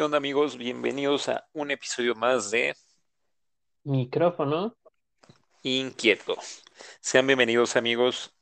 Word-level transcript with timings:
¿Qué 0.00 0.04
onda 0.04 0.16
amigos? 0.16 0.56
Bienvenidos 0.56 1.28
a 1.28 1.46
un 1.52 1.70
episodio 1.70 2.14
más 2.14 2.50
de 2.50 2.74
Micrófono. 3.84 4.74
Inquieto. 5.62 6.36
Sean 7.00 7.26
bienvenidos 7.26 7.76
amigos. 7.76 8.34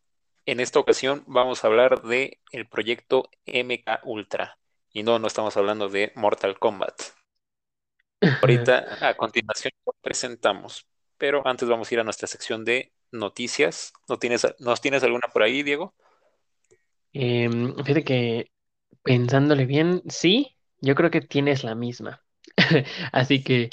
En 0.47 0.61
esta 0.61 0.79
ocasión 0.79 1.25
vamos 1.27 1.65
a 1.65 1.67
hablar 1.67 2.03
de 2.03 2.39
el 2.53 2.69
proyecto 2.69 3.29
MK 3.47 4.05
Ultra. 4.05 4.57
Y 4.99 5.05
no, 5.05 5.21
no 5.21 5.29
estamos 5.29 5.57
hablando 5.57 5.89
de 5.89 6.11
Mortal 6.17 6.59
Kombat. 6.59 7.01
Ahorita 8.43 8.98
a 9.01 9.16
continuación 9.16 9.73
lo 9.87 9.93
presentamos. 10.02 10.88
Pero 11.16 11.47
antes 11.47 11.69
vamos 11.69 11.88
a 11.88 11.95
ir 11.95 12.01
a 12.01 12.05
nuestra 12.05 12.27
sección 12.27 12.65
de 12.65 12.93
noticias. 13.12 13.93
¿No 14.09 14.19
tienes, 14.19 14.45
¿Nos 14.59 14.80
tienes 14.80 15.05
alguna 15.05 15.29
por 15.33 15.45
ahí, 15.45 15.62
Diego? 15.62 15.95
Em, 17.12 17.77
fíjate 17.77 18.02
que 18.02 18.51
pensándole 19.05 19.66
bien, 19.66 20.02
sí, 20.09 20.57
yo 20.80 20.97
creo 20.97 21.12
que 21.12 21.21
tienes 21.21 21.62
la 21.62 21.77
misma. 21.77 22.24
Así 23.12 23.45
que 23.45 23.71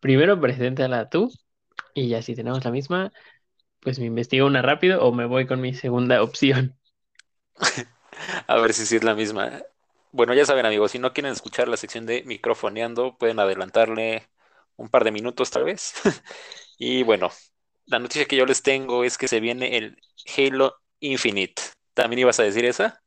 primero 0.00 0.38
preséntala 0.38 1.08
tú 1.08 1.32
y 1.94 2.08
ya 2.08 2.20
si 2.20 2.34
tenemos 2.34 2.62
la 2.62 2.72
misma, 2.72 3.10
pues 3.80 3.98
me 3.98 4.04
investigo 4.04 4.46
una 4.46 4.60
rápido 4.60 5.02
o 5.02 5.14
me 5.14 5.24
voy 5.24 5.46
con 5.46 5.62
mi 5.62 5.72
segunda 5.72 6.22
opción. 6.22 6.76
A 8.46 8.56
ver 8.60 8.74
si 8.74 8.84
sí 8.84 8.96
es 8.96 9.02
la 9.04 9.14
misma. 9.14 9.62
Bueno, 10.12 10.34
ya 10.34 10.46
saben 10.46 10.64
amigos, 10.66 10.92
si 10.92 10.98
no 10.98 11.12
quieren 11.12 11.32
escuchar 11.32 11.68
la 11.68 11.76
sección 11.76 12.06
de 12.06 12.22
microfoneando, 12.24 13.16
pueden 13.18 13.38
adelantarle 13.40 14.28
un 14.76 14.88
par 14.88 15.04
de 15.04 15.12
minutos 15.12 15.50
tal 15.50 15.64
vez. 15.64 15.94
Y 16.80 17.02
bueno, 17.02 17.30
la 17.86 17.98
noticia 17.98 18.26
que 18.26 18.36
yo 18.36 18.46
les 18.46 18.62
tengo 18.62 19.02
es 19.04 19.18
que 19.18 19.26
se 19.28 19.40
viene 19.40 19.76
el 19.78 19.98
Halo 20.36 20.76
Infinite. 21.00 21.60
¿También 21.94 22.20
ibas 22.20 22.38
a 22.40 22.44
decir 22.44 22.64
esa? 22.64 23.02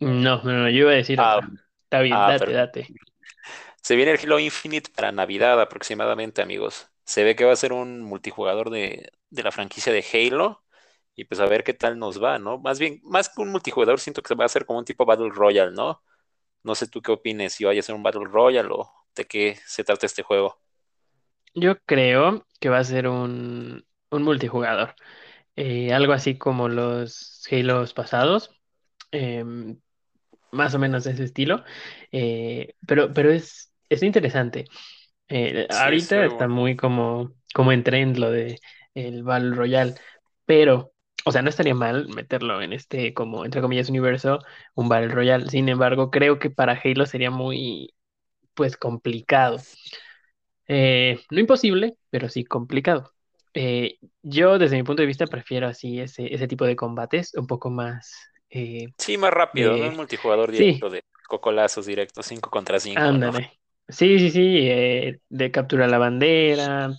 No, 0.00 0.42
no, 0.42 0.52
no, 0.52 0.68
yo 0.70 0.78
iba 0.80 0.90
a 0.92 0.94
decir 0.94 1.18
Ah. 1.18 1.40
Está 1.84 2.00
bien, 2.00 2.22
ah, 2.22 2.26
date, 2.26 2.52
pero 2.52 2.52
date. 2.52 2.94
se 3.82 3.96
viene 3.96 4.12
el 4.12 4.18
Halo 4.20 4.38
Infinite 4.38 4.90
para 4.94 5.12
Navidad 5.12 5.60
aproximadamente, 5.60 6.42
amigos. 6.42 6.88
Se 7.04 7.24
ve 7.24 7.36
que 7.36 7.44
va 7.44 7.52
a 7.52 7.56
ser 7.56 7.72
un 7.72 8.02
multijugador 8.02 8.70
de, 8.70 9.12
de 9.30 9.42
la 9.42 9.52
franquicia 9.52 9.92
de 9.92 10.04
Halo. 10.12 10.62
Y 11.14 11.24
pues 11.24 11.40
a 11.40 11.46
ver 11.46 11.64
qué 11.64 11.72
tal 11.74 11.98
nos 11.98 12.22
va, 12.22 12.38
¿no? 12.38 12.58
Más 12.58 12.78
bien, 12.78 13.00
más 13.04 13.28
que 13.30 13.40
un 13.40 13.50
multijugador, 13.50 14.00
siento 14.00 14.22
que 14.22 14.34
va 14.34 14.44
a 14.44 14.48
ser 14.48 14.66
como 14.66 14.78
un 14.80 14.84
tipo 14.84 15.06
Battle 15.06 15.30
Royale, 15.30 15.72
¿no? 15.72 16.02
No 16.66 16.76
sé 16.76 16.86
tú 16.88 17.02
qué 17.02 17.12
opines, 17.12 17.54
si 17.54 17.64
vaya 17.64 17.80
a 17.80 17.82
ser 17.84 17.94
un 17.96 18.04
Battle 18.04 18.26
Royale 18.26 18.68
o 18.72 18.92
de 19.16 19.26
qué 19.26 19.58
se 19.66 19.84
trata 19.84 20.06
este 20.06 20.22
juego. 20.24 20.60
Yo 21.54 21.78
creo 21.86 22.46
que 22.60 22.68
va 22.68 22.78
a 22.78 22.84
ser 22.84 23.08
un, 23.08 23.84
un 24.10 24.22
multijugador. 24.22 24.94
Eh, 25.56 25.92
algo 25.94 26.12
así 26.12 26.38
como 26.38 26.68
los 26.68 27.42
Halos 27.50 27.94
pasados. 27.94 28.50
em, 29.12 29.80
más 30.52 30.74
o 30.74 30.78
menos 30.80 31.04
de 31.04 31.12
ese 31.12 31.24
estilo. 31.24 31.64
Eh, 32.12 32.74
pero, 32.86 33.12
pero 33.14 33.30
es, 33.32 33.72
es 33.90 34.02
interesante. 34.04 34.66
Eh, 35.28 35.66
Sí, 35.68 36.08
ahorita 36.08 36.26
está 36.26 36.48
bueno. 36.48 36.48
muy 36.48 36.76
como, 36.76 37.32
como 37.54 37.72
en 37.72 37.84
trend 37.84 38.18
lo 38.18 38.30
de 38.32 38.60
el 38.94 39.22
Battle 39.24 39.54
Royale, 39.56 39.94
pero, 40.46 40.92
o 41.26 41.32
sea, 41.32 41.42
no 41.42 41.50
estaría 41.50 41.74
mal 41.76 42.08
meterlo 42.08 42.62
en 42.62 42.72
este, 42.74 43.14
como, 43.14 43.44
entre 43.46 43.60
comillas, 43.62 43.90
universo, 43.90 44.40
un 44.76 44.88
Battle 44.88 45.08
Royale. 45.10 45.48
Sin 45.50 45.68
embargo, 45.68 46.10
creo 46.12 46.38
que 46.40 46.50
para 46.50 46.80
Halo 46.84 47.06
sería 47.06 47.30
muy, 47.32 47.94
pues, 48.54 48.76
complicado. 48.78 49.58
Eh, 50.68 51.20
no 51.30 51.40
imposible, 51.40 51.96
pero 52.10 52.28
sí 52.28 52.44
complicado. 52.44 53.12
Eh, 53.54 53.98
yo, 54.22 54.58
desde 54.58 54.76
mi 54.76 54.82
punto 54.82 55.02
de 55.02 55.06
vista, 55.06 55.26
prefiero 55.28 55.66
así 55.68 56.00
ese, 56.00 56.32
ese 56.34 56.48
tipo 56.48 56.66
de 56.66 56.76
combates, 56.76 57.34
un 57.34 57.46
poco 57.46 57.70
más 57.70 58.12
eh, 58.50 58.88
Sí, 58.98 59.16
más 59.16 59.32
rápido, 59.32 59.78
¿no? 59.78 59.88
Un 59.88 59.96
multijugador 59.96 60.50
Sí, 60.52 60.52
directo 60.52 60.90
de 60.90 61.02
cocolazos 61.28 61.86
directos, 61.86 62.26
5 62.26 62.50
contra 62.50 62.78
5, 62.78 63.18
¿no? 63.18 63.30
Ándale. 63.30 63.60
Sí, 63.88 64.18
sí, 64.18 64.30
sí, 64.30 64.40
eh, 64.68 65.20
de 65.28 65.50
captura 65.50 65.86
la 65.86 65.98
bandera. 65.98 66.90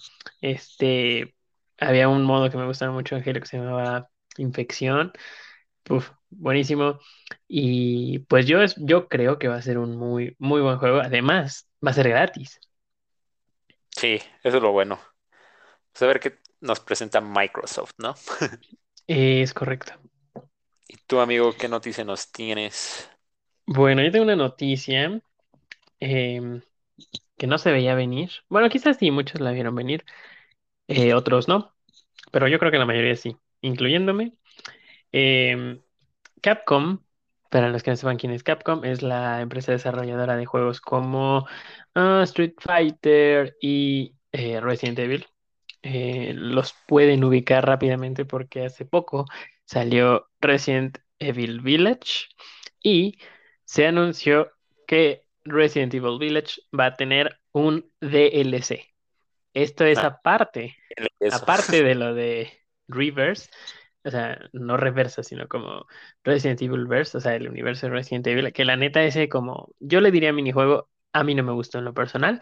Este, 0.42 1.36
había 1.80 2.08
un 2.10 2.24
modo 2.24 2.50
que 2.50 2.58
me 2.58 2.66
gustaba 2.68 2.92
mucho 2.94 3.16
en 3.18 3.24
Halo 3.28 3.40
que 3.42 3.46
se 3.48 3.58
llamaba 3.58 4.10
Infección. 4.40 5.12
Uf, 5.90 6.12
buenísimo. 6.30 7.00
Y 7.48 8.20
pues 8.22 8.48
yo, 8.48 8.62
es, 8.62 8.76
yo 8.78 9.08
creo 9.10 9.40
que 9.40 9.48
va 9.48 9.56
a 9.58 9.62
ser 9.62 9.78
un 9.80 9.98
muy, 9.98 10.36
muy 10.40 10.62
buen 10.62 10.78
juego. 10.80 11.00
Además, 11.00 11.70
va 11.86 11.92
a 11.92 11.94
ser 11.94 12.10
gratis. 12.10 12.60
Sí, 13.90 14.20
eso 14.44 14.58
es 14.58 14.64
lo 14.64 14.72
bueno. 14.72 15.00
Pues 15.92 16.02
a 16.04 16.08
ver 16.08 16.20
qué 16.20 16.40
nos 16.62 16.80
presenta 16.80 17.22
Microsoft, 17.22 17.94
¿no? 18.00 18.16
Es 19.08 19.54
correcto. 19.54 19.94
Y 20.90 20.98
tú, 21.08 21.20
amigo, 21.22 21.54
¿qué 21.58 21.70
noticia 21.70 22.04
nos 22.04 22.30
tienes? 22.32 23.10
Bueno, 23.66 24.02
yo 24.04 24.12
tengo 24.12 24.24
una 24.26 24.36
noticia 24.36 25.22
em, 26.00 26.62
que 27.38 27.48
no 27.48 27.58
se 27.58 27.72
veía 27.72 27.96
venir. 27.96 28.32
Bueno, 28.50 28.70
quizás 28.70 28.98
sí, 28.98 29.12
muchos 29.12 29.42
la 29.42 29.52
vieron 29.52 29.76
venir, 29.76 30.06
eh, 30.88 31.14
otros 31.16 31.48
no, 31.48 31.76
pero 32.32 32.48
yo 32.50 32.60
creo 32.60 32.72
que 32.72 32.80
la 32.80 32.86
mayoría 32.86 33.16
sí, 33.16 33.38
incluyéndome. 33.62 34.34
Em, 35.12 35.82
Capcom, 36.42 37.00
para 37.50 37.70
los 37.70 37.84
que 37.84 37.92
no 37.92 37.98
sepan 37.98 38.18
quién 38.18 38.34
es 38.34 38.44
Capcom, 38.44 38.84
es 38.84 39.02
la 39.02 39.42
empresa 39.42 39.72
desarrolladora 39.72 40.36
de 40.36 40.46
juegos 40.46 40.82
como 40.82 41.48
ah, 41.96 42.22
Street 42.24 42.54
Fighter 42.60 43.56
y 43.62 44.16
eh, 44.32 44.60
Resident 44.62 45.00
Evil. 45.00 45.26
Eh, 45.84 46.34
los 46.36 46.76
pueden 46.88 47.24
ubicar 47.24 47.66
rápidamente 47.66 48.26
porque 48.26 48.66
hace 48.66 48.86
poco 48.86 49.26
salió 49.66 50.28
Resident 50.42 50.98
Evil 51.20 51.62
Village 51.62 52.28
y 52.84 53.18
se 53.64 53.88
anunció 53.88 54.52
que 54.88 55.28
Resident 55.44 55.94
Evil 55.94 56.20
Village 56.20 56.62
va 56.78 56.88
a 56.88 56.96
tener 56.96 57.40
un 57.52 57.90
DLC. 58.02 58.94
Esto 59.54 59.86
es 59.86 59.98
Ah, 60.00 60.08
aparte, 60.08 60.78
aparte 61.32 61.84
de 61.84 61.96
lo 61.96 62.14
de 62.14 62.52
Reverse 62.88 63.50
o 64.08 64.12
sea, 64.12 64.40
no 64.54 64.78
reversa, 64.78 65.22
sino 65.22 65.48
como 65.48 65.86
Resident 66.24 66.62
Evil 66.62 66.88
Verse, 66.88 67.18
o 67.18 67.22
sea, 67.22 67.36
el 67.36 67.50
universo 67.50 67.88
de 67.88 67.94
Resident 67.94 68.26
Evil, 68.28 68.54
que 68.54 68.66
la 68.66 68.78
neta 68.78 69.04
ese 69.04 69.28
como, 69.28 69.74
yo 69.80 70.00
le 70.02 70.12
diría 70.12 70.32
minijuego, 70.32 70.90
a 71.14 71.24
mí 71.24 71.36
no 71.36 71.44
me 71.44 71.52
gustó 71.52 71.80
en 71.80 71.86
lo 71.86 71.94
personal, 71.94 72.40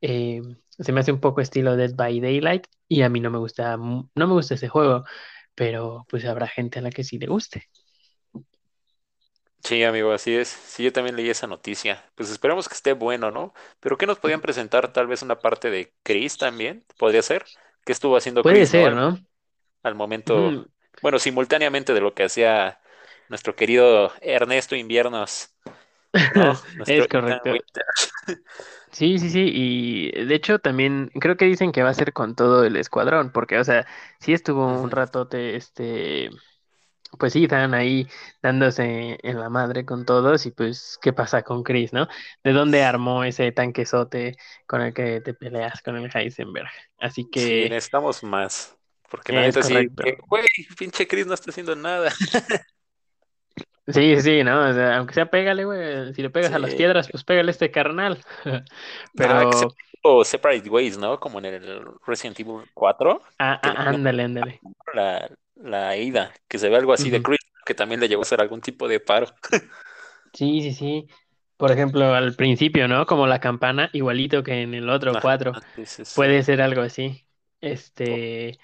eh, 0.00 0.42
se 0.70 0.92
me 0.92 1.00
hace 1.00 1.12
un 1.12 1.20
poco 1.20 1.40
estilo 1.40 1.76
Dead 1.76 1.94
by 1.94 2.20
Daylight 2.20 2.66
y 2.88 3.02
a 3.02 3.08
mí 3.08 3.20
no 3.20 3.30
me 3.30 3.38
gusta, 3.38 3.76
no 3.76 4.08
me 4.14 4.26
gusta 4.26 4.54
ese 4.54 4.68
juego, 4.68 5.04
pero 5.54 6.06
pues 6.08 6.24
habrá 6.24 6.48
gente 6.48 6.80
a 6.80 6.82
la 6.82 6.90
que 6.90 7.04
sí 7.04 7.18
le 7.18 7.26
guste. 7.26 7.64
Sí, 9.62 9.82
amigo, 9.82 10.12
así 10.12 10.34
es. 10.34 10.48
Sí, 10.48 10.84
yo 10.84 10.92
también 10.92 11.16
leí 11.16 11.28
esa 11.28 11.48
noticia. 11.48 12.04
Pues 12.14 12.30
esperemos 12.30 12.68
que 12.68 12.74
esté 12.74 12.92
bueno, 12.92 13.32
¿no? 13.32 13.52
Pero 13.80 13.96
¿qué 13.96 14.06
nos 14.06 14.18
podían 14.18 14.40
presentar? 14.40 14.92
Tal 14.92 15.08
vez 15.08 15.22
una 15.22 15.40
parte 15.40 15.70
de 15.70 15.92
Chris 16.04 16.38
también, 16.38 16.84
podría 16.98 17.22
ser. 17.22 17.44
¿Qué 17.84 17.92
estuvo 17.92 18.16
haciendo 18.16 18.42
Puede 18.42 18.58
Chris, 18.58 18.72
no? 18.74 18.80
ser, 18.82 18.94
¿no? 18.94 19.18
Al 19.86 19.94
momento, 19.94 20.68
bueno, 21.02 21.18
simultáneamente 21.18 21.94
de 21.94 22.00
lo 22.00 22.14
que 22.14 22.24
hacía 22.24 22.80
nuestro 23.28 23.56
querido 23.56 24.12
Ernesto 24.20 24.76
Inviernos, 24.76 25.50
¿no? 26.30 26.60
Es 26.86 27.08
correcto. 27.08 27.60
Sí, 28.92 29.18
sí, 29.18 29.28
sí, 29.30 29.50
y 29.52 30.24
de 30.24 30.34
hecho 30.34 30.58
también 30.58 31.10
creo 31.20 31.36
que 31.36 31.44
dicen 31.44 31.70
que 31.72 31.82
va 31.82 31.90
a 31.90 31.94
ser 31.94 32.12
con 32.14 32.34
todo 32.34 32.64
el 32.64 32.76
escuadrón, 32.76 33.30
porque, 33.32 33.58
o 33.58 33.64
sea, 33.64 33.86
sí 34.20 34.32
estuvo 34.32 34.80
un 34.80 34.90
ratote, 34.90 35.56
este, 35.56 36.30
Pues 37.18 37.32
sí, 37.34 37.44
están 37.44 37.74
ahí 37.74 38.08
dándose 38.42 39.18
en 39.22 39.40
la 39.40 39.50
madre 39.50 39.86
con 39.86 40.04
todos 40.06 40.46
y 40.46 40.52
pues, 40.52 40.98
¿qué 41.02 41.12
pasa 41.12 41.42
con 41.42 41.62
Chris, 41.64 41.92
no? 41.92 42.08
¿De 42.44 42.52
dónde 42.52 42.84
armó 42.84 43.24
ese 43.24 43.52
tanquesote 43.52 44.36
con 44.66 44.82
el 44.82 44.94
que 44.94 45.20
te 45.22 45.34
peleas 45.34 45.82
con 45.82 45.96
el 45.96 46.10
Heisenberg? 46.14 46.68
Así 46.98 47.28
Sí, 47.34 47.64
que 47.64 47.68
necesitamos 47.68 48.22
más. 48.24 48.75
Porque 49.16 49.32
la 49.32 49.40
neta 49.40 49.62
sí, 49.62 49.74
güey, 50.28 50.44
pinche 50.78 51.06
Chris 51.06 51.26
no 51.26 51.34
está 51.34 51.50
haciendo 51.50 51.74
nada. 51.74 52.12
Sí, 53.88 54.20
sí, 54.20 54.42
¿no? 54.42 54.68
O 54.68 54.72
sea, 54.72 54.96
aunque 54.96 55.14
sea 55.14 55.26
pégale, 55.26 55.64
güey. 55.64 56.12
Si 56.12 56.20
le 56.20 56.28
pegas 56.28 56.52
a 56.52 56.58
las 56.58 56.74
piedras, 56.74 57.08
pues 57.08 57.22
pégale 57.22 57.50
a 57.50 57.52
este 57.52 57.70
carnal. 57.70 58.18
Se 58.42 58.64
Pero, 59.14 59.48
puso 60.02 60.24
Separate 60.24 60.68
Ways, 60.68 60.98
¿no? 60.98 61.20
Como 61.20 61.38
en 61.38 61.44
el 61.44 61.84
Resident 62.04 62.40
Evil 62.40 62.68
4, 62.74 63.22
ah, 63.38 63.60
ah, 63.62 63.74
ándale, 63.88 64.24
ándale. 64.24 64.60
la, 64.92 65.30
la 65.54 65.96
ida, 65.96 66.32
que 66.48 66.58
se 66.58 66.68
ve 66.68 66.74
algo 66.74 66.92
así 66.92 67.10
de. 67.10 67.22
Chris, 67.22 67.38
que 67.64 67.74
también 67.74 68.00
le 68.00 68.08
llegó 68.08 68.22
a 68.22 68.24
hacer 68.24 68.40
algún 68.40 68.60
tipo 68.60 68.88
de 68.88 69.00
paro. 69.00 69.28
Sí, 70.32 70.60
sí, 70.60 70.72
sí. 70.74 71.08
Por 71.56 71.72
ejemplo, 71.72 72.12
al 72.12 72.34
principio, 72.34 72.88
¿no? 72.88 73.06
Como 73.06 73.26
la 73.26 73.40
campana, 73.40 73.88
igualito 73.94 74.42
que 74.42 74.60
en 74.60 74.74
el 74.74 74.90
otro 74.90 75.12
Ajá, 75.12 75.20
4. 75.22 75.52
sí, 75.76 75.86
sí, 75.86 76.04
sí. 76.04 76.12
Puede 76.14 76.42
ser 76.42 76.60
algo 76.60 76.82
así. 76.82 77.24
Este. 77.62 78.58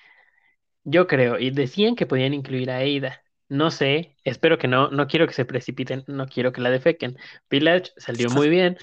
Yo 0.84 1.06
creo, 1.06 1.38
y 1.38 1.50
decían 1.50 1.94
que 1.96 2.06
podían 2.06 2.34
incluir 2.34 2.70
a 2.70 2.78
Ada. 2.78 3.22
No 3.48 3.70
sé, 3.70 4.16
espero 4.24 4.58
que 4.58 4.66
no, 4.68 4.90
no 4.90 5.06
quiero 5.06 5.26
que 5.26 5.34
se 5.34 5.44
precipiten, 5.44 6.04
no 6.06 6.26
quiero 6.26 6.52
que 6.52 6.60
la 6.60 6.70
defequen. 6.70 7.16
Village 7.50 7.92
salió 7.98 8.30
muy 8.30 8.48
bien, 8.48 8.78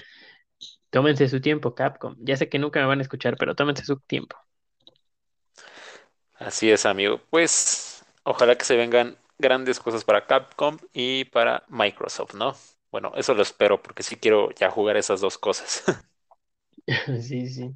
tómense 0.90 1.28
su 1.28 1.40
tiempo, 1.40 1.74
Capcom. 1.74 2.16
Ya 2.20 2.36
sé 2.36 2.48
que 2.48 2.58
nunca 2.60 2.80
me 2.80 2.86
van 2.86 3.00
a 3.00 3.02
escuchar, 3.02 3.36
pero 3.38 3.54
tómense 3.56 3.84
su 3.84 3.98
tiempo. 4.00 4.36
Así 6.34 6.70
es, 6.70 6.86
amigo. 6.86 7.20
Pues 7.30 8.04
ojalá 8.24 8.56
que 8.56 8.64
se 8.64 8.76
vengan 8.76 9.16
grandes 9.38 9.80
cosas 9.80 10.04
para 10.04 10.26
Capcom 10.26 10.78
y 10.92 11.24
para 11.26 11.64
Microsoft, 11.68 12.34
¿no? 12.34 12.54
Bueno, 12.90 13.12
eso 13.16 13.34
lo 13.34 13.42
espero 13.42 13.82
porque 13.82 14.02
sí 14.02 14.16
quiero 14.16 14.50
ya 14.52 14.70
jugar 14.70 14.96
esas 14.96 15.20
dos 15.20 15.38
cosas. 15.38 15.84
Sí, 17.22 17.48
sí. 17.48 17.70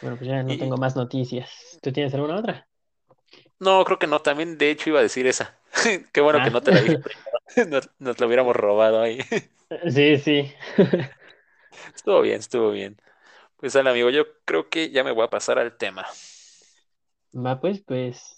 Bueno, 0.00 0.18
pues 0.18 0.28
ya 0.30 0.42
no 0.42 0.56
Y 0.56 0.58
tengo 0.58 0.78
más 0.78 0.96
noticias. 0.96 1.50
¿Tú 1.82 1.92
tienes 1.92 2.14
alguna 2.14 2.36
otra? 2.38 2.68
No, 3.60 3.84
creo 3.84 3.98
que 3.98 4.06
no. 4.06 4.20
También, 4.22 4.58
de 4.58 4.70
hecho, 4.70 4.90
iba 4.90 5.00
a 5.00 5.02
decir 5.02 5.26
esa. 5.26 5.58
Qué 6.12 6.20
bueno 6.20 6.42
que 6.42 6.50
Ah, 6.50 6.50
no 6.50 6.62
te 6.62 6.72
la 6.72 6.80
dije 6.80 6.98
primero. 6.98 7.38
Nos, 7.68 7.90
nos 7.98 8.20
la 8.20 8.26
hubiéramos 8.26 8.54
robado 8.56 9.00
ahí. 9.00 9.20
sí, 9.90 10.18
sí. 10.18 10.52
Estuvo 11.94 12.20
bien, 12.22 12.40
estuvo 12.40 12.70
bien. 12.70 12.96
Pues, 13.58 13.76
al 13.76 13.86
amigo, 13.88 14.10
yo 14.10 14.24
creo 14.44 14.68
que 14.70 14.90
ya 14.90 15.04
me 15.04 15.12
voy 15.12 15.24
a 15.24 15.30
pasar 15.30 15.58
al 15.58 15.76
tema. 15.76 16.06
Va 17.34 17.60
pues, 17.60 17.80
pues 17.82 18.36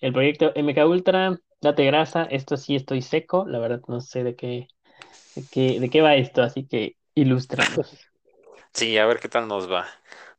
el 0.00 0.12
proyecto 0.12 0.52
MK 0.54 0.86
Ultra, 0.86 1.38
date 1.60 1.84
grasa, 1.86 2.24
esto 2.24 2.56
sí 2.56 2.76
estoy 2.76 3.02
seco, 3.02 3.46
la 3.46 3.58
verdad 3.58 3.82
no 3.88 4.00
sé 4.00 4.24
de 4.24 4.36
qué, 4.36 4.68
de 5.36 5.46
qué, 5.50 5.80
de 5.80 5.90
qué 5.90 6.02
va 6.02 6.16
esto, 6.16 6.42
así 6.42 6.66
que 6.66 6.96
ilústranos. 7.14 7.98
Sí, 8.72 8.96
a 8.98 9.06
ver 9.06 9.20
qué 9.20 9.28
tal 9.28 9.48
nos 9.48 9.70
va. 9.70 9.86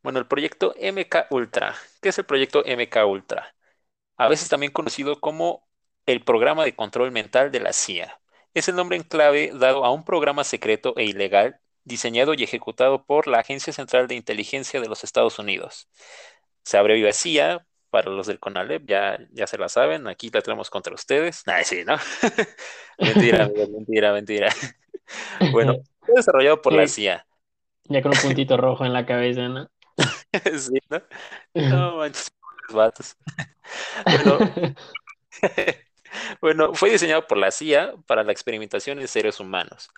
Bueno, 0.04 0.20
el 0.20 0.28
proyecto 0.28 0.74
MK 0.78 1.28
Ultra. 1.30 1.76
¿Qué 2.02 2.10
es 2.10 2.18
el 2.18 2.26
proyecto 2.26 2.66
MK 2.66 3.06
Ultra? 3.06 3.56
A 4.22 4.28
veces 4.28 4.50
también 4.50 4.72
conocido 4.72 5.20
como 5.20 5.68
el 6.06 6.24
programa 6.24 6.64
de 6.64 6.76
control 6.76 7.12
mental 7.12 7.52
de 7.52 7.60
la 7.60 7.74
CIA. 7.74 8.20
Es 8.54 8.68
el 8.68 8.76
nombre 8.76 8.96
en 8.96 9.02
clave 9.02 9.52
dado 9.52 9.84
a 9.84 9.90
un 9.90 10.06
programa 10.06 10.44
secreto 10.44 10.94
e 10.96 11.06
ilegal 11.06 11.60
diseñado 11.86 12.36
y 12.36 12.44
ejecutado 12.44 13.04
por 13.04 13.26
la 13.26 13.40
Agencia 13.40 13.74
Central 13.74 14.08
de 14.08 14.14
Inteligencia 14.14 14.80
de 14.80 14.88
los 14.88 15.04
Estados 15.04 15.40
Unidos. 15.40 15.90
Se 16.64 16.78
abrevia 16.78 17.14
CIA 17.14 17.66
para 17.90 18.12
los 18.12 18.28
del 18.28 18.40
CONALEP, 18.40 18.88
ya, 18.88 19.18
ya 19.32 19.48
se 19.48 19.58
la 19.58 19.70
saben, 19.70 20.08
aquí 20.08 20.30
la 20.32 20.44
tenemos 20.44 20.70
contra 20.70 20.94
ustedes. 20.94 21.42
Nah, 21.48 21.64
sí, 21.64 21.84
¿no? 21.84 21.96
Mentira, 23.00 23.50
mentira, 23.72 24.14
mentira. 24.14 24.50
Bueno, 25.52 25.78
fue 26.00 26.14
desarrollado 26.18 26.62
por 26.62 26.74
la 26.74 26.88
CIA. 26.88 27.26
Ya 27.86 28.04
con 28.04 28.12
un 28.12 28.22
puntito 28.22 28.56
rojo 28.56 28.86
en 28.86 28.94
la 28.94 29.04
cabeza, 29.08 29.50
¿no? 29.50 29.68
Sí, 30.60 30.78
¿no? 30.90 31.02
No 31.56 31.98
manches, 31.98 32.32
pobres 32.68 32.76
vatos. 32.76 33.18
Bueno, 34.06 34.76
bueno, 36.42 36.74
fue 36.74 36.90
diseñado 36.90 37.28
por 37.28 37.38
la 37.38 37.52
CIA 37.52 37.94
para 38.08 38.24
la 38.24 38.32
experimentación 38.32 39.00
en 39.00 39.08
seres 39.08 39.40
humanos. 39.40 39.90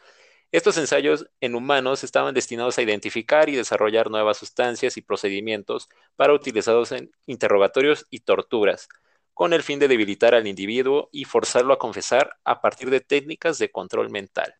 Estos 0.51 0.77
ensayos 0.77 1.27
en 1.41 1.55
humanos 1.55 2.03
estaban 2.03 2.33
destinados 2.35 2.77
a 2.77 2.83
identificar 2.83 3.49
y 3.49 3.55
desarrollar 3.55 4.11
nuevas 4.11 4.37
sustancias 4.37 4.97
y 4.97 5.01
procedimientos 5.01 5.89
para 6.15 6.33
utilizarlos 6.33 6.91
en 6.91 7.11
interrogatorios 7.25 8.05
y 8.11 8.19
torturas, 8.21 8.87
con 9.33 9.53
el 9.53 9.63
fin 9.63 9.79
de 9.79 9.87
debilitar 9.87 10.35
al 10.35 10.47
individuo 10.47 11.09
y 11.11 11.25
forzarlo 11.25 11.73
a 11.73 11.79
confesar 11.79 12.37
a 12.43 12.61
partir 12.61 12.89
de 12.91 13.01
técnicas 13.01 13.57
de 13.59 13.71
control 13.71 14.11
mental. 14.11 14.55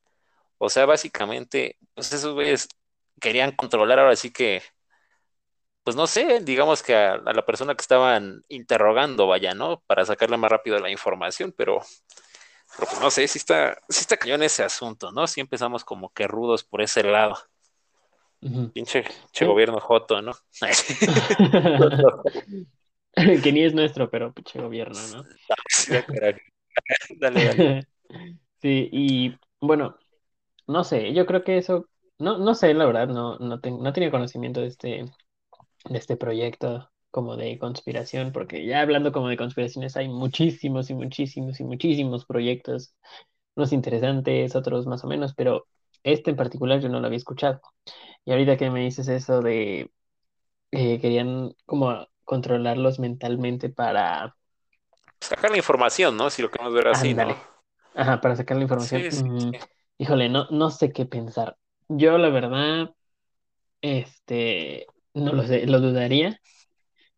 O 0.58 0.70
sea, 0.70 0.86
básicamente, 0.86 1.78
pues 1.94 2.14
esos 2.14 2.34
güeyes 2.34 2.70
querían 3.22 3.52
controlar 3.56 4.00
ahora 4.00 4.16
sí 4.16 4.32
que, 4.32 4.62
pues 5.84 5.96
no 5.96 6.08
sé, 6.08 6.42
digamos 6.42 6.84
que 6.84 6.96
a, 6.96 7.14
a 7.16 7.34
la 7.34 7.46
persona 7.46 7.76
que 7.76 7.82
estaban 7.82 8.44
interrogando, 8.50 9.28
vaya, 9.28 9.54
¿no? 9.54 9.82
Para 9.88 10.06
sacarle 10.06 10.38
más 10.38 10.52
rápido 10.52 10.80
la 10.80 10.92
información, 10.92 11.54
pero 11.58 11.82
pero 12.76 12.88
pues 12.90 13.02
no 13.02 13.12
sé, 13.12 13.28
sí 13.28 13.38
está, 13.38 13.76
sí 13.90 14.02
está 14.02 14.18
cañón 14.18 14.42
ese 14.44 14.64
asunto, 14.64 15.12
¿no? 15.12 15.28
Sí 15.28 15.42
empezamos 15.42 15.86
como 15.86 16.12
que 16.12 16.28
rudos 16.28 16.64
por 16.64 16.82
ese 16.82 17.04
lado. 17.04 17.38
Ujú. 18.42 18.72
Pinche, 18.74 19.04
gobierno 19.42 19.80
joto, 19.80 20.22
¿no? 20.22 20.34
Que 23.16 23.52
ni 23.52 23.64
es 23.64 23.76
nuestro, 23.76 24.10
pero 24.10 24.34
pinche 24.34 24.60
gobierno, 24.60 25.08
¿no? 25.08 25.24
Dale, 27.20 27.46
dale. 27.46 27.88
Sí, 28.62 28.90
y 28.94 29.36
bueno, 29.60 29.98
no 30.68 30.84
sé, 30.84 31.14
yo 31.14 31.26
creo 31.26 31.44
que 31.44 31.58
eso, 31.58 31.88
no, 32.20 32.38
no 32.40 32.56
sé, 32.56 32.74
la 32.74 32.86
verdad, 32.86 33.08
no, 33.08 33.38
no, 33.40 33.60
tengo, 33.62 33.82
no 33.84 33.94
tenía 33.94 34.12
conocimiento 34.12 34.62
de 34.62 34.68
este, 34.68 35.06
de 35.86 35.98
este 35.98 36.18
proyecto 36.18 36.90
como 37.12 37.38
de 37.38 37.60
conspiración, 37.60 38.32
porque 38.32 38.66
ya 38.66 38.82
hablando 38.82 39.12
como 39.12 39.30
de 39.30 39.38
conspiraciones 39.38 39.96
hay 39.98 40.10
muchísimos 40.10 40.90
y 40.90 40.96
muchísimos 40.96 41.60
y 41.60 41.64
muchísimos 41.64 42.26
proyectos, 42.26 42.96
unos 43.56 43.72
interesantes, 43.74 44.56
otros 44.56 44.88
más 44.88 45.04
o 45.04 45.08
menos, 45.08 45.34
pero 45.36 45.68
este 46.04 46.32
en 46.32 46.38
particular 46.38 46.80
yo 46.80 46.90
no 46.90 47.00
lo 47.00 47.08
había 47.08 47.18
escuchado. 47.18 47.62
Y 48.26 48.32
ahorita 48.32 48.58
que 48.58 48.70
me 48.72 48.82
dices 48.82 49.08
eso 49.08 49.42
de 49.42 49.92
eh, 50.72 51.00
querían 51.00 51.54
como 51.66 52.08
controlarlos 52.24 53.00
mentalmente 53.00 53.70
para, 53.70 54.36
Sacar 55.24 55.52
la 55.52 55.58
información, 55.58 56.18
¿no? 56.18 56.30
Si 56.30 56.42
lo 56.42 56.52
queremos 56.52 56.74
ver 56.74 56.90
así, 56.90 57.14
¿no? 57.14 57.22
ándale, 57.22 57.38
ajá, 57.96 58.20
para 58.20 58.36
sacar 58.36 58.58
la 58.58 58.64
información, 58.64 59.02
Sí, 59.04 59.12
sí, 59.12 59.24
mm, 59.24 59.52
híjole, 60.00 60.28
no, 60.28 60.48
no 60.50 60.70
sé 60.70 60.92
qué 60.92 61.06
pensar. 61.06 61.58
Yo 61.88 62.18
la 62.18 62.28
verdad, 62.28 62.94
este, 63.82 64.88
no 65.14 65.34
lo 65.34 65.44
sé, 65.44 65.66
lo 65.68 65.80
dudaría 65.80 66.40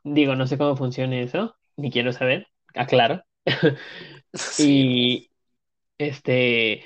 Digo, 0.03 0.35
no 0.35 0.47
sé 0.47 0.57
cómo 0.57 0.77
funciona 0.77 1.19
eso, 1.19 1.55
ni 1.77 1.91
quiero 1.91 2.13
saber, 2.13 2.47
aclaro. 2.75 3.23
Sí. 4.33 4.95
Y 5.19 5.31
este, 5.97 6.85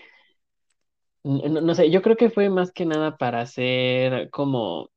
no, 1.24 1.62
no 1.62 1.76
sé, 1.76 1.90
yo 1.92 2.02
creo 2.02 2.16
que 2.18 2.30
fue 2.30 2.50
más 2.50 2.72
que 2.72 2.86
nada 2.86 3.18
para 3.18 3.42
hacer 3.42 4.30
como, 4.32 4.90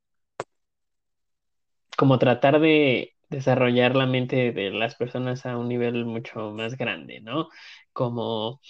como 1.96 2.18
tratar 2.18 2.60
de 2.60 3.14
desarrollar 3.28 3.96
la 3.96 4.06
mente 4.06 4.52
de 4.52 4.70
las 4.70 4.94
personas 4.96 5.46
a 5.46 5.56
un 5.56 5.68
nivel 5.68 6.04
mucho 6.04 6.50
más 6.52 6.76
grande, 6.76 7.20
¿no? 7.20 7.48
Como, 7.92 8.60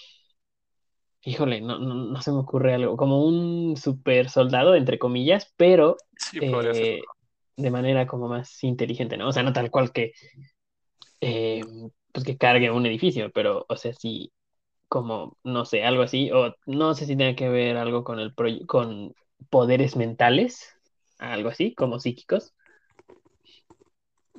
híjole, 1.23 1.61
no, 1.61 1.79
no, 1.79 1.95
no 1.95 2.23
se 2.23 2.33
me 2.33 2.39
ocurre 2.39 2.75
algo, 2.75 2.97
como 2.97 3.25
un 3.25 3.77
super 3.77 4.29
soldado, 4.29 4.75
entre 4.75 4.99
comillas, 4.99 5.53
pero 5.57 5.97
Sí, 6.17 6.41
eh, 6.41 7.01
de 7.57 7.71
manera 7.71 8.07
como 8.07 8.29
más 8.29 8.63
inteligente, 8.65 9.17
¿no? 9.17 9.29
O 9.29 9.33
sea, 9.33 9.43
no 9.43 9.53
tal 9.53 9.71
cual 9.71 9.93
que, 9.93 10.13
eh, 11.21 11.63
pues 12.13 12.25
que 12.25 12.37
cargue 12.37 12.71
un 12.71 12.87
edificio, 12.87 13.31
pero, 13.33 13.65
o 13.69 13.77
sea, 13.77 13.93
sí 13.95 14.33
como, 14.89 15.39
no 15.43 15.65
sé, 15.65 15.85
algo 15.85 16.03
así, 16.03 16.31
o 16.33 16.55
no 16.67 16.95
sé 16.95 17.07
si 17.07 17.17
tiene 17.17 17.35
que 17.35 17.49
ver 17.49 17.79
algo 17.79 18.05
con 18.05 18.21
el 18.21 18.35
con 18.67 19.15
poderes 19.49 19.97
mentales, 19.97 20.69
algo 21.19 21.49
así, 21.49 21.75
como 21.75 21.99
psíquicos. 21.99 22.55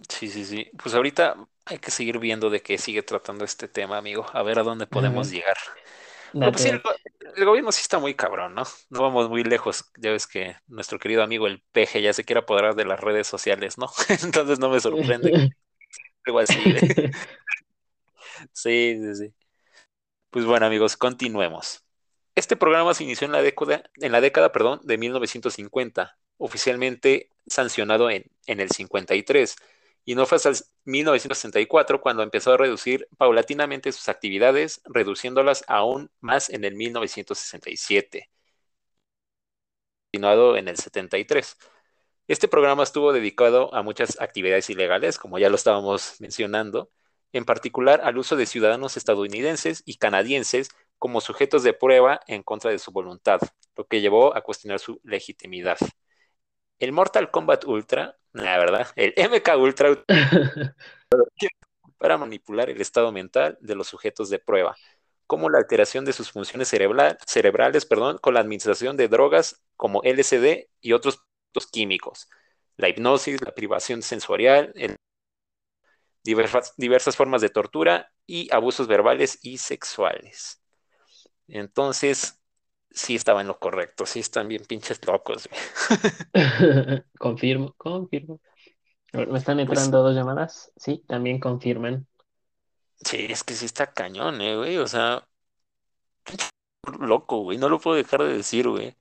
Sí, 0.10 0.27
sí, 0.27 0.46
sí. 0.46 0.70
Pues 0.82 0.96
ahorita 0.96 1.36
hay 1.65 1.79
que 1.79 1.91
seguir 1.91 2.20
viendo 2.20 2.50
de 2.50 2.62
qué 2.62 2.77
sigue 2.77 3.03
tratando 3.03 3.46
este 3.46 3.67
tema, 3.67 3.98
amigo. 3.98 4.25
A 4.34 4.43
ver 4.43 4.60
a 4.60 4.63
dónde 4.63 4.88
podemos 4.88 5.32
llegar. 5.32 5.58
Pues 6.34 6.62
sí, 6.62 6.70
el, 6.70 7.46
gobierno 7.46 7.72
sí 7.72 7.82
está 7.82 8.00
muy 8.00 8.16
cabrón, 8.16 8.56
¿no? 8.56 8.63
No 8.90 9.02
vamos 9.04 9.30
muy 9.30 9.44
lejos. 9.44 9.92
Ya 9.98 10.12
ves 10.12 10.25
que 10.25 10.56
nuestro 10.68 10.98
querido 10.98 11.22
amigo 11.22 11.46
el 11.46 11.62
peje 11.72 12.02
ya 12.02 12.12
se 12.12 12.24
quiere 12.24 12.40
apoderar 12.40 12.75
de 12.75 12.86
las 12.86 13.00
redes 13.00 13.28
sociales, 13.28 13.78
¿no? 13.78 13.88
Entonces 14.24 14.60
no 14.60 14.70
me 14.70 14.80
sorprende 14.80 15.52
algo 16.25 16.40
así. 16.40 16.58
Sí, 18.52 19.00
sí, 19.00 19.16
sí. 19.16 19.34
Pues 20.30 20.44
bueno, 20.44 20.66
amigos, 20.66 20.98
continuemos. 20.98 21.86
Este 22.36 22.58
programa 22.58 22.94
se 22.94 23.06
inició 23.06 23.25
en 23.25 23.32
la 23.32 23.42
década, 23.42 23.84
en 23.96 24.12
la 24.12 24.20
década, 24.20 24.52
perdón, 24.52 24.82
de 24.84 24.98
1950, 24.98 26.18
oficialmente 26.38 27.30
sancionado 27.48 28.10
en, 28.10 28.25
en 28.48 28.60
el 28.60 28.70
53, 28.70 29.56
y 30.04 30.16
no 30.16 30.25
fue 30.25 30.38
hasta 30.38 30.50
el 30.50 30.58
1964 30.86 32.02
cuando 32.02 32.24
empezó 32.24 32.54
a 32.54 32.58
reducir 32.58 33.08
paulatinamente 33.18 33.92
sus 33.92 34.10
actividades, 34.10 34.82
reduciéndolas 34.86 35.63
aún 35.68 36.12
más 36.20 36.50
en 36.50 36.66
el 36.66 36.75
1967, 36.75 38.30
continuado 40.12 40.58
en 40.58 40.68
el 40.68 40.78
73. 40.78 41.58
Este 42.28 42.48
programa 42.48 42.84
estuvo 42.84 43.12
dedicado 43.13 43.74
a 43.74 43.84
muchas 43.84 44.20
actividades 44.22 44.70
ilegales, 44.70 45.18
como 45.20 45.40
ya 45.40 45.50
lo 45.50 45.56
estábamos 45.56 46.16
mencionando, 46.20 46.90
en 47.34 47.46
particular 47.46 48.02
al 48.04 48.18
uso 48.18 48.36
de 48.36 48.46
ciudadanos 48.46 48.96
estadounidenses 48.96 49.84
y 49.86 49.98
canadienses 49.98 50.70
como 51.00 51.20
sujetos 51.20 51.63
de 51.63 51.74
prueba 51.74 52.22
en 52.28 52.44
contra 52.44 52.72
de 52.72 52.80
su 52.80 52.92
voluntad, 52.92 53.42
lo 53.75 53.88
que 53.88 54.02
llevó 54.02 54.36
a 54.38 54.42
cuestionar 54.42 54.80
su 54.80 55.02
legitimidad. 55.04 55.78
El 56.80 56.92
Mortal 56.92 57.32
Kombat 57.32 57.66
Ultra, 57.66 58.18
la 58.34 58.58
verdad, 58.58 58.88
el 58.96 59.13
MK 59.16 59.58
Ultra 59.58 60.04
para 61.98 62.18
manipular 62.18 62.70
el 62.70 62.82
estado 62.82 63.12
mental 63.12 63.58
de 63.62 63.75
los 63.75 63.88
sujetos 63.88 64.30
de 64.30 64.40
prueba, 64.40 64.75
como 65.28 65.50
la 65.50 65.60
alteración 65.60 66.04
de 66.06 66.13
sus 66.13 66.32
funciones 66.32 66.68
cerebral, 66.68 67.18
cerebrales 67.25 67.86
perdón, 67.86 68.18
con 68.18 68.34
la 68.34 68.42
administración 68.42 68.98
de 68.98 69.08
drogas 69.08 69.63
como 69.78 70.02
LSD 70.04 70.68
y 70.82 70.94
otros 70.94 71.20
químicos, 71.72 72.30
la 72.78 72.90
hipnosis, 72.90 73.42
la 73.42 73.54
privación 73.54 74.02
sensorial, 74.02 74.74
el, 74.75 74.98
diversas, 76.24 76.74
diversas 76.78 77.16
formas 77.16 77.42
de 77.42 77.50
tortura 77.50 78.12
y 78.25 78.54
abusos 78.54 78.88
verbales 78.88 79.40
y 79.42 79.60
sexuales. 79.60 80.62
Entonces, 81.48 82.43
sí 82.94 83.16
estaba 83.16 83.42
en 83.42 83.48
lo 83.48 83.60
correcto, 83.60 84.06
sí 84.06 84.20
están 84.20 84.48
bien 84.48 84.66
pinches 84.66 85.06
locos. 85.06 85.50
Confirmo, 87.20 87.74
confirmo. 87.78 88.40
Me 89.14 89.38
están 89.38 89.60
Pues 89.66 89.92
entrando 89.92 90.04
dos 90.04 90.16
llamadas. 90.16 90.72
Sí, 90.78 91.04
también 91.08 91.40
confirman. 91.40 92.08
sí, 93.06 93.28
es 93.30 93.44
que 93.44 93.54
sí 93.56 93.66
está 93.66 93.94
cañón, 93.94 94.42
eh, 94.42 94.56
güey. 94.58 94.78
O 94.78 94.88
sea, 94.88 95.28
loco, 97.00 97.40
güey. 97.44 97.58
No 97.58 97.70
lo 97.70 97.80
puedo 97.80 97.96
dejar 97.98 98.24
de 98.24 98.38
decir, 98.38 98.68
güey. 98.70 98.98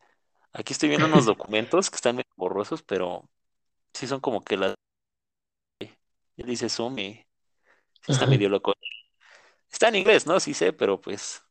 Aquí 0.52 0.72
estoy 0.72 0.88
viendo 0.90 1.06
unos 1.08 1.26
documentos 1.26 1.90
que 1.90 1.96
están 1.96 2.16
medio 2.16 2.32
borrosos, 2.36 2.82
pero 2.82 3.30
sí 3.94 4.06
son 4.08 4.20
como 4.20 4.42
que 4.44 4.58
las. 4.58 4.74
Él 6.36 6.46
dice 6.46 6.68
Sumi. 6.68 7.26
Sí 8.02 8.12
está 8.12 8.26
medio 8.26 8.48
loco. 8.48 8.74
Está 9.70 9.88
en 9.88 9.96
inglés, 9.96 10.26
¿no? 10.26 10.40
Sí 10.40 10.54
sé, 10.54 10.72
pero 10.72 11.00
pues. 11.00 11.42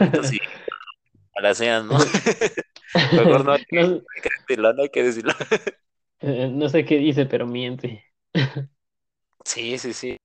Entonces 0.00 0.30
sí, 0.30 0.40
sean, 1.54 1.88
¿no? 1.88 1.98
Mejor 3.10 3.44
no 3.44 3.52
hay 3.52 3.64
que, 3.70 3.76
No, 3.76 3.86
hay 3.86 4.22
que 4.22 4.30
decirlo, 4.40 4.72
no 4.74 4.82
hay 4.82 4.88
que 4.90 5.02
decirlo. 5.02 5.32
eh, 6.20 6.48
no 6.50 6.68
sé 6.68 6.84
qué 6.84 6.96
dice, 6.98 7.26
pero 7.26 7.46
miente. 7.46 8.04
Sí, 9.44 9.78
sí, 9.78 9.92
sí. 9.92 10.16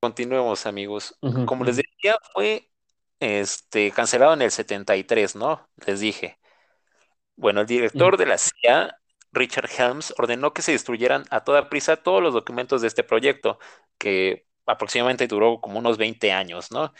Continuemos, 0.00 0.66
amigos. 0.66 1.18
Como 1.44 1.64
les 1.64 1.76
decía, 1.76 2.16
fue 2.32 2.70
este, 3.20 3.92
cancelado 3.92 4.34
en 4.34 4.42
el 4.42 4.50
73, 4.50 5.36
¿no? 5.36 5.68
Les 5.86 6.00
dije. 6.00 6.38
Bueno, 7.36 7.60
el 7.62 7.66
director 7.66 8.16
de 8.16 8.26
la 8.26 8.38
CIA, 8.38 8.96
Richard 9.32 9.70
Helms, 9.78 10.14
ordenó 10.18 10.52
que 10.52 10.62
se 10.62 10.72
destruyeran 10.72 11.24
a 11.30 11.42
toda 11.44 11.68
prisa 11.70 11.96
todos 11.96 12.22
los 12.22 12.34
documentos 12.34 12.82
de 12.82 12.88
este 12.88 13.02
proyecto, 13.04 13.58
que 13.98 14.46
aproximadamente 14.66 15.26
duró 15.26 15.60
como 15.60 15.78
unos 15.78 15.96
20 15.98 16.32
años, 16.32 16.70
¿no? 16.70 16.92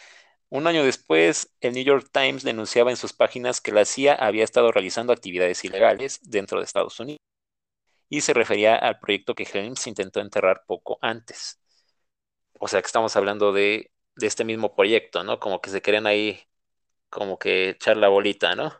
Un 0.50 0.66
año 0.66 0.84
después, 0.84 1.54
el 1.60 1.72
New 1.72 1.84
York 1.84 2.08
Times 2.12 2.42
denunciaba 2.42 2.90
en 2.90 2.96
sus 2.98 3.12
páginas 3.14 3.60
que 3.60 3.72
la 3.72 3.84
CIA 3.86 4.14
había 4.14 4.44
estado 4.44 4.70
realizando 4.72 5.12
actividades 5.12 5.64
ilegales 5.64 6.20
dentro 6.22 6.58
de 6.58 6.64
Estados 6.66 7.00
Unidos 7.00 7.20
y 8.10 8.22
se 8.22 8.34
refería 8.34 8.76
al 8.76 8.98
proyecto 9.00 9.34
que 9.34 9.44
Helms 9.52 9.86
intentó 9.86 10.20
enterrar 10.20 10.64
poco 10.66 10.98
antes. 11.02 11.60
O 12.60 12.68
sea 12.68 12.80
que 12.82 12.86
estamos 12.86 13.16
hablando 13.16 13.52
de, 13.52 13.92
de 14.16 14.26
este 14.26 14.44
mismo 14.44 14.74
proyecto, 14.74 15.24
¿no? 15.24 15.40
Como 15.40 15.60
que 15.60 15.70
se 15.70 15.82
querían 15.82 16.06
ahí 16.06 16.40
como 17.10 17.38
que 17.38 17.70
echar 17.70 17.96
la 17.98 18.08
bolita, 18.08 18.54
¿no? 18.56 18.72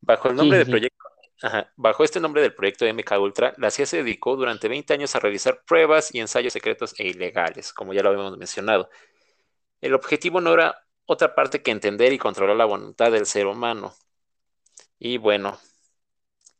Bajo 0.00 0.28
el 0.28 0.36
nombre 0.36 0.58
sí, 0.58 0.64
sí. 0.64 0.66
proyecto, 0.66 1.04
ajá, 1.42 1.72
bajo 1.76 2.04
este 2.04 2.20
nombre 2.20 2.42
del 2.42 2.54
proyecto 2.54 2.86
MK 2.86 3.12
Ultra, 3.20 3.54
la 3.58 3.70
CIA 3.70 3.86
se 3.86 3.96
dedicó 3.98 4.36
durante 4.36 4.68
20 4.68 4.92
años 4.94 5.14
a 5.14 5.20
realizar 5.20 5.62
pruebas 5.66 6.14
y 6.14 6.20
ensayos 6.20 6.52
secretos 6.52 6.94
e 6.98 7.08
ilegales, 7.08 7.72
como 7.72 7.92
ya 7.94 8.02
lo 8.02 8.10
habíamos 8.10 8.38
mencionado. 8.38 8.88
El 9.86 9.94
objetivo 9.94 10.40
no 10.40 10.52
era 10.52 10.84
otra 11.04 11.36
parte 11.36 11.62
que 11.62 11.70
entender 11.70 12.12
y 12.12 12.18
controlar 12.18 12.56
la 12.56 12.64
voluntad 12.64 13.12
del 13.12 13.24
ser 13.24 13.46
humano. 13.46 13.94
Y 14.98 15.18
bueno, 15.18 15.58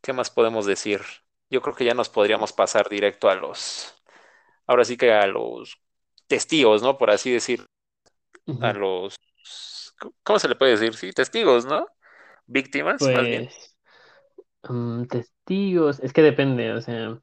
¿qué 0.01 0.13
más 0.13 0.29
podemos 0.29 0.65
decir? 0.65 1.01
Yo 1.49 1.61
creo 1.61 1.75
que 1.75 1.83
ya 1.83 1.93
nos 1.93 2.07
podríamos 2.07 2.53
pasar 2.53 2.87
directo 2.87 3.29
a 3.29 3.35
los, 3.35 3.93
ahora 4.65 4.85
sí 4.85 4.95
que 4.95 5.11
a 5.11 5.27
los 5.27 5.77
testigos, 6.27 6.81
¿no? 6.81 6.97
Por 6.97 7.09
así 7.09 7.29
decir, 7.29 7.65
a 8.61 8.71
los, 8.71 9.17
¿cómo 10.23 10.39
se 10.39 10.47
le 10.47 10.55
puede 10.55 10.77
decir? 10.77 10.95
Sí, 10.95 11.11
testigos, 11.11 11.65
¿no? 11.65 11.85
Víctimas, 12.45 13.01
más 13.01 13.23
bien. 13.23 13.49
Pues, 13.49 13.77
mm, 14.69 15.03
testigos, 15.07 15.99
es 15.99 16.13
que 16.13 16.21
depende, 16.21 16.71
o 16.71 16.79
sea, 16.79 17.19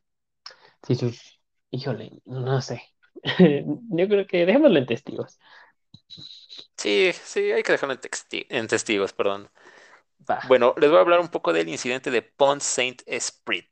si 0.87 0.97
sus, 0.97 1.41
híjole, 1.71 2.11
no 2.27 2.61
sé. 2.61 2.83
Yo 3.39 4.07
creo 4.07 4.27
que 4.27 4.45
dejémoslo 4.45 4.79
en 4.79 4.87
testigos. 4.87 5.39
Sí, 6.77 7.13
sí, 7.25 7.53
hay 7.53 7.63
que 7.63 7.73
dejarlo 7.73 7.95
en, 7.95 8.01
texti- 8.01 8.47
en 8.49 8.67
testigos, 8.69 9.13
perdón. 9.13 9.51
Va. 10.31 10.41
Bueno, 10.49 10.75
les 10.79 10.91
voy 10.91 10.99
a 10.99 11.03
hablar 11.03 11.21
un 11.21 11.29
poco 11.31 11.53
del 11.53 11.69
incidente 11.69 12.11
de 12.11 12.23
Pont 12.23 12.63
Saint-Esprit. 12.63 13.69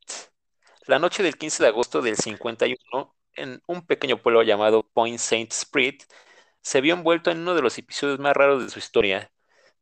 La 0.86 0.98
noche 0.98 1.22
del 1.22 1.36
15 1.38 1.62
de 1.62 1.68
agosto 1.70 2.02
del 2.02 2.16
51, 2.16 3.14
en 3.34 3.62
un 3.66 3.86
pequeño 3.86 4.18
pueblo 4.22 4.42
llamado 4.42 4.84
Point 4.94 5.18
Saint-Esprit, 5.18 6.04
se 6.62 6.80
vio 6.80 6.94
envuelto 6.94 7.30
en 7.30 7.40
uno 7.40 7.54
de 7.54 7.62
los 7.62 7.78
episodios 7.78 8.18
más 8.20 8.34
raros 8.36 8.64
de 8.64 8.70
su 8.70 8.78
historia. 8.80 9.32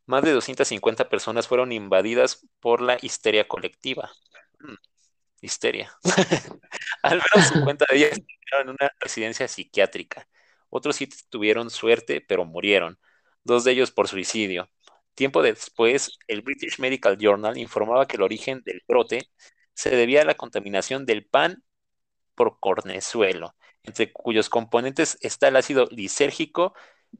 Más 0.06 0.22
de 0.24 0.32
250 0.32 1.08
personas 1.08 1.48
fueron 1.48 1.72
invadidas 1.72 2.46
por 2.60 2.82
la 2.82 2.98
histeria 3.02 3.48
colectiva. 3.48 4.10
Mm, 4.60 4.74
histeria. 5.42 5.92
Al 7.02 7.16
menos 7.34 7.48
50 7.48 7.86
de 7.90 7.96
ellas 7.98 8.10
terminaron 8.26 8.70
en 8.70 8.76
una 8.80 8.92
residencia 9.00 9.48
psiquiátrica. 9.48 10.28
Otros 10.70 10.96
siete 10.96 11.16
tuvieron 11.28 11.70
suerte, 11.70 12.20
pero 12.20 12.44
murieron, 12.44 12.98
dos 13.44 13.64
de 13.64 13.72
ellos 13.72 13.90
por 13.90 14.08
suicidio. 14.08 14.70
Tiempo 15.14 15.42
después, 15.42 16.18
el 16.28 16.42
British 16.42 16.78
Medical 16.78 17.18
Journal 17.18 17.58
informaba 17.58 18.06
que 18.06 18.16
el 18.16 18.22
origen 18.22 18.62
del 18.64 18.82
brote 18.88 19.28
se 19.74 19.90
debía 19.90 20.22
a 20.22 20.24
la 20.24 20.36
contaminación 20.36 21.06
del 21.06 21.26
pan 21.26 21.62
por 22.34 22.58
cornezuelo, 22.60 23.54
entre 23.82 24.12
cuyos 24.12 24.48
componentes 24.48 25.18
está 25.20 25.48
el 25.48 25.56
ácido 25.56 25.86
lisérgico, 25.90 26.74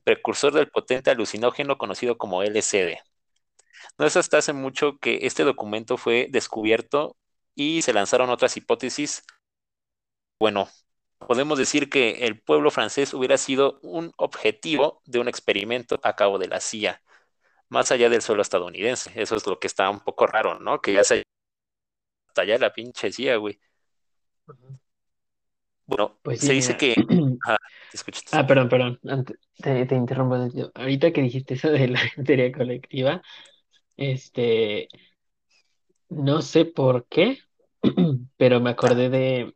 precursor 0.05 0.53
del 0.55 0.71
potente 0.71 1.11
alucinógeno 1.11 1.79
conocido 1.79 2.17
como 2.19 2.43
LSD. 2.43 2.99
No 3.99 4.07
es 4.07 4.17
hasta 4.17 4.39
hace 4.39 4.53
mucho 4.53 4.99
que 4.99 5.21
este 5.23 5.45
documento 5.45 5.97
fue 5.97 6.29
descubierto 6.31 7.17
y 7.55 7.83
se 7.83 7.93
lanzaron 7.93 8.31
otras 8.31 8.57
hipótesis 8.57 9.25
bueno, 10.41 10.69
podemos 11.27 11.59
decir 11.59 11.91
que 11.91 12.27
el 12.27 12.41
pueblo 12.41 12.71
francés 12.71 13.15
hubiera 13.15 13.39
sido 13.39 13.79
un 13.83 14.13
objetivo 14.17 15.03
de 15.07 15.21
un 15.21 15.29
experimento 15.29 16.01
a 16.03 16.17
cabo 16.17 16.39
de 16.39 16.49
la 16.49 16.61
CIA, 16.61 17.03
más 17.69 17.93
allá 17.93 18.09
del 18.09 18.23
suelo 18.23 18.43
estadounidense. 18.43 19.13
Eso 19.15 19.37
es 19.37 19.47
lo 19.47 19.59
que 19.61 19.67
está 19.67 19.89
un 19.91 20.01
poco 20.01 20.27
raro, 20.27 20.59
¿no? 20.59 20.81
Que 20.81 20.95
ya 20.95 21.05
se 21.05 21.23
hasta 22.29 22.43
allá 22.43 22.59
la 22.59 22.73
pinche 22.73 23.13
CIA, 23.13 23.37
güey. 23.37 23.61
Bueno, 25.87 26.17
Pues 26.23 26.41
se 26.41 26.47
sí, 26.47 26.53
dice 26.55 26.73
mira. 26.75 26.79
que... 26.79 26.95
Ah, 27.47 27.57
te 27.91 27.99
Ah, 28.33 28.47
perdón, 28.47 28.69
perdón. 28.69 29.01
Te, 29.61 29.87
te 29.87 29.95
interrumpo. 29.97 30.37
Ahorita 30.75 31.13
que 31.13 31.23
dijiste 31.23 31.55
eso 31.55 31.71
de 31.71 31.89
la 31.89 32.01
histeria 32.17 32.53
colectiva, 32.53 33.23
este, 33.97 34.89
no 36.09 36.43
sé 36.43 36.65
por 36.65 37.07
qué, 37.09 37.39
pero 38.37 38.61
me 38.61 38.71
acordé 38.71 39.09
de 39.11 39.55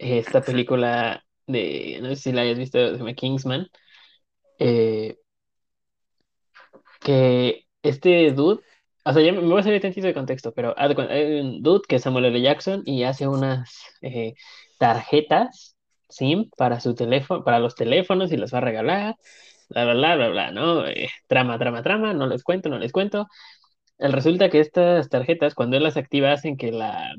esta 0.00 0.42
película 0.42 1.24
de, 1.46 1.98
no 2.02 2.08
sé 2.10 2.16
si 2.16 2.32
la 2.32 2.42
hayas 2.42 2.58
visto, 2.58 2.78
llama 2.96 3.14
Kingsman, 3.14 3.68
eh, 4.58 5.16
que 7.00 7.66
este 7.82 8.30
dude, 8.32 8.62
o 9.04 9.12
sea, 9.12 9.22
ya 9.22 9.32
me 9.32 9.40
voy 9.40 9.60
a 9.60 9.62
salir 9.62 9.80
tantito 9.80 10.06
de 10.06 10.14
contexto, 10.14 10.52
pero 10.52 10.74
de 10.74 11.06
hay 11.10 11.40
un 11.40 11.62
dude 11.62 11.82
que 11.88 11.96
es 11.96 12.02
Samuel 12.02 12.26
L. 12.26 12.40
Jackson 12.42 12.82
y 12.84 13.04
hace 13.04 13.26
unas 13.28 13.70
eh, 14.02 14.34
tarjetas 14.78 15.76
SIM 16.08 16.50
para 16.56 16.80
su 16.80 16.94
teléfono, 16.94 17.44
para 17.44 17.58
los 17.58 17.74
teléfonos 17.74 18.32
y 18.32 18.36
las 18.36 18.52
va 18.54 18.58
a 18.58 18.60
regalar, 18.62 19.16
bla, 19.70 19.84
bla, 19.84 19.94
bla, 19.94 20.16
bla, 20.16 20.28
bla, 20.28 20.50
¿no? 20.52 20.86
Eh, 20.86 21.08
trama, 21.28 21.58
trama, 21.58 21.82
trama, 21.82 22.14
no 22.14 22.26
les 22.26 22.42
cuento, 22.44 22.68
no 22.68 22.78
les 22.78 22.92
cuento. 22.92 23.28
El 23.98 24.12
resulta 24.12 24.50
que 24.50 24.60
estas 24.60 25.08
tarjetas, 25.10 25.54
cuando 25.54 25.76
él 25.76 25.84
las 25.84 25.96
activa, 25.96 26.32
hacen 26.32 26.56
que 26.56 26.72
la, 26.72 27.14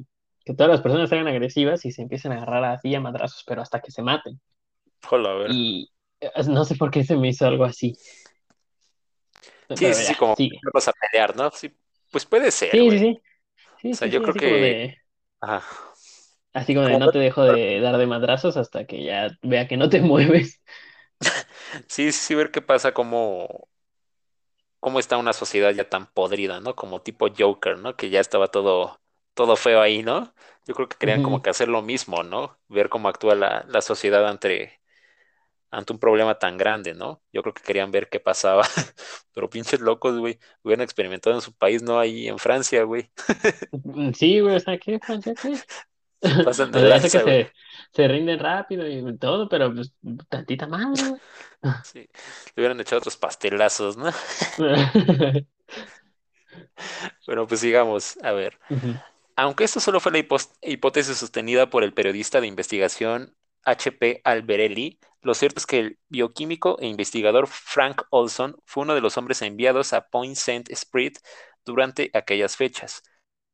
que 0.46 0.54
todas 0.54 0.72
las 0.72 0.82
personas 0.82 1.10
sean 1.10 1.28
agresivas 1.28 1.86
y 1.86 1.92
se 1.92 2.02
empiecen 2.04 2.32
a 2.34 2.38
agarrar 2.38 2.64
así 2.66 2.94
a 2.96 3.02
madrazos, 3.02 3.44
pero 3.48 3.62
hasta 3.62 3.82
que 3.82 3.92
se 3.92 4.02
maten. 4.04 4.40
hola, 5.12 5.32
a 5.32 5.36
ver. 5.36 5.56
Y 5.56 5.90
eh, 6.20 6.30
no 6.50 6.66
sé 6.66 6.76
por 6.76 6.92
qué 6.92 7.04
se 7.04 7.16
me 7.18 7.30
hizo 7.30 7.46
algo 7.48 7.64
así, 7.66 7.96
Sí, 9.74 9.94
pero 9.94 9.96
sí, 9.96 10.04
ya, 10.04 10.16
como 10.16 10.36
sigue. 10.36 10.60
vas 10.74 10.88
a 10.88 10.94
pelear, 10.94 11.36
¿no? 11.36 11.50
Sí, 11.52 11.76
pues 12.12 12.26
puede 12.26 12.52
ser, 12.52 12.80
Sí, 12.82 12.92
sí, 12.92 13.00
sí. 13.00 13.22
O 13.92 13.96
sea, 13.96 14.08
sí, 14.08 14.10
yo 14.10 14.22
sí, 14.22 14.24
creo 14.24 14.36
así 14.36 14.42
como 14.42 14.58
que... 14.60 14.60
de, 14.60 14.98
Ajá. 15.42 15.64
así 16.54 16.74
como 16.76 16.86
de 16.88 16.96
Como, 16.96 16.98
no 16.98 17.12
te 17.12 17.20
dejo 17.20 17.44
de 17.44 17.80
dar 17.80 17.98
de 17.98 18.08
madrazos 18.08 18.58
hasta 18.58 18.86
que 18.86 19.04
ya 19.04 19.30
vea 19.42 19.68
que 19.68 19.78
no 19.78 19.90
te 19.90 20.02
mueves. 20.02 20.62
sí, 21.88 22.12
sí, 22.12 22.14
sí, 22.14 22.36
ver 22.36 22.52
qué 22.52 22.62
pasa, 22.62 22.94
como 22.94 23.68
cómo 24.80 25.00
está 25.00 25.18
una 25.18 25.34
sociedad 25.34 25.72
ya 25.74 25.90
tan 25.90 26.08
podrida, 26.14 26.60
¿no? 26.60 26.76
Como 26.76 27.02
tipo 27.02 27.28
Joker, 27.38 27.78
¿no? 27.78 27.96
Que 27.96 28.10
ya 28.10 28.20
estaba 28.20 28.48
todo, 28.48 29.01
todo 29.34 29.56
feo 29.56 29.82
ahí, 29.82 30.04
¿no? 30.04 30.34
Yo 30.66 30.76
creo 30.76 30.88
que 30.90 30.98
querían 30.98 31.22
como 31.22 31.42
que 31.42 31.50
hacer 31.50 31.68
lo 31.68 31.82
mismo, 31.82 32.24
¿no? 32.24 32.58
Ver 32.70 32.90
cómo 32.90 33.10
actúa 33.10 33.36
la, 33.36 33.66
la 33.68 33.82
sociedad 33.82 34.28
ante, 34.28 34.82
ante 35.72 35.94
un 35.94 36.00
problema 36.00 36.40
tan 36.40 36.58
grande, 36.58 36.94
¿no? 36.96 37.24
Yo 37.34 37.44
creo 37.44 37.54
que 37.54 37.64
querían 37.64 37.92
ver 37.92 38.10
qué 38.10 38.20
pasaba. 38.20 38.64
Pero 39.34 39.50
pinches 39.50 39.80
locos, 39.82 40.18
güey, 40.20 40.40
hubieran 40.64 40.84
experimentado 40.84 41.36
en 41.36 41.42
su 41.42 41.54
país, 41.56 41.82
no 41.84 42.00
ahí 42.00 42.28
en 42.28 42.40
Francia, 42.40 42.84
güey. 42.84 43.12
Mm, 43.72 44.12
Sí, 44.14 44.40
güey, 44.40 44.56
o 44.56 44.60
sea, 44.60 44.78
¿qué, 44.78 45.00
Francia, 45.00 45.36
qué? 45.42 45.64
Pasan 46.44 46.72
de 46.72 46.82
que 47.02 47.10
lanza, 47.10 47.24
güey. 47.24 47.40
se, 47.40 47.54
se 47.94 48.08
rinden 48.08 48.40
rápido 48.40 48.88
y 48.88 49.18
todo, 49.18 49.50
pero 49.50 49.74
pues 49.74 49.94
tantita 50.30 50.68
madre, 50.68 51.06
güey. 51.06 51.22
Sí, 51.82 52.00
le 52.56 52.62
hubieran 52.62 52.80
echado 52.80 53.00
otros 53.00 53.18
pastelazos, 53.18 53.98
¿no? 53.98 54.12
Pero 57.26 57.48
pues 57.48 57.60
sigamos, 57.62 58.18
a 58.24 58.32
ver. 58.32 58.60
Ujú. 58.70 59.02
Aunque 59.42 59.64
esto 59.64 59.80
solo 59.80 60.00
fue 60.00 60.12
la 60.12 60.24
hipótesis 60.62 61.18
sostenida 61.18 61.68
por 61.68 61.84
el 61.84 61.96
periodista 61.96 62.40
de 62.40 62.46
investigación 62.46 63.36
H.P. 63.64 64.22
Alberelli, 64.24 65.00
lo 65.24 65.34
cierto 65.34 65.58
es 65.58 65.66
que 65.66 65.80
el 65.80 66.00
bioquímico 66.10 66.78
e 66.80 66.86
investigador 66.86 67.48
Frank 67.48 68.04
Olson 68.12 68.56
fue 68.66 68.84
uno 68.84 68.94
de 68.94 69.02
los 69.02 69.18
hombres 69.18 69.42
enviados 69.42 69.94
a 69.94 70.08
Point 70.10 70.36
Saint 70.36 70.70
Esprit 70.70 71.18
durante 71.66 72.12
aquellas 72.14 72.56
fechas. 72.56 73.02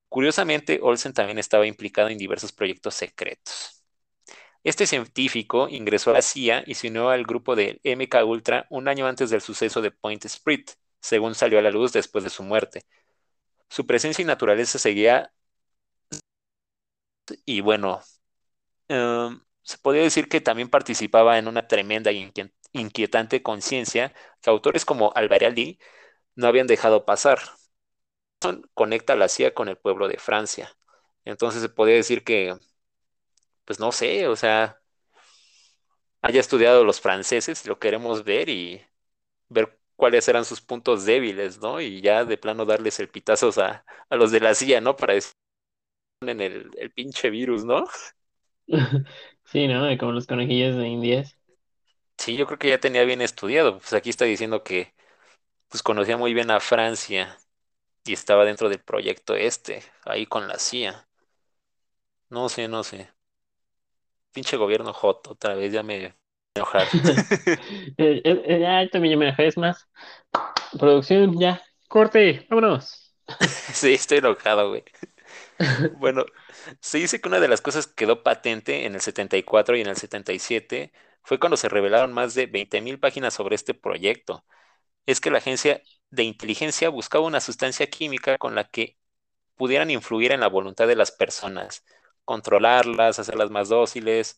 Curiosamente, 0.09 0.79
Olsen 0.83 1.13
también 1.13 1.39
estaba 1.39 1.65
implicado 1.65 2.09
en 2.09 2.17
diversos 2.17 2.51
proyectos 2.51 2.93
secretos. 2.93 3.81
Este 4.65 4.87
científico 4.87 5.69
ingresó 5.69 6.09
a 6.09 6.15
la 6.15 6.21
CIA 6.21 6.65
y 6.67 6.73
se 6.73 6.89
unió 6.89 7.11
al 7.11 7.23
grupo 7.23 7.55
de 7.55 7.79
MK 7.85 8.25
Ultra 8.25 8.67
un 8.71 8.89
año 8.89 9.07
antes 9.07 9.29
del 9.29 9.39
suceso 9.39 9.81
de 9.81 9.91
Point 9.91 10.25
Sprit, 10.27 10.69
según 10.99 11.33
salió 11.33 11.59
a 11.59 11.61
la 11.61 11.71
luz 11.71 11.93
después 11.93 12.25
de 12.25 12.29
su 12.29 12.43
muerte. 12.43 12.83
Su 13.69 13.87
presencia 13.87 14.21
y 14.21 14.25
naturaleza 14.25 14.79
seguía 14.79 15.31
y 17.45 17.61
bueno, 17.61 18.01
em, 18.89 19.41
se 19.63 19.77
podría 19.79 20.03
decir 20.03 20.29
que 20.29 20.41
también 20.41 20.69
participaba 20.69 21.37
en 21.39 21.47
una 21.47 21.67
tremenda 21.67 22.11
e 22.11 22.31
inquietante 22.73 23.43
conciencia 23.43 24.13
que 24.41 24.49
autores 24.49 24.85
como 24.85 25.11
Alvarelli 25.15 25.79
no 26.35 26.47
habían 26.47 26.67
dejado 26.67 27.05
pasar. 27.05 27.39
Conecta 28.73 29.15
la 29.15 29.27
CIA 29.29 29.53
con 29.53 29.67
el 29.69 29.77
pueblo 29.77 30.07
de 30.07 30.17
Francia. 30.17 30.75
Entonces 31.25 31.61
se 31.61 31.69
podría 31.69 31.95
decir 31.95 32.23
que, 32.23 32.55
pues 33.65 33.79
no 33.79 33.91
sé, 33.91 34.27
o 34.27 34.35
sea, 34.35 34.79
haya 36.21 36.39
estudiado 36.39 36.83
los 36.83 37.01
franceses, 37.01 37.65
lo 37.67 37.79
queremos 37.79 38.23
ver 38.23 38.49
y 38.49 38.81
ver 39.49 39.79
cuáles 39.95 40.27
eran 40.27 40.45
sus 40.45 40.61
puntos 40.61 41.05
débiles, 41.05 41.59
¿no? 41.59 41.81
Y 41.81 42.01
ya 42.01 42.25
de 42.25 42.37
plano 42.37 42.65
darles 42.65 42.99
el 42.99 43.09
pitazos 43.09 43.57
a, 43.57 43.85
a 44.09 44.15
los 44.15 44.31
de 44.31 44.39
la 44.41 44.55
CIA, 44.55 44.81
¿no? 44.81 44.95
Para 44.95 45.15
decir 45.15 45.33
en 46.21 46.41
el, 46.41 46.71
el 46.77 46.91
pinche 46.91 47.29
virus, 47.29 47.63
¿no? 47.65 47.85
Sí, 49.45 49.67
¿no? 49.67 49.85
Como 49.97 50.11
los 50.11 50.27
conejillos 50.27 50.75
de 50.77 50.87
Indias. 50.89 51.37
Sí, 52.17 52.35
yo 52.37 52.45
creo 52.47 52.59
que 52.59 52.69
ya 52.69 52.79
tenía 52.79 53.03
bien 53.03 53.21
estudiado. 53.21 53.79
Pues 53.79 53.93
aquí 53.93 54.09
está 54.09 54.25
diciendo 54.25 54.63
que 54.63 54.93
pues 55.69 55.83
conocía 55.83 56.17
muy 56.17 56.33
bien 56.33 56.51
a 56.51 56.59
Francia 56.61 57.37
y 58.05 58.13
estaba 58.13 58.45
dentro 58.45 58.69
del 58.69 58.81
proyecto 58.81 59.35
este, 59.35 59.83
ahí 60.05 60.25
con 60.27 60.47
la 60.47 60.59
CIA. 60.59 61.07
No 62.29 62.47
sé, 62.49 62.67
no 62.69 62.83
sé. 62.83 63.09
Pinche 64.31 64.57
gobierno 64.57 64.93
hot, 64.93 65.27
otra 65.27 65.55
vez 65.55 65.71
ya 65.73 65.83
me 65.83 66.15
enojar. 66.55 66.87
Eh, 67.97 68.21
eh, 68.23 68.41
eh, 68.45 68.59
ya 68.61 68.87
también 68.89 69.13
ya 69.13 69.17
me 69.17 69.25
enojé, 69.27 69.47
es 69.47 69.57
más. 69.57 69.87
Producción, 70.79 71.39
ya. 71.39 71.61
Corte, 71.89 72.45
vámonos. 72.49 73.15
Sí, 73.73 73.93
estoy 73.93 74.19
enojado, 74.19 74.69
güey. 74.69 74.83
Bueno, 75.97 76.25
se 76.81 76.97
dice 76.99 77.19
que 77.21 77.27
una 77.29 77.39
de 77.39 77.47
las 77.47 77.61
cosas 77.61 77.87
que 77.87 77.95
quedó 77.95 78.23
patente 78.23 78.85
en 78.85 78.95
el 78.95 79.01
74 79.01 79.75
y 79.77 79.81
en 79.81 79.87
el 79.87 79.95
77 79.97 80.91
fue 81.23 81.39
cuando 81.39 81.57
se 81.57 81.69
revelaron 81.69 82.13
más 82.13 82.33
de 82.35 82.45
20.000 82.47 82.99
páginas 82.99 83.33
sobre 83.33 83.55
este 83.55 83.73
proyecto. 83.73 84.45
Es 85.05 85.21
que 85.21 85.31
la 85.31 85.39
agencia 85.39 85.81
de 86.11 86.23
inteligencia 86.23 86.89
buscaba 86.89 87.25
una 87.25 87.41
sustancia 87.41 87.89
química 87.89 88.37
con 88.37 88.55
la 88.55 88.65
que 88.69 88.97
pudieran 89.55 89.91
influir 89.91 90.31
en 90.33 90.41
la 90.41 90.47
voluntad 90.49 90.87
de 90.87 90.95
las 90.97 91.11
personas, 91.11 91.85
controlarlas, 92.25 93.19
hacerlas 93.19 93.51
más 93.51 93.69
dóciles, 93.69 94.37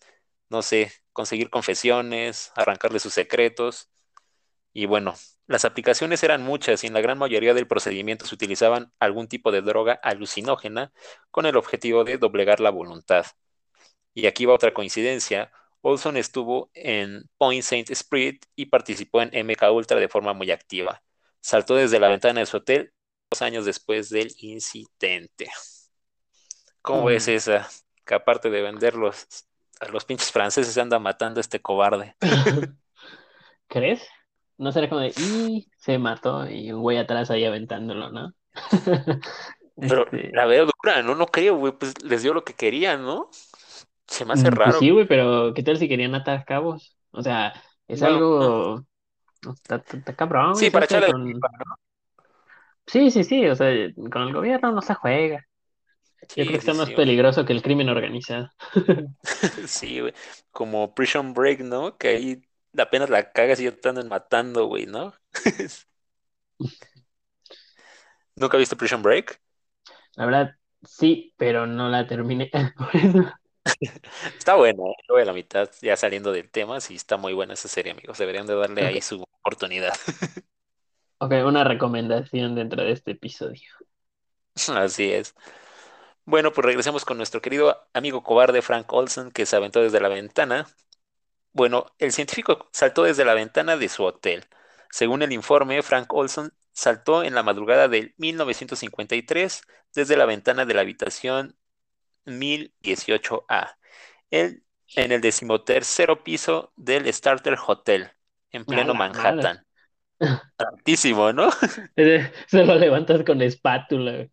no 0.49 0.61
sé, 0.63 0.91
conseguir 1.13 1.49
confesiones, 1.51 2.51
arrancarle 2.55 2.99
sus 2.99 3.13
secretos. 3.13 3.91
Y 4.73 4.85
bueno, 4.85 5.15
las 5.49 5.65
aplicaciones 5.65 6.23
eran 6.23 6.43
muchas 6.43 6.85
y 6.85 6.87
en 6.87 6.95
la 6.95 7.01
gran 7.01 7.19
mayoría 7.19 7.53
del 7.55 7.67
procedimiento 7.67 8.25
se 8.27 8.35
utilizaban 8.35 8.93
algún 8.99 9.27
tipo 9.29 9.51
de 9.51 9.63
droga 9.63 9.95
alucinógena 10.03 10.93
con 11.31 11.47
el 11.47 11.57
objetivo 11.57 12.05
de 12.05 12.19
doblegar 12.19 12.61
la 12.61 12.71
voluntad. 12.71 13.27
Y 14.13 14.27
aquí 14.27 14.45
va 14.45 14.53
otra 14.55 14.73
coincidencia. 14.73 15.51
Olson 15.81 16.17
estuvo 16.17 16.71
en 16.73 17.23
Point 17.37 17.63
Saint 17.63 17.89
Spirit 17.91 18.45
y 18.55 18.67
participó 18.67 19.21
en 19.21 19.31
MK 19.33 19.71
Ultra 19.71 19.99
de 19.99 20.09
forma 20.09 20.33
muy 20.33 20.51
activa. 20.51 21.03
Saltó 21.41 21.75
desde 21.75 21.99
la 21.99 22.09
ventana 22.09 22.41
de 22.41 22.45
su 22.47 22.57
hotel 22.57 22.93
dos 23.31 23.41
años 23.43 23.65
después 23.65 24.09
del 24.09 24.33
incidente. 24.39 25.49
¿Cómo 26.81 27.05
ves 27.05 27.27
Mm. 27.27 27.29
esa? 27.29 27.69
Que 28.05 28.15
aparte 28.15 28.49
de 28.49 28.61
venderlos 28.61 29.27
a 29.79 29.87
los 29.89 30.05
pinches 30.05 30.31
franceses 30.31 30.73
se 30.73 30.81
anda 30.81 30.99
matando 30.99 31.39
a 31.39 31.41
este 31.41 31.61
cobarde. 31.61 32.15
¿Crees? 33.67 34.01
No 34.59 34.71
será 34.73 34.89
como 34.89 35.01
de, 35.01 35.13
y 35.17 35.69
se 35.77 35.99
mató 35.99 36.49
y 36.49 36.71
un 36.73 36.81
güey 36.83 36.97
atrás 36.99 37.31
ahí 37.31 37.45
aventándolo, 37.45 38.11
¿no? 38.11 38.33
Pero 39.85 40.05
Este, 40.05 40.31
la 40.31 40.45
veo 40.45 40.65
dura, 40.67 41.01
¿no? 41.03 41.15
No 41.15 41.27
creo, 41.27 41.55
güey, 41.57 41.73
pues 41.77 42.01
les 42.03 42.21
dio 42.23 42.33
lo 42.33 42.43
que 42.43 42.53
querían, 42.53 43.03
¿no? 43.03 43.29
Se 44.07 44.25
me 44.25 44.33
hace 44.33 44.49
mm, 44.49 44.57
pues 44.63 44.75
raro. 44.75 44.77
sí, 44.77 44.89
güey, 44.91 45.07
pero 45.07 45.53
¿qué 45.53 45.63
tal 45.63 45.77
si 45.77 45.87
querían 45.89 46.15
atar 46.15 46.45
cabos? 46.45 46.97
O 47.11 47.21
sea, 47.23 47.53
es 47.87 48.01
Bueno, 48.01 48.03
algo, 48.03 48.85
está, 49.55 49.77
está- 49.77 49.97
está 49.97 50.15
cabrón, 50.17 50.67
sí, 50.67 50.69
para 50.71 50.85
¿sabes 50.85 50.87
que 50.87 50.97
echarle. 50.97 51.13
Sí, 52.87 53.11
sí, 53.11 53.23
sí, 53.23 53.45
o 53.47 53.55
sea, 53.55 53.67
con 54.11 54.23
el 54.23 54.33
gobierno 54.33 54.71
no 54.71 54.81
se 54.81 54.95
juega. 54.95 55.45
Yo 56.35 56.45
creo 56.45 56.53
que 56.53 56.59
sí, 56.59 56.71
está 56.71 56.73
más 56.75 56.91
sí, 56.91 56.95
güey. 56.95 57.05
peligroso 57.05 57.45
que 57.45 57.53
el 57.53 57.63
crimen 57.63 57.89
organizado. 57.89 58.49
Sí, 59.67 59.99
güey. 60.01 60.13
Como 60.51 60.93
Prison 60.93 61.33
Break, 61.33 61.61
¿no? 61.61 61.97
Que 61.97 62.07
ahí 62.09 62.48
apenas 62.77 63.09
la 63.09 63.31
cagas 63.31 63.59
y 63.59 63.65
ya 63.65 63.71
te 63.71 63.89
andan 63.89 64.07
matando, 64.07 64.65
güey, 64.65 64.85
¿no? 64.85 65.13
¿Nunca 68.35 68.57
viste 68.57 68.75
Prison 68.75 69.01
Break? 69.01 69.39
La 70.15 70.25
verdad, 70.25 70.55
sí, 70.83 71.33
pero 71.37 71.65
no 71.67 71.89
la 71.89 72.07
terminé. 72.07 72.49
Está 74.37 74.55
buena, 74.55 74.83
¿eh? 74.83 74.95
Yo 75.07 75.13
voy 75.13 75.21
a 75.21 75.25
la 75.25 75.33
mitad, 75.33 75.69
ya 75.81 75.95
saliendo 75.95 76.31
del 76.31 76.49
tema, 76.49 76.81
sí 76.81 76.95
está 76.95 77.17
muy 77.17 77.33
buena 77.33 77.53
esa 77.53 77.67
serie, 77.67 77.91
amigos. 77.91 78.17
Deberían 78.17 78.47
de 78.47 78.55
darle 78.55 78.85
ahí 78.85 79.01
su 79.01 79.23
oportunidad. 79.41 79.93
ok, 81.19 81.33
una 81.45 81.63
recomendación 81.63 82.55
dentro 82.55 82.83
de 82.83 82.91
este 82.91 83.11
episodio. 83.11 83.69
Así 84.69 85.11
es. 85.11 85.35
Bueno, 86.25 86.51
pues 86.51 86.65
regresemos 86.65 87.05
con 87.05 87.17
nuestro 87.17 87.41
querido 87.41 87.87
amigo 87.93 88.23
cobarde 88.23 88.61
Frank 88.61 88.91
Olsen, 88.91 89.31
que 89.31 89.45
se 89.45 89.55
aventó 89.55 89.81
desde 89.81 90.01
la 90.01 90.09
ventana. 90.09 90.67
Bueno, 91.59 91.87
el 91.97 92.13
científico 92.13 92.69
saltó 92.71 93.03
desde 93.03 93.25
la 93.25 93.33
ventana 93.33 93.75
de 93.75 93.89
su 93.89 94.05
hotel. 94.05 94.45
Según 94.91 95.23
el 95.23 95.33
informe, 95.33 95.81
Frank 95.81 96.13
Olson 96.13 96.53
saltó 96.71 97.21
en 97.21 97.35
la 97.35 97.43
madrugada 97.43 97.89
del 97.89 98.13
1953 98.15 99.63
desde 99.93 100.15
la 100.15 100.25
ventana 100.25 100.65
de 100.65 100.73
la 100.73 100.79
habitación 100.79 101.57
1018A, 102.23 103.77
el- 104.31 104.63
en 104.95 105.11
el 105.11 105.19
decimotercero 105.19 106.23
piso 106.23 106.71
del 106.77 107.13
Starter 107.13 107.57
Hotel, 107.67 108.09
en 108.51 108.63
pleno. 108.63 108.93
Manhattan. 108.93 109.65
Altísimo, 110.57 111.33
¿no? 111.33 111.49
Ese- 111.97 112.31
Se 112.47 112.63
lo 112.63 112.75
levantas 112.75 113.25
con 113.25 113.41
espátula. 113.41 114.29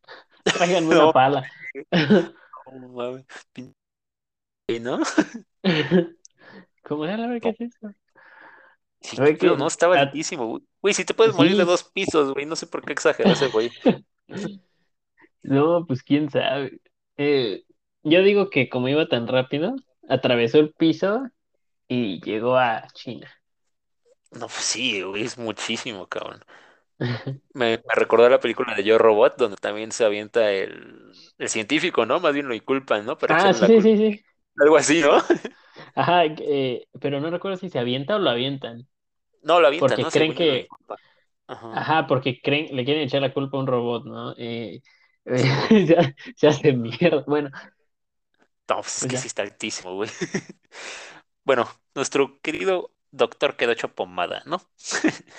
una 0.61 0.81
No, 0.81 1.13
pala. 1.13 1.43
¿no? 4.81 5.01
¿Cómo 6.87 7.05
era? 7.05 7.25
A 7.25 7.29
ver 7.29 7.41
qué 7.41 7.53
No, 9.17 9.27
sí, 9.27 9.33
pedo, 9.35 9.57
no, 9.57 9.67
estaba 9.67 9.97
ah, 9.97 10.01
altísimo, 10.01 10.61
güey. 10.81 10.95
Si 10.95 11.05
te 11.05 11.15
puedes 11.15 11.35
morir 11.35 11.57
de 11.57 11.65
sí. 11.65 11.71
dos 11.71 11.85
pisos, 11.85 12.33
güey, 12.33 12.47
no 12.47 12.57
sé 12.57 12.67
por 12.67 12.85
qué 12.85 12.93
exageró 12.93 13.33
ese 13.33 13.49
güey. 13.49 13.71
No, 15.43 15.87
pues 15.87 16.03
quién 16.03 16.31
sabe. 16.31 16.81
Eh, 17.17 17.65
yo 18.03 18.23
digo 18.23 18.51
que 18.51 18.69
como 18.69 18.89
iba 18.89 19.09
tan 19.09 19.27
rápido, 19.29 19.75
atravesó 20.09 20.59
el 20.59 20.73
piso 20.75 21.23
y 21.89 22.21
llegó 22.23 22.57
a 22.59 22.89
China. 22.95 23.31
No, 24.33 24.47
pues 24.49 24.65
sí, 24.65 25.03
güey, 25.03 25.25
es 25.25 25.39
muchísimo, 25.39 26.07
cabrón. 26.09 26.45
Me, 27.55 27.79
me 27.79 27.95
recordó 27.95 28.29
la 28.29 28.41
película 28.41 28.75
de 28.75 28.85
Yo 28.85 28.99
Robot, 28.99 29.37
donde 29.39 29.57
también 29.57 29.91
se 29.93 30.05
avienta 30.05 30.53
el, 30.53 31.11
el 31.39 31.49
científico, 31.49 32.05
¿no? 32.05 32.21
Más 32.21 32.35
bien 32.35 32.49
lo 32.49 32.55
inculpan, 32.55 33.07
¿no? 33.07 33.17
Para 33.17 33.35
Ah, 33.35 33.53
sí, 33.53 33.61
la 33.61 33.67
sí, 33.81 33.97
sí. 33.97 34.25
Algo 34.59 34.77
así, 34.77 35.01
¿no? 35.01 35.19
Ajá, 35.95 36.25
eh, 36.27 36.87
pero 37.01 37.21
no 37.21 37.31
recuerdo 37.31 37.57
si 37.59 37.71
se 37.71 37.79
avienta 37.79 38.17
o 38.17 38.19
lo 38.19 38.31
avientan. 38.31 38.89
No, 39.43 39.61
lo 39.61 39.69
avientan, 39.69 40.01
Porque 40.01 40.01
¿no? 40.01 40.11
creen 40.11 40.35
que. 40.35 40.73
Ajá, 41.49 41.71
ajá, 41.71 42.07
porque 42.07 42.41
creen, 42.43 42.75
le 42.77 42.85
quieren 42.85 43.03
echar 43.05 43.23
la 43.23 43.33
culpa 43.35 43.57
a 43.59 43.61
un 43.61 43.67
robot, 43.67 44.05
¿no? 44.07 44.35
Eh, 44.39 44.83
eh, 45.27 45.43
Simón. 45.43 45.73
se, 46.37 46.53
se 46.53 46.73
mierda. 46.73 47.25
Bueno, 47.27 47.51
No, 48.69 48.77
pues 48.83 48.99
es 48.99 49.07
pues 49.07 49.07
que 49.07 49.17
sí 49.17 49.27
ya. 49.27 49.29
está 49.29 49.43
altísimo, 49.43 49.95
güey. 49.95 50.11
Bueno, 51.45 51.69
nuestro 51.95 52.41
querido 52.43 52.93
doctor 53.13 53.57
quedó 53.57 53.73
hecho 53.73 53.95
pomada, 53.95 54.43
¿no? 54.47 54.61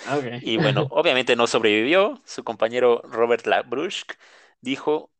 Ok. 0.06 0.26
Y 0.40 0.58
bueno, 0.58 0.88
obviamente 0.92 1.36
no 1.36 1.48
sobrevivió. 1.48 2.22
Su 2.26 2.44
compañero 2.44 3.02
Robert 3.04 3.46
Labrusk 3.48 4.14
dijo 4.62 5.12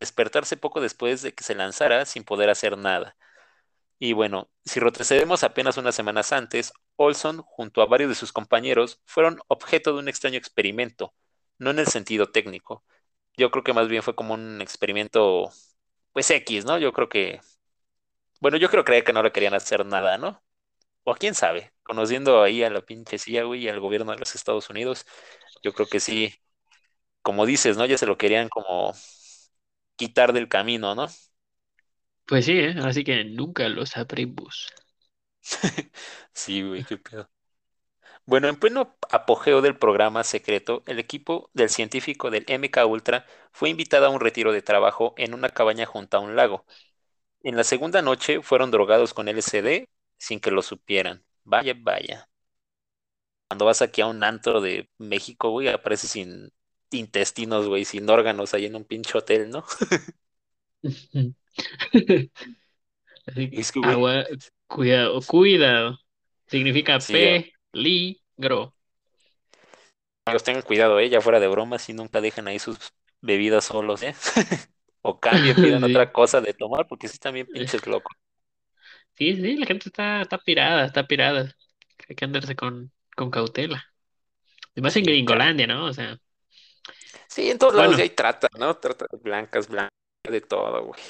despertarse 0.00 0.56
poco 0.56 0.80
después 0.80 1.22
de 1.22 1.34
que 1.34 1.44
se 1.44 1.54
lanzara 1.54 2.06
sin 2.06 2.24
poder 2.24 2.50
hacer 2.50 2.78
nada. 2.78 3.16
Y 4.04 4.14
bueno, 4.14 4.50
si 4.64 4.80
retrocedemos 4.80 5.44
apenas 5.44 5.76
unas 5.76 5.94
semanas 5.94 6.32
antes, 6.32 6.72
Olson, 6.96 7.38
junto 7.42 7.82
a 7.82 7.86
varios 7.86 8.08
de 8.08 8.16
sus 8.16 8.32
compañeros, 8.32 9.00
fueron 9.06 9.38
objeto 9.46 9.92
de 9.92 10.00
un 10.00 10.08
extraño 10.08 10.38
experimento, 10.38 11.14
no 11.58 11.70
en 11.70 11.78
el 11.78 11.86
sentido 11.86 12.26
técnico. 12.32 12.84
Yo 13.36 13.50
creo 13.52 13.62
que 13.64 13.72
más 13.72 13.86
bien 13.88 14.02
fue 14.02 14.16
como 14.16 14.34
un 14.34 14.60
experimento, 14.60 15.50
pues 16.12 16.30
X, 16.30 16.64
¿no? 16.64 16.78
Yo 16.78 16.92
creo 16.92 17.08
que, 17.08 17.40
bueno, 18.40 18.56
yo 18.58 18.70
creo 18.70 18.84
creer 18.84 19.04
que 19.04 19.12
no 19.12 19.22
le 19.22 19.32
querían 19.32 19.54
hacer 19.54 19.86
nada, 19.86 20.18
¿no? 20.18 20.42
O 21.04 21.14
quién 21.16 21.34
sabe, 21.34 21.72
conociendo 21.84 22.42
ahí 22.42 22.62
a 22.64 22.70
la 22.70 22.82
pinche 22.82 23.18
CIA, 23.18 23.44
y 23.56 23.68
al 23.68 23.80
gobierno 23.80 24.12
de 24.12 24.18
los 24.18 24.34
Estados 24.36 24.70
Unidos, 24.70 25.06
yo 25.64 25.72
creo 25.74 25.88
que 25.88 26.00
sí, 26.00 26.34
como 27.22 27.46
dices, 27.46 27.76
¿no? 27.78 27.86
Ya 27.86 27.98
se 27.98 28.06
lo 28.06 28.18
querían 28.18 28.48
como 28.50 28.94
quitar 29.96 30.32
del 30.32 30.48
camino, 30.48 30.94
¿no? 30.94 31.06
Pues 32.26 32.46
sí, 32.46 32.52
¿eh? 32.58 32.74
Así 32.82 33.04
que 33.04 33.24
nunca 33.24 33.68
lo 33.68 33.86
sabremos. 33.86 34.72
Sí, 36.34 36.62
güey, 36.62 36.84
qué 36.84 36.98
pedo. 36.98 37.30
Bueno, 38.26 38.48
en 38.48 38.56
pleno 38.58 38.96
apogeo 39.10 39.60
del 39.62 39.78
programa 39.78 40.24
secreto, 40.24 40.82
el 40.86 40.98
equipo 40.98 41.50
del 41.54 41.70
científico 41.70 42.30
del 42.30 42.44
MK 42.48 42.86
Ultra 42.86 43.26
fue 43.52 43.70
invitado 43.70 44.06
a 44.06 44.10
un 44.10 44.20
retiro 44.20 44.52
de 44.52 44.62
trabajo 44.62 45.14
en 45.16 45.34
una 45.34 45.50
cabaña 45.50 45.86
junto 45.86 46.16
a 46.16 46.20
un 46.20 46.36
lago. 46.36 46.66
En 47.42 47.56
la 47.56 47.64
segunda 47.64 48.02
noche 48.02 48.42
fueron 48.42 48.70
drogados 48.72 49.14
con 49.14 49.28
LSD 49.28 49.88
sin 50.18 50.40
que 50.40 50.50
lo 50.52 50.62
supieran. 50.62 51.24
Vaya, 51.44 51.74
vaya. 51.78 52.28
Cuando 53.48 53.66
vas 53.66 53.82
aquí 53.82 54.00
a 54.00 54.06
un 54.06 54.24
antro 54.24 54.60
de 54.60 54.88
México, 54.98 55.50
güey, 55.50 55.68
apareces 55.68 56.10
sin 56.10 56.52
intestinos, 56.90 57.68
güey, 57.68 57.84
sin 57.84 58.08
órganos 58.10 58.54
ahí 58.54 58.66
en 58.66 58.76
un 58.76 58.84
pinche 58.84 59.16
hotel, 59.18 59.50
¿no? 59.50 59.64
Así 63.26 63.50
Es 63.52 63.72
que 63.72 63.80
güey, 63.80 63.94
agua, 63.94 64.24
cuidado, 64.66 65.20
cuidado. 65.22 65.98
Significa 66.46 67.00
sí, 67.00 67.46
peligro. 67.72 68.74
amigos, 70.26 70.44
tengan 70.44 70.62
cuidado, 70.62 70.98
¿eh? 71.00 71.08
Ya 71.08 71.20
fuera 71.20 71.40
de 71.40 71.48
bromas 71.48 71.88
y 71.88 71.92
nunca 71.94 72.20
dejen 72.20 72.48
ahí 72.48 72.58
sus 72.58 72.78
bebidas 73.20 73.64
solos, 73.64 74.02
¿eh? 74.02 74.14
O 75.04 75.18
cambien, 75.18 75.58
pidan 75.58 75.82
Sí. 75.86 75.86
otra 75.88 76.12
cosa 76.12 76.40
de 76.40 76.54
tomar, 76.54 76.86
porque 76.86 77.08
sí 77.08 77.14
están 77.14 77.34
bien 77.34 77.48
pinches 77.48 77.84
locos. 77.88 78.16
Sí, 79.14 79.36
sí, 79.36 79.56
la 79.56 79.66
gente 79.66 79.88
está, 79.88 80.22
está 80.22 80.38
pirada, 80.38 80.86
está 80.86 81.06
pirada. 81.06 81.54
Hay 82.08 82.16
que 82.16 82.24
andarse 82.24 82.56
con, 82.56 82.92
con 83.16 83.30
cautela. 83.30 83.84
Y 84.74 84.80
más 84.82 84.96
en 84.96 85.04
Gringolandia, 85.06 85.66
¿no? 85.68 85.86
O 85.86 85.92
sea, 85.92 86.18
Sí, 87.28 87.50
en 87.50 87.58
todos 87.58 87.74
lados 87.74 87.96
bueno, 87.96 87.98
hay 87.98 88.10
trata, 88.10 88.48
¿no? 88.58 88.76
Trata 88.78 89.06
de 89.10 89.18
blancas, 89.18 89.68
blancas, 89.68 89.90
de 90.28 90.40
todo, 90.40 90.84
güey. 90.86 91.00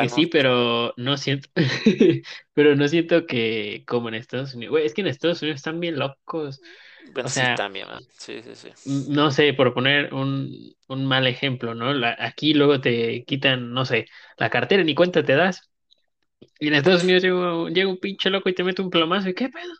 Que 0.00 0.08
sí, 0.08 0.26
pero 0.26 0.92
no 0.96 1.16
siento, 1.16 1.48
pero 2.54 2.74
no 2.76 2.88
siento 2.88 3.26
que 3.26 3.84
como 3.86 4.08
en 4.08 4.14
Estados 4.14 4.54
Unidos. 4.54 4.70
Güey, 4.72 4.86
es 4.86 4.94
que 4.94 5.02
en 5.02 5.06
Estados 5.08 5.42
Unidos 5.42 5.56
están 5.60 5.80
bien 5.80 5.98
locos. 5.98 6.62
Bueno, 7.00 7.24
O 7.24 7.28
sí, 7.28 7.48
sea, 7.48 7.54
también, 7.54 7.88
¿no? 7.88 8.00
Sí, 8.18 8.42
sí, 8.42 8.54
sí. 8.56 8.72
n- 8.84 9.04
no 9.08 9.30
sé, 9.30 9.52
por 9.54 9.74
poner 9.74 10.12
un, 10.14 10.74
un 10.88 11.06
mal 11.06 11.26
ejemplo, 11.26 11.74
¿no? 11.74 11.92
La- 11.94 12.16
aquí 12.18 12.54
luego 12.54 12.80
te 12.80 13.24
quitan, 13.24 13.72
no 13.72 13.84
sé, 13.84 14.06
la 14.38 14.50
cartera 14.50 14.82
ni 14.84 14.94
cuenta 14.94 15.24
te 15.24 15.34
das. 15.36 15.70
Y 16.60 16.68
en 16.68 16.74
Estados 16.74 17.04
Unidos 17.04 17.22
llega, 17.24 17.56
un- 17.56 17.74
llega 17.74 17.90
un 17.90 17.98
pinche 18.00 18.30
loco 18.30 18.48
y 18.50 18.54
te 18.54 18.64
mete 18.64 18.82
un 18.82 18.90
plomazo. 18.90 19.28
¿Y 19.30 19.34
qué 19.34 19.48
pedo? 19.50 19.72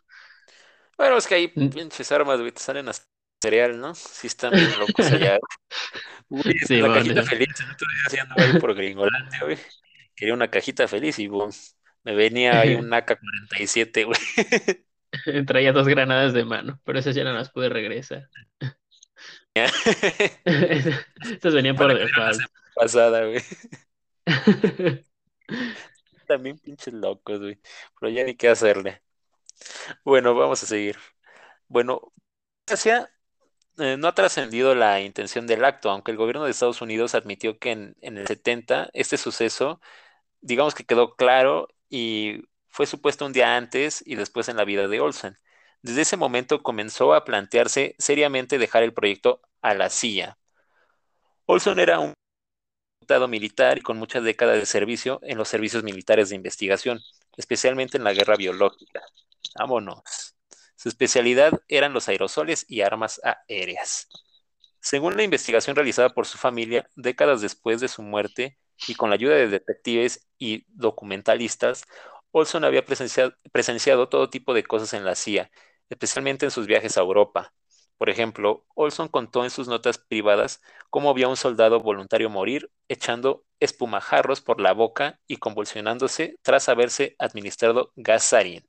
Bueno, 0.97 1.17
es 1.17 1.27
que 1.27 1.49
Mm. 1.57 1.73
pinches 1.73 2.11
armas, 2.11 2.39
güey, 2.39 2.51
te 2.51 2.59
salen 2.61 2.87
hasta 2.89 3.07
cereal, 3.43 3.79
¿no? 3.79 3.95
Sí 3.95 4.27
están 4.27 4.57
bien 4.57 4.77
locos 4.79 5.11
allá. 5.11 5.39
Güey, 6.29 6.55
Sí, 6.67 6.81
la 6.81 6.89
bueno, 6.89 6.93
cajita 6.93 7.23
feliz, 7.23 7.49
el 7.59 7.71
otro 7.71 7.87
día 7.93 8.03
haciendo 8.07 8.35
ahí 8.37 8.53
por 8.53 8.73
Gringolandia, 8.75 9.39
güey. 9.43 9.57
Quería 10.15 10.33
una 10.33 10.49
cajita 10.49 10.87
feliz 10.87 11.19
y 11.19 11.27
boom, 11.27 11.51
me 12.03 12.15
venía 12.15 12.59
ahí 12.59 12.75
un 12.75 12.91
AK-47, 12.93 14.05
güey. 14.05 14.19
traía 15.45 15.73
dos 15.73 15.87
granadas 15.87 16.33
de 16.33 16.45
mano, 16.45 16.79
pero 16.85 16.99
esas 16.99 17.15
ya 17.15 17.23
no 17.23 17.33
las 17.33 17.51
pude 17.51 17.69
regresar. 17.69 18.29
Estas 21.23 21.53
venían 21.53 21.75
por 21.75 21.93
default. 21.93 22.41
pasada, 22.75 23.25
güey. 23.25 23.41
También 26.27 26.57
pinches 26.59 26.93
locos, 26.93 27.39
güey. 27.39 27.59
Pero 27.99 28.11
ya 28.11 28.23
ni 28.23 28.35
qué 28.35 28.49
hacerle. 28.49 29.01
Bueno, 30.03 30.35
vamos 30.35 30.63
a 30.63 30.65
seguir. 30.65 30.97
Bueno, 31.67 32.13
Asia 32.67 33.11
eh, 33.77 33.97
no 33.97 34.07
ha 34.07 34.15
trascendido 34.15 34.75
la 34.75 35.01
intención 35.01 35.47
del 35.47 35.65
acto, 35.65 35.89
aunque 35.89 36.11
el 36.11 36.17
gobierno 36.17 36.45
de 36.45 36.51
Estados 36.51 36.81
Unidos 36.81 37.15
admitió 37.15 37.57
que 37.59 37.71
en, 37.71 37.95
el 38.01 38.27
70 38.27 38.89
este 38.93 39.17
suceso, 39.17 39.81
digamos 40.41 40.75
que 40.75 40.85
quedó 40.85 41.15
claro 41.15 41.69
y 41.89 42.43
fue 42.69 42.87
supuesto 42.87 43.25
un 43.25 43.33
día 43.33 43.57
antes 43.57 44.03
y 44.05 44.15
después 44.15 44.49
en 44.49 44.57
la 44.57 44.65
vida 44.65 44.87
de 44.87 44.99
Olsen. 45.01 45.39
Desde 45.81 46.01
ese 46.03 46.17
momento 46.17 46.63
comenzó 46.63 47.13
a 47.13 47.25
plantearse 47.25 47.95
seriamente 47.99 48.57
dejar 48.57 48.83
el 48.83 48.93
proyecto 48.93 49.41
a 49.61 49.73
la 49.75 49.89
CIA. 49.89 50.37
Olson 51.45 51.79
era 51.79 51.99
un 51.99 52.13
diputado 52.99 53.27
militar 53.27 53.77
y 53.77 53.81
con 53.81 53.97
muchas 53.97 54.23
décadas 54.23 54.57
de 54.59 54.65
servicio 54.65 55.19
en 55.23 55.37
los 55.37 55.49
servicios 55.49 55.83
militares 55.83 56.29
de 56.29 56.35
investigación, 56.35 56.99
especialmente 57.37 57.97
en 57.97 58.03
la 58.03 58.13
guerra 58.13 58.35
biológica. 58.37 59.01
Vámonos. 59.57 60.32
Su 60.83 60.89
especialidad 60.89 61.61
eran 61.69 61.93
los 61.93 62.09
aerosoles 62.09 62.65
y 62.67 62.81
armas 62.81 63.21
aéreas. 63.23 64.09
Según 64.81 65.15
la 65.15 65.23
investigación 65.23 65.77
realizada 65.77 66.09
por 66.09 66.25
su 66.27 66.37
familia, 66.37 66.89
décadas 66.97 67.39
después 67.39 67.79
de 67.79 67.87
su 67.87 68.01
muerte 68.01 68.57
y 68.85 68.95
con 68.95 69.09
la 69.09 69.13
ayuda 69.15 69.35
de 69.35 69.47
detectives 69.47 70.27
y 70.37 70.65
documentalistas, 70.67 71.85
Olson 72.31 72.65
había 72.65 72.83
presenciado, 72.83 74.09
todo 74.09 74.29
tipo 74.29 74.53
de 74.53 74.65
cosas 74.65 74.93
en 74.93 75.05
la 75.05 75.15
CIA, 75.15 75.49
especialmente 75.89 76.47
en 76.47 76.51
sus 76.51 76.67
viajes 76.67 76.97
a 76.97 77.01
Europa. 77.01 77.53
Por 77.97 78.09
ejemplo, 78.09 78.65
Olson 78.75 79.07
contó 79.07 79.45
en 79.45 79.51
sus 79.51 79.69
notas 79.69 79.97
privadas 79.97 80.61
cómo 80.89 81.13
vio 81.13 81.27
a 81.27 81.29
un 81.29 81.37
soldado 81.37 81.79
voluntario 81.79 82.29
morir 82.29 82.69
echando 82.89 83.45
espumajarros 83.61 84.41
por 84.41 84.59
la 84.59 84.73
boca 84.73 85.21
y 85.27 85.37
convulsionándose 85.37 86.35
tras 86.41 86.67
haberse 86.67 87.15
administrado 87.19 87.93
gas 87.95 88.25
sarin. 88.25 88.67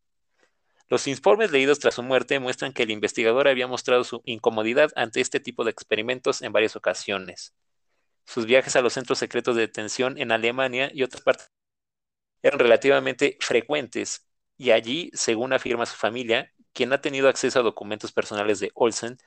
Los 0.89 1.07
informes 1.07 1.51
leídos 1.51 1.79
tras 1.79 1.95
su 1.95 2.03
muerte 2.03 2.39
muestran 2.39 2.73
que 2.73 2.83
el 2.83 2.91
investigador 2.91 3.49
había 3.49 3.67
mostrado 3.67 4.05
su 4.05 4.23
incomodidad 4.25 4.91
ante 4.97 5.21
este 5.21 5.41
tipo 5.41 5.65
de 5.65 5.71
experimentos 5.71 6.43
en 6.43 6.53
varias 6.53 6.77
ocasiones. 6.77 7.55
Sus 8.27 8.47
viajes 8.47 8.77
a 8.77 8.83
los 8.83 8.93
centros 8.95 9.19
secretos 9.19 9.57
de 9.57 9.63
detención 9.63 10.19
en 10.19 10.33
Alemania 10.33 10.91
y 10.93 11.03
otras 11.03 11.23
partes 11.23 11.51
eran 12.43 12.59
relativamente 12.59 13.39
frecuentes, 13.41 14.29
y 14.59 14.71
allí, 14.71 15.11
según 15.15 15.53
afirma 15.55 15.87
su 15.87 15.97
familia, 15.97 16.53
quien 16.75 16.93
ha 16.93 17.01
tenido 17.01 17.29
acceso 17.29 17.61
a 17.61 17.63
documentos 17.63 18.13
personales 18.13 18.61
de 18.61 18.71
Olsen, 18.75 19.19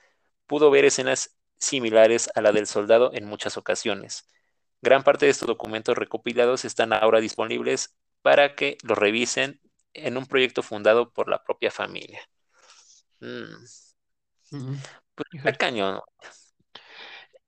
pudo 0.46 0.70
ver 0.70 0.84
escenas 0.84 1.36
similares 1.58 2.30
a 2.34 2.40
la 2.40 2.52
del 2.52 2.66
soldado 2.68 3.10
en 3.12 3.24
muchas 3.24 3.56
ocasiones. 3.56 4.28
Gran 4.80 5.02
parte 5.02 5.26
de 5.26 5.32
estos 5.32 5.48
documentos 5.48 5.98
recopilados 5.98 6.64
están 6.64 6.92
ahora 6.92 7.20
disponibles 7.20 7.96
para 8.22 8.54
que 8.54 8.78
los 8.84 8.96
revisen 8.96 9.60
en 10.06 10.16
un 10.16 10.26
proyecto 10.26 10.62
fundado 10.62 11.12
por 11.12 11.28
la 11.28 11.42
propia 11.44 11.70
familia. 11.70 12.20
Mm, 13.20 13.64
pues 15.42 15.56
cañón. 15.58 16.00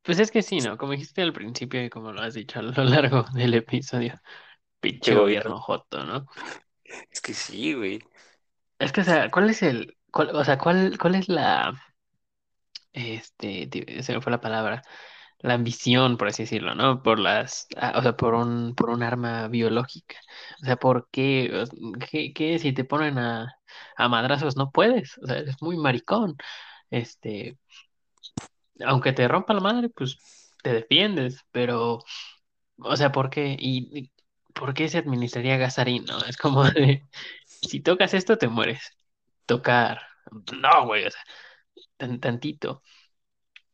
Pues 0.02 0.18
es 0.18 0.30
que 0.30 0.42
sí, 0.42 0.60
¿no? 0.60 0.76
Como 0.78 0.92
dijiste 0.92 1.22
al 1.22 1.32
principio 1.32 1.82
y 1.84 1.90
como 1.90 2.12
lo 2.12 2.22
has 2.22 2.34
dicho 2.34 2.58
a 2.58 2.62
lo 2.62 2.84
largo 2.84 3.24
del 3.34 3.54
episodio, 3.54 4.20
Che 5.02 5.14
pinche 5.14 5.14
gobierno. 5.14 5.66
joto, 5.66 6.04
¿no? 6.04 6.26
Es 7.10 7.20
que 7.20 7.34
sí, 7.34 7.74
güey. 7.74 8.00
Es 8.80 8.90
que, 8.92 9.02
o 9.02 9.04
sea, 9.04 9.30
¿cuál 9.30 9.48
es 9.50 9.62
el, 9.62 9.96
cuál- 10.10 10.30
o 10.34 10.44
sea, 10.44 10.58
cuál, 10.58 10.98
cuál 10.98 11.14
es 11.14 11.28
la, 11.28 11.72
este, 12.92 13.68
se 14.02 14.14
me 14.14 14.20
fue 14.20 14.32
la 14.32 14.40
palabra, 14.40 14.82
la 15.40 15.55
ambición, 15.55 16.16
por 16.16 16.29
así 16.29 16.42
decirlo, 16.44 16.74
¿no? 16.74 17.03
Por 17.03 17.18
las, 17.18 17.66
ah, 17.76 17.94
o 17.96 18.03
sea, 18.03 18.16
por 18.16 18.35
un, 18.35 18.74
por 18.74 18.90
un 18.90 19.03
arma 19.03 19.48
biológica. 19.48 20.16
O 20.62 20.66
sea, 20.66 20.76
¿por 20.76 21.09
qué? 21.11 21.64
¿Qué, 22.11 22.33
qué 22.35 22.59
si 22.59 22.72
te 22.72 22.85
ponen 22.85 23.18
a, 23.18 23.55
a 23.96 24.09
madrazos 24.09 24.57
no 24.57 24.70
puedes? 24.70 25.18
O 25.18 25.26
sea, 25.26 25.38
eres 25.38 25.57
muy 25.62 25.76
maricón. 25.76 26.37
Este, 26.90 27.59
aunque 28.85 29.12
te 29.12 29.29
rompa 29.29 29.55
la 29.55 29.61
madre, 29.61 29.88
pues 29.90 30.18
te 30.62 30.72
defiendes, 30.72 31.44
pero, 31.53 32.00
o 32.79 32.96
sea, 32.96 33.12
¿por 33.12 33.31
qué? 33.31 33.57
¿Y, 33.59 33.98
y 34.00 34.12
por 34.55 34.74
qué 34.74 34.88
se 34.88 34.98
administraría 34.98 35.57
gasarín, 35.59 36.05
no? 36.07 36.20
Es 36.24 36.37
como 36.37 36.64
de, 36.64 37.09
si 37.46 37.81
tocas 37.81 38.14
esto, 38.14 38.38
te 38.38 38.48
mueres. 38.48 38.83
Tocar. 39.46 40.00
No, 40.61 40.87
güey, 40.87 41.07
o 41.07 41.11
sea, 41.11 41.22
tan, 41.98 42.20
tantito. 42.20 42.83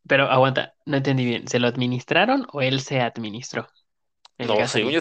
Pero 0.09 0.25
aguanta, 0.31 0.75
no 0.87 0.97
entendí 0.97 1.25
bien. 1.25 1.49
¿Se 1.49 1.59
lo 1.59 1.69
administraron 1.69 2.47
o 2.53 2.63
él 2.63 2.81
se 2.81 3.01
administró 3.01 3.69
el 4.39 4.49
No, 4.49 4.67
según 4.67 4.93
yo, 4.93 5.01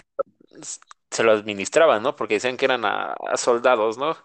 se 1.10 1.22
lo 1.24 1.32
administraban, 1.32 2.02
¿no? 2.02 2.16
Porque 2.16 2.34
decían 2.34 2.56
que 2.56 2.64
eran 2.66 2.84
a, 2.84 3.12
a 3.14 3.36
soldados, 3.36 3.98
¿no? 3.98 4.16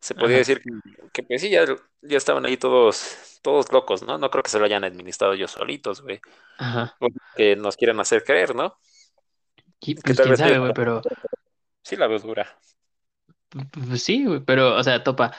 Se 0.00 0.14
podía 0.14 0.36
Ajá, 0.36 0.38
decir 0.38 0.60
que, 0.62 0.70
que, 1.12 1.22
pues 1.22 1.40
sí, 1.42 1.50
ya, 1.50 1.64
ya 2.02 2.16
estaban 2.18 2.44
ahí 2.46 2.56
todos, 2.56 3.38
todos 3.42 3.72
locos, 3.72 4.02
¿no? 4.02 4.18
No 4.18 4.30
creo 4.30 4.42
que 4.42 4.50
se 4.50 4.58
lo 4.58 4.64
hayan 4.66 4.84
administrado 4.84 5.34
ellos 5.34 5.52
solitos, 5.52 6.02
güey. 6.02 6.20
ajá. 6.58 6.98
Que 7.34 7.56
nos 7.56 7.76
quieren 7.76 8.00
hacer 8.00 8.24
creer, 8.24 8.54
¿no? 8.54 8.78
Y, 9.80 9.94
Que 10.04 10.14
pues 10.14 10.20
tal 10.20 10.26
quién 10.26 10.36
vez 10.36 10.38
sabe, 10.38 10.58
güey, 10.58 10.72
pero 10.72 11.02
sí 11.82 11.96
la 11.96 12.06
veo 12.06 12.18
dura. 12.18 12.58
pu- 13.50 13.68
pues 13.88 14.02
sí, 14.02 14.24
güey, 14.26 14.40
pero, 14.44 14.76
o 14.76 14.82
sea, 14.82 15.02
topa. 15.02 15.32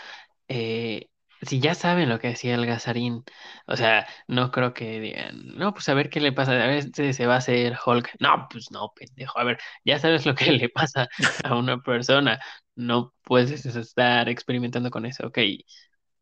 eh, 0.50 1.10
si 1.42 1.60
ya 1.60 1.76
saben 1.76 2.10
lo 2.10 2.20
que 2.20 2.30
hacía 2.30 2.56
el 2.56 2.66
Gasarín, 2.66 3.24
o 3.68 3.76
sea, 3.78 4.08
no 4.28 4.52
creo 4.52 4.74
que 4.74 5.00
digan, 5.00 5.56
no, 5.58 5.74
pues 5.74 5.88
a 5.90 5.94
ver 5.94 6.10
qué 6.10 6.20
le 6.20 6.32
pasa, 6.32 6.52
a 6.54 6.68
ver 6.68 6.84
si 6.94 7.14
se 7.14 7.28
va 7.28 7.36
a 7.36 7.38
hacer 7.38 7.78
Hulk. 7.86 8.12
No, 8.20 8.48
pues 8.52 8.72
no, 8.72 8.92
pendejo, 8.96 9.40
a 9.40 9.44
ver, 9.44 9.60
ya 9.86 10.00
sabes 10.00 10.26
lo 10.26 10.36
que 10.36 10.52
le 10.52 10.70
pasa 10.70 11.08
a 11.44 11.56
una 11.56 11.80
persona, 11.82 12.40
no 12.76 13.14
puedes 13.24 13.66
estar 13.66 14.30
experimentando 14.30 14.90
con 14.92 15.06
eso, 15.06 15.28
ok, 15.28 15.40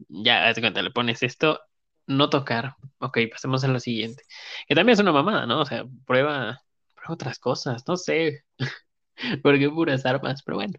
ya, 0.09 0.47
haz 0.47 0.59
cuenta, 0.59 0.81
le 0.81 0.91
pones 0.91 1.23
esto, 1.23 1.59
no 2.07 2.29
tocar. 2.29 2.75
Ok, 2.99 3.17
pasemos 3.31 3.63
a 3.63 3.67
lo 3.67 3.79
siguiente. 3.79 4.23
Que 4.67 4.75
también 4.75 4.93
es 4.93 4.99
una 4.99 5.11
mamada, 5.11 5.45
¿no? 5.45 5.61
O 5.61 5.65
sea, 5.65 5.85
prueba, 6.05 6.61
prueba 6.95 7.13
otras 7.13 7.39
cosas, 7.39 7.83
no 7.87 7.97
sé. 7.97 8.43
Porque 9.43 9.69
puras 9.69 10.05
armas, 10.05 10.43
pero 10.43 10.57
bueno. 10.57 10.75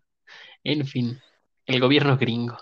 En 0.64 0.86
fin, 0.86 1.20
el 1.66 1.80
gobierno 1.80 2.16
gringo. 2.18 2.58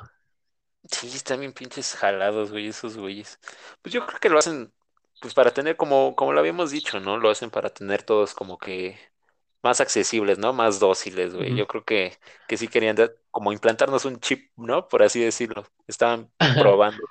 Sí, 0.90 1.08
están 1.16 1.40
bien 1.40 1.52
pinches 1.54 1.94
jalados, 1.94 2.50
güey, 2.50 2.68
esos 2.68 2.96
güeyes. 2.98 3.38
Pues 3.82 3.92
yo 3.94 4.06
creo 4.06 4.20
que 4.20 4.28
lo 4.28 4.38
hacen, 4.38 4.72
pues 5.20 5.32
para 5.34 5.52
tener, 5.52 5.76
como, 5.76 6.14
como 6.14 6.32
lo 6.32 6.40
habíamos 6.40 6.70
dicho, 6.70 7.00
¿no? 7.00 7.16
Lo 7.16 7.30
hacen 7.30 7.50
para 7.50 7.70
tener 7.70 8.02
todos 8.02 8.34
como 8.34 8.58
que 8.58 8.98
más 9.62 9.80
accesibles, 9.80 10.38
¿no? 10.38 10.52
Más 10.52 10.80
dóciles, 10.80 11.34
güey. 11.34 11.54
Yo 11.54 11.66
creo 11.66 11.84
que, 11.84 12.18
que 12.46 12.56
sí 12.58 12.68
querían 12.68 12.96
dar- 12.96 13.16
como 13.30 13.52
implantarnos 13.52 14.04
un 14.04 14.20
chip, 14.20 14.52
¿no? 14.56 14.88
Por 14.88 15.02
así 15.02 15.20
decirlo. 15.20 15.64
Estaban 15.86 16.30
probando, 16.56 17.02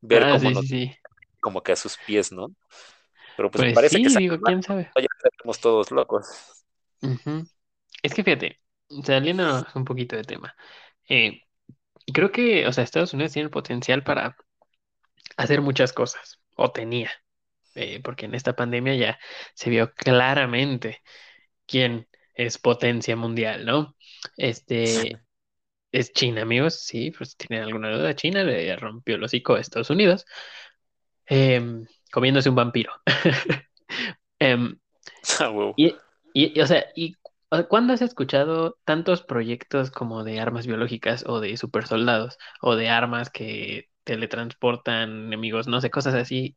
ver 0.00 0.28
Ah, 0.28 0.28
cómo 0.28 0.50
sí, 0.54 0.54
nos, 0.54 0.66
sí, 0.66 0.92
como 1.40 1.62
que 1.62 1.72
a 1.72 1.76
sus 1.76 1.98
pies, 1.98 2.32
¿no? 2.32 2.48
Pero 3.36 3.50
pues 3.50 3.64
Pues 3.64 3.66
parece 3.66 4.00
que 4.00 4.10
sí, 4.10 4.10
salió 4.10 4.26
digo, 4.28 4.42
mal, 4.42 4.42
quién 4.42 4.62
sabe. 4.62 4.90
ya 4.96 5.08
estamos 5.32 5.60
todos 5.60 5.90
locos. 5.92 6.26
Es 8.02 8.14
que 8.14 8.24
fíjate, 8.24 8.60
saliendo 9.04 9.66
un 9.74 9.84
poquito 9.84 10.16
de 10.16 10.24
tema. 10.24 10.54
eh, 11.08 11.42
creo 12.12 12.32
que, 12.32 12.66
o 12.66 12.72
sea, 12.72 12.84
Estados 12.84 13.14
Unidos 13.14 13.32
tiene 13.32 13.46
el 13.46 13.50
potencial 13.50 14.02
para 14.02 14.36
hacer 15.36 15.60
muchas 15.62 15.92
cosas, 15.92 16.40
o 16.56 16.70
tenía, 16.72 17.10
eh, 17.74 18.00
porque 18.02 18.26
en 18.26 18.34
esta 18.34 18.56
pandemia 18.56 18.94
ya 18.94 19.18
se 19.54 19.70
vio 19.70 19.92
claramente 19.94 21.02
quién 21.66 22.08
es 22.34 22.58
potencia 22.58 23.16
mundial, 23.16 23.66
¿no? 23.66 23.96
Este 24.36 24.84
es 25.92 26.12
China, 26.12 26.42
amigos, 26.42 26.80
sí, 26.80 27.10
pues 27.10 27.30
si 27.30 27.36
tienen 27.46 27.66
alguna 27.66 27.90
duda, 27.90 28.14
China 28.16 28.44
le 28.44 28.74
rompió 28.76 29.16
el 29.16 29.24
hocico 29.24 29.54
a 29.54 29.60
Estados 29.60 29.90
Unidos, 29.90 30.26
em, 31.26 31.86
comiéndose 32.10 32.48
un 32.48 32.56
vampiro. 32.56 32.92
Em, 34.40 34.78
Ah, 35.40 35.72
y, 35.76 35.94
y, 36.32 36.60
o 36.60 36.66
sea, 36.66 36.86
¿y 36.94 37.14
cuándo 37.68 37.92
has 37.94 38.02
escuchado 38.02 38.78
tantos 38.84 39.22
proyectos 39.22 39.90
como 39.90 40.24
de 40.24 40.40
armas 40.40 40.66
biológicas 40.66 41.24
o 41.26 41.40
de 41.40 41.56
supersoldados 41.56 42.38
o 42.60 42.76
de 42.76 42.88
armas 42.90 43.30
que 43.30 43.88
teletransportan 44.04 45.26
enemigos, 45.26 45.68
no 45.68 45.80
sé, 45.80 45.90
cosas 45.90 46.14
así 46.14 46.56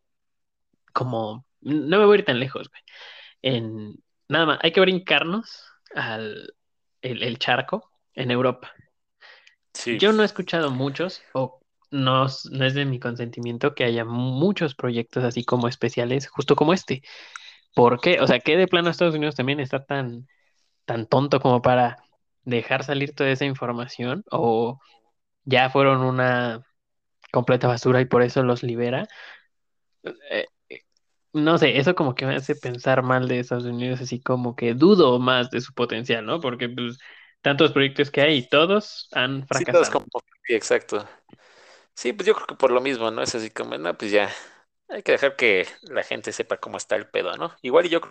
como, 0.94 1.46
no 1.62 2.00
me 2.00 2.06
voy 2.06 2.18
a 2.18 2.20
ir 2.22 2.26
tan 2.26 2.40
lejos, 2.40 2.70
güey. 2.70 2.82
En, 3.42 3.96
nada 4.30 4.46
más, 4.48 4.60
hay 4.64 4.72
que 4.74 4.82
brincarnos 4.82 5.66
al 5.96 6.56
el, 7.02 7.24
el 7.24 7.40
charco 7.40 7.92
en 8.16 8.32
Europa. 8.32 8.74
Sí, 9.74 10.00
Yo 10.00 10.14
no 10.14 10.24
he 10.24 10.26
escuchado 10.26 10.72
muchos, 10.72 11.22
o 11.34 11.62
no, 11.92 12.26
es- 12.26 12.46
no 12.52 12.66
es 12.66 12.74
de 12.74 12.86
mi 12.86 13.00
consentimiento 13.00 13.76
que 13.76 13.84
haya 13.84 14.06
muchos 14.06 14.76
proyectos 14.76 15.24
así 15.24 15.44
como 15.46 15.68
especiales, 15.68 16.28
justo 16.30 16.56
como 16.56 16.74
este. 16.74 17.04
¿Por 17.76 18.02
qué? 18.02 18.20
O 18.22 18.28
sea, 18.28 18.40
¿qué 18.42 18.58
de 18.58 18.68
plano 18.68 18.90
Estados 18.92 19.16
Unidos 19.16 19.36
también 19.36 19.60
está 19.62 19.86
tan, 19.86 20.28
tan 20.92 21.08
tonto 21.08 21.40
como 21.42 21.62
para 21.62 21.98
dejar 22.44 22.84
salir 22.84 23.16
toda 23.16 23.32
esa 23.32 23.46
información? 23.46 24.24
¿O 24.32 24.80
ya 25.46 25.70
fueron 25.70 26.02
una 26.04 26.64
completa 27.34 27.68
basura 27.70 28.02
y 28.02 28.06
por 28.06 28.24
eso 28.24 28.44
los 28.44 28.64
libera? 28.64 29.08
Eh, 30.30 30.46
No 31.34 31.58
sé, 31.58 31.78
eso 31.80 31.96
como 31.96 32.16
que 32.16 32.26
me 32.26 32.36
hace 32.36 32.56
pensar 32.56 33.04
mal 33.04 33.28
de 33.28 33.40
Estados 33.40 33.66
Unidos, 33.66 34.02
así 34.02 34.22
como 34.22 34.56
que 34.56 34.74
dudo 34.74 35.20
más 35.20 35.50
de 35.52 35.62
su 35.62 35.74
potencial, 35.74 36.26
¿no? 36.26 36.42
Porque 36.42 36.70
pues 36.70 36.98
tantos 37.42 37.72
proyectos 37.74 38.12
que 38.12 38.22
hay 38.22 38.38
y 38.40 38.50
todos 38.50 39.08
han 39.14 39.48
sí, 39.50 39.66
todos 39.66 39.90
fracasado. 39.90 39.90
como, 39.90 40.06
sí, 40.46 40.54
exacto. 40.56 41.08
Sí, 41.96 42.14
pues 42.14 42.28
yo 42.28 42.36
creo 42.36 42.48
que 42.48 42.56
por 42.56 42.72
lo 42.72 42.82
mismo, 42.82 43.12
¿no? 43.12 43.24
Es 43.24 43.36
así 43.36 43.52
como, 43.52 43.78
no, 43.78 43.98
pues 43.98 44.12
ya, 44.12 44.32
hay 44.90 45.04
que 45.04 45.14
dejar 45.14 45.38
que 45.38 45.68
la 45.84 46.04
gente 46.04 46.34
sepa 46.34 46.58
cómo 46.60 46.78
está 46.78 46.96
el 46.98 47.10
pedo, 47.10 47.38
¿no? 47.38 47.56
Igual 47.64 47.88
y 47.88 47.90
yo 47.90 48.02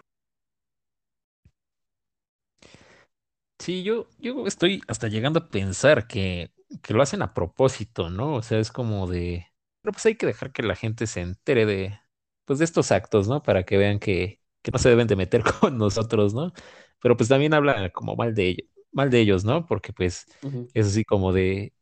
Sí, 3.61 3.83
yo, 3.83 4.09
yo 4.19 4.47
estoy 4.47 4.83
hasta 4.89 5.09
llegando 5.09 5.39
a 5.41 5.49
pensar 5.51 6.07
que, 6.07 6.51
que 6.83 6.95
lo 6.95 7.03
hacen 7.03 7.21
a 7.23 7.35
propósito, 7.35 8.09
¿no? 8.09 8.37
O 8.37 8.43
sea, 8.43 8.59
es 8.59 8.73
como 8.73 9.07
de, 9.07 9.47
pero 9.83 9.93
pues 9.93 10.07
hay 10.07 10.15
que 10.17 10.27
dejar 10.27 10.51
que 10.53 10.63
la 10.63 10.77
gente 10.77 11.07
se 11.07 11.21
entere 11.21 11.67
de, 11.67 12.01
pues 12.47 12.59
de 12.59 12.65
estos 12.65 12.91
actos, 12.91 13.29
¿no? 13.29 13.43
Para 13.43 13.65
que 13.65 13.77
vean 13.77 13.99
que, 13.99 14.41
que 14.63 14.71
no 14.71 14.79
se 14.79 14.89
deben 14.89 15.07
de 15.09 15.17
meter 15.17 15.43
con 15.61 15.77
nosotros, 15.77 16.33
¿no? 16.35 16.53
Pero 17.01 17.17
pues 17.19 17.29
también 17.29 17.53
habla 17.53 17.91
como 17.93 18.17
mal 18.17 18.35
de 18.35 18.49
ellos, 18.49 18.69
mal 18.93 19.11
de 19.11 19.21
ellos, 19.21 19.45
¿no? 19.45 19.67
Porque 19.67 19.93
pues 19.93 20.27
Ujú, 20.43 20.73
es 20.73 20.87
así 20.87 21.05
como 21.05 21.33
de, 21.35 21.75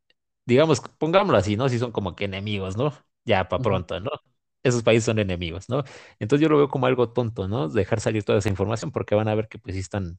digamos, 0.46 0.80
pongámoslo 0.98 1.38
así, 1.38 1.56
¿no? 1.56 1.68
Si 1.68 1.78
son 1.78 1.92
como 1.92 2.16
que 2.16 2.24
enemigos, 2.26 2.76
¿no? 2.76 2.92
Ya 3.24 3.48
para 3.48 3.62
pronto, 3.62 4.00
¿no? 4.00 4.10
Esos 4.64 4.82
países 4.82 5.04
son 5.04 5.18
enemigos, 5.20 5.68
¿no? 5.68 5.84
Entonces 6.18 6.42
yo 6.42 6.48
lo 6.48 6.58
veo 6.58 6.68
como 6.68 6.86
algo 6.86 7.10
tonto, 7.12 7.48
¿no? 7.48 7.68
Dejar 7.68 8.00
salir 8.00 8.24
toda 8.24 8.38
esa 8.38 8.48
información 8.48 8.90
porque 8.92 9.14
van 9.14 9.28
a 9.28 9.34
ver 9.36 9.48
que 9.48 9.58
pues 9.58 9.74
sí 9.74 9.80
están 9.80 10.18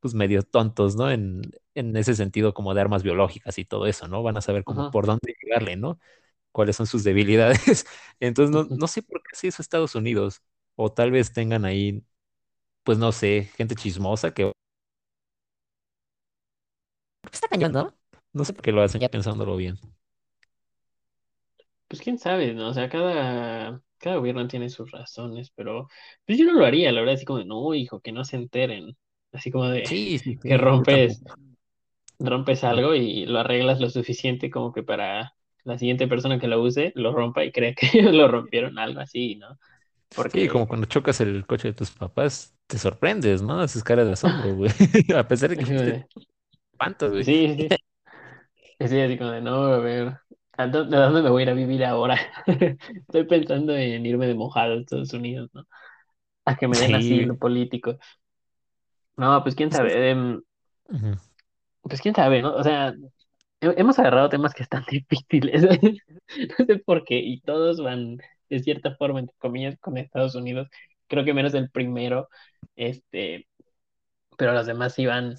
pues 0.00 0.14
medio 0.14 0.42
tontos, 0.42 0.96
¿no? 0.96 1.10
En, 1.10 1.42
en 1.74 1.96
ese 1.96 2.14
sentido 2.16 2.54
como 2.54 2.74
de 2.74 2.80
armas 2.80 3.02
biológicas 3.02 3.58
y 3.58 3.64
todo 3.64 3.86
eso, 3.86 4.08
¿no? 4.08 4.22
Van 4.22 4.36
a 4.36 4.42
saber 4.42 4.64
como 4.64 4.84
por 4.90 5.06
dónde 5.06 5.34
llegarle, 5.42 5.76
¿no? 5.76 5.98
Cuáles 6.52 6.76
son 6.76 6.86
sus 6.86 7.04
debilidades. 7.04 7.86
Entonces 8.20 8.54
no, 8.54 8.64
no 8.76 8.88
sé 8.88 9.02
por 9.02 9.22
qué 9.22 9.30
sí 9.36 9.48
eso 9.48 9.62
Estados 9.62 9.94
Unidos. 9.96 10.42
O 10.76 10.92
tal 10.92 11.10
vez 11.12 11.32
tengan 11.32 11.64
ahí, 11.66 12.04
pues 12.84 12.98
no 12.98 13.12
sé, 13.12 13.50
gente 13.56 13.74
chismosa 13.76 14.32
que 14.34 14.52
está 17.32 17.48
cañón, 17.48 17.72
¿no? 17.72 17.94
No 18.32 18.44
sé 18.44 18.52
por 18.52 18.62
qué 18.62 18.72
lo 18.72 18.82
hacen, 18.82 19.00
ya 19.00 19.08
pensándolo 19.08 19.56
bien. 19.56 19.78
Pues 21.88 22.00
quién 22.02 22.18
sabe, 22.18 22.54
¿no? 22.54 22.68
O 22.68 22.74
sea, 22.74 22.88
cada, 22.88 23.82
cada 23.98 24.16
gobierno 24.16 24.46
tiene 24.48 24.70
sus 24.70 24.90
razones, 24.90 25.50
pero 25.54 25.88
pues 26.26 26.38
yo 26.38 26.44
no 26.46 26.52
lo 26.54 26.64
haría, 26.64 26.92
la 26.92 27.00
verdad, 27.00 27.16
así 27.16 27.24
como 27.24 27.40
de, 27.40 27.44
no, 27.46 27.74
hijo, 27.74 28.00
que 28.00 28.12
no 28.12 28.24
se 28.24 28.36
enteren. 28.36 28.96
Así 29.32 29.50
como 29.50 29.68
de 29.68 29.84
Sí, 29.84 30.18
sí, 30.18 30.38
que 30.46 30.56
sí, 30.58 30.58
rompes, 30.58 31.22
rompes 32.18 32.64
algo 32.64 32.94
y 32.94 33.26
lo 33.26 33.40
arreglas 33.40 33.80
lo 33.80 33.90
suficiente 33.90 34.50
como 34.50 34.72
que 34.72 34.82
para 34.82 35.34
la 35.64 35.78
siguiente 35.78 36.08
persona 36.08 36.38
que 36.40 36.48
lo 36.48 36.62
use 36.62 36.92
lo 36.96 37.12
rompa 37.12 37.44
y 37.44 37.52
crea 37.52 37.74
que 37.74 37.88
ellos 37.98 38.14
lo 38.14 38.28
rompieron, 38.28 38.78
algo 38.78 39.00
así, 39.00 39.36
¿no? 39.36 39.58
Sí, 40.28 40.48
Porque 40.48 40.48
como 40.48 40.66
cuando 40.68 40.86
chocas 40.86 41.20
el 41.20 41.46
coche 41.46 41.68
de 41.68 41.74
tus 41.74 41.90
papás, 41.92 42.54
te 42.66 42.78
sorprendes, 42.78 43.42
¿no? 43.42 43.60
Haces 43.60 43.84
cara 43.84 44.04
de 44.04 44.12
asombro, 44.12 44.54
güey. 44.56 44.70
A 45.16 45.26
pesar 45.28 45.50
de 45.50 45.58
que 45.58 45.66
te 45.66 46.00
espantas, 46.72 47.10
sí, 47.14 47.24
güey. 47.24 47.24
sí, 47.24 47.56
sí. 47.58 47.68
Sí, 48.78 49.00
así 49.00 49.18
como 49.18 49.30
de, 49.30 49.40
no, 49.42 49.64
a 49.66 49.78
ver, 49.78 50.18
¿a 50.56 50.66
dónde, 50.66 50.96
a 50.96 51.00
dónde 51.00 51.22
me 51.22 51.30
voy 51.30 51.42
a 51.42 51.44
ir 51.44 51.50
a 51.50 51.54
vivir 51.54 51.84
ahora? 51.84 52.18
Estoy 52.46 53.24
pensando 53.26 53.76
en 53.76 54.06
irme 54.06 54.26
de 54.26 54.34
mojado 54.34 54.74
a 54.74 54.76
Estados 54.80 55.12
Unidos, 55.12 55.50
¿no? 55.52 55.64
A 56.46 56.56
que 56.56 56.68
me 56.68 56.78
den 56.78 56.94
Sí, 56.94 56.94
asilo 56.94 57.38
político. 57.38 57.98
No, 59.20 59.42
pues 59.42 59.54
quién 59.54 59.70
sabe, 59.70 60.10
em, 60.10 60.40
pues 61.82 62.00
quién 62.00 62.14
sabe, 62.14 62.42
¿no? 62.42 62.54
O 62.54 62.62
sea, 62.62 62.94
he- 63.60 63.74
hemos 63.78 63.98
agarrado 63.98 64.28
temas 64.28 64.54
que 64.54 64.62
están 64.62 64.84
difíciles, 64.90 65.62
no 66.58 66.66
sé 66.66 66.78
por 66.78 67.04
qué, 67.04 67.18
y 67.18 67.40
todos 67.42 67.82
van 67.82 68.18
de 68.50 68.60
cierta 68.60 68.96
forma, 68.96 69.20
entre 69.20 69.36
comillas, 69.38 69.78
con 69.80 69.96
Estados 69.98 70.34
Unidos. 70.34 70.68
Creo 71.08 71.24
que 71.24 71.34
menos 71.34 71.54
el 71.54 71.70
primero, 71.70 72.28
este, 72.76 73.48
pero 74.38 74.52
los 74.54 74.66
demás 74.66 74.96
van 74.98 75.36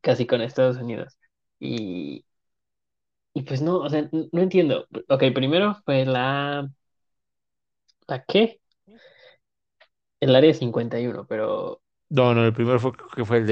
casi 0.00 0.26
con 0.26 0.40
Estados 0.42 0.76
Unidos. 0.76 1.18
Y, 1.58 2.24
y 3.34 3.42
pues 3.42 3.62
no, 3.62 3.78
o 3.78 3.88
sea, 3.90 4.08
no 4.12 4.40
entiendo. 4.42 4.86
Ok, 5.08 5.24
primero 5.34 5.76
fue 5.84 6.04
la, 6.04 6.68
¿la 8.08 8.22
qué? 8.26 8.60
El 10.20 10.34
área 10.34 10.54
51, 10.54 11.26
pero 11.26 11.82
No, 12.10 12.34
no, 12.34 12.44
el 12.44 12.52
primero 12.52 12.78
fue, 12.80 12.92
que 13.14 13.24
fue 13.24 13.38
el 13.38 13.46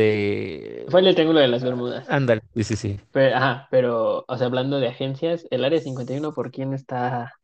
fue 0.89 1.01
el 1.01 1.07
de... 1.07 1.15
Triángulo 1.15 1.41
de 1.41 1.49
las 1.49 1.63
Bermudas. 1.63 2.09
Ándale, 2.09 2.43
sí, 2.55 2.65
sí, 2.65 2.77
sí. 2.77 3.01
Pero, 3.13 3.37
ajá, 3.37 3.69
pero, 3.71 4.25
o 4.29 4.37
sea, 4.39 4.47
hablando 4.49 4.81
de 4.81 4.89
agencias, 4.89 5.47
el 5.51 5.65
área 5.65 5.81
51, 5.81 6.35
¿por 6.35 6.51
quién 6.53 6.75
está, 6.75 7.35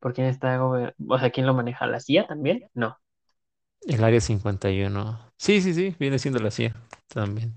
por 0.00 0.14
quién 0.14 0.26
está, 0.28 0.58
gober- 0.58 0.94
o 1.08 1.18
sea, 1.18 1.30
quién 1.30 1.46
lo 1.46 1.54
maneja? 1.54 1.86
¿La 1.86 2.00
CIA 2.00 2.26
también? 2.26 2.68
No. 2.74 2.98
El 3.86 4.04
área 4.04 4.20
51. 4.20 5.32
Sí, 5.38 5.60
sí, 5.62 5.72
sí, 5.74 5.94
viene 5.98 6.18
siendo 6.18 6.40
la 6.40 6.50
CIA 6.50 6.74
también, 7.08 7.54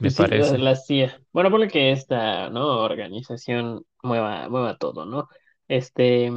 me 0.00 0.10
sí, 0.10 0.12
parece. 0.12 0.58
la 0.58 0.76
CIA. 0.76 1.20
Bueno, 1.32 1.50
ponle 1.50 1.68
que 1.68 1.92
esta, 1.92 2.50
¿no? 2.50 2.66
Organización 2.82 3.84
mueva, 4.02 4.48
mueva 4.48 4.76
todo, 4.78 5.04
¿no? 5.06 5.28
Este, 5.68 6.30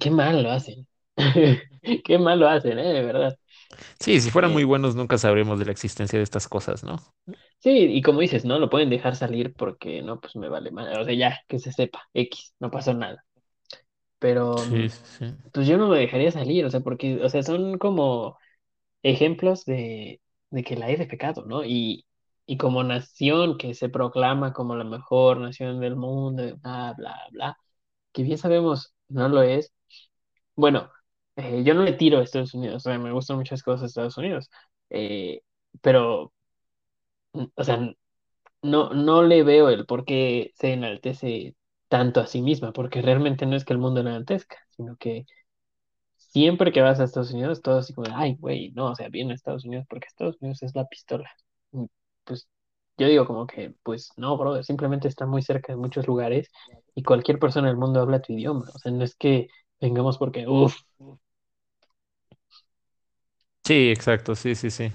qué 0.00 0.10
mal 0.10 0.42
lo 0.42 0.50
hacen. 0.50 0.86
Qué 2.04 2.18
mal 2.18 2.38
lo 2.40 2.48
hacen, 2.48 2.78
¿eh? 2.78 2.92
De 2.92 3.02
verdad. 3.02 3.38
Sí, 4.00 4.20
si 4.20 4.30
fueran 4.30 4.52
muy 4.52 4.64
Eh, 4.64 4.64
buenos 4.64 4.94
nunca 4.96 5.18
sabremos 5.18 5.58
de 5.58 5.66
la 5.66 5.72
existencia 5.72 6.18
de 6.18 6.22
estas 6.24 6.48
cosas, 6.48 6.84
¿no? 6.84 7.02
sí, 7.60 7.70
y 7.70 8.02
como 8.02 8.20
dices, 8.20 8.44
¿no? 8.44 8.58
Lo 8.58 8.70
pueden 8.70 8.90
dejar 8.90 9.16
salir 9.16 9.54
porque, 9.54 10.02
no, 10.02 10.20
pues 10.20 10.36
me 10.36 10.48
vale 10.48 10.70
mal. 10.70 11.00
O 11.00 11.04
sea, 11.04 11.14
ya, 11.14 11.40
que 11.48 11.58
se 11.58 11.72
sepa, 11.72 12.02
X, 12.14 12.54
no 12.60 12.70
pasó 12.70 12.94
nada. 12.94 13.24
Pero, 14.18 14.66
Sí, 14.66 14.88
mm, 14.88 14.90
sí, 14.90 15.34
pues 15.52 15.66
yo 15.68 15.78
no 15.78 15.88
lo 15.88 15.94
dejaría 15.94 16.32
salir, 16.32 16.64
o 16.66 16.70
sea, 16.70 16.80
porque, 16.80 17.22
o 17.24 17.28
sea, 17.30 17.42
son 17.42 17.78
como 17.78 18.38
ejemplos 19.02 19.64
de, 19.64 20.22
de 20.50 20.64
que 20.64 20.76
la 20.76 20.86
hay 20.88 20.96
de 20.96 21.06
pecado, 21.06 21.44
¿no? 21.46 21.64
Y, 21.64 22.06
y 22.46 22.56
como 22.58 22.84
nación 22.84 23.58
que 23.58 23.74
se 23.74 23.88
proclama 23.90 24.52
como 24.52 24.76
la 24.76 24.84
mejor 24.84 25.38
nación 25.40 25.80
del 25.80 25.96
mundo, 25.96 26.44
bla, 26.62 26.94
bla, 26.98 27.16
bla, 27.32 27.58
que 28.12 28.22
bien 28.24 28.38
sabemos 28.38 28.94
no 29.08 29.28
lo 29.28 29.42
es, 29.42 29.72
bueno, 30.54 30.90
eh, 31.36 31.62
yo 31.64 31.74
no 31.74 31.82
le 31.82 31.92
tiro 31.94 32.18
a 32.18 32.22
Estados 32.22 32.54
Unidos, 32.54 32.76
o 32.86 32.90
sea, 32.90 32.98
me 32.98 33.12
gustan 33.12 33.36
muchas 33.38 33.62
cosas 33.62 33.82
de 33.82 33.86
Estados 33.88 34.18
Unidos, 34.18 34.50
eh, 34.90 35.42
pero, 35.82 36.32
mm, 37.32 37.44
o 37.54 37.64
sea, 37.64 37.78
no, 38.62 38.90
no 38.94 39.22
le 39.24 39.42
veo 39.44 39.70
el 39.70 39.86
por 39.86 40.04
qué 40.04 40.52
se 40.56 40.72
enaltece 40.74 41.56
tanto 41.88 42.20
a 42.20 42.26
sí 42.26 42.42
misma, 42.42 42.72
porque 42.72 43.02
realmente 43.02 43.46
no 43.46 43.56
es 43.56 43.64
que 43.64 43.72
el 43.74 43.80
mundo 43.80 44.00
enaltezca, 44.00 44.58
sino 44.70 44.96
que 44.98 45.26
siempre 46.16 46.72
que 46.72 46.82
vas 46.82 47.00
a 47.00 47.04
Estados 47.04 47.32
Unidos, 47.32 47.62
todo 47.62 47.78
así 47.78 47.94
como, 47.94 48.08
ay, 48.16 48.36
güey, 48.38 48.72
no, 48.72 48.86
o 48.92 48.94
sea, 48.96 49.08
viene 49.08 49.32
a 49.32 49.34
Estados 49.36 49.64
Unidos 49.64 49.86
porque 49.88 50.06
Estados 50.08 50.36
Unidos 50.40 50.62
es 50.62 50.74
la 50.74 50.86
pistola. 50.86 51.30
Y, 51.72 51.86
Pues 52.24 52.48
yo 52.98 53.08
digo 53.08 53.26
como 53.26 53.46
que, 53.46 53.74
pues 53.82 54.10
no, 54.16 54.36
bro, 54.38 54.62
simplemente 54.62 55.08
está 55.08 55.26
muy 55.26 55.42
cerca 55.42 55.72
de 55.72 55.78
muchos 55.78 56.06
lugares 56.06 56.50
y 56.94 57.02
cualquier 57.02 57.38
persona 57.38 57.68
del 57.68 57.76
mundo 57.76 58.00
habla 58.00 58.22
tu 58.22 58.32
idioma. 58.34 58.66
O 58.74 58.78
sea, 58.78 58.92
no 58.92 59.04
es 59.04 59.14
que 59.16 59.48
vengamos 59.80 60.18
porque, 60.18 60.46
uff, 60.48 60.76
Sí, 63.66 63.90
exacto, 63.90 64.34
sí, 64.34 64.54
sí, 64.54 64.70
sí. 64.70 64.92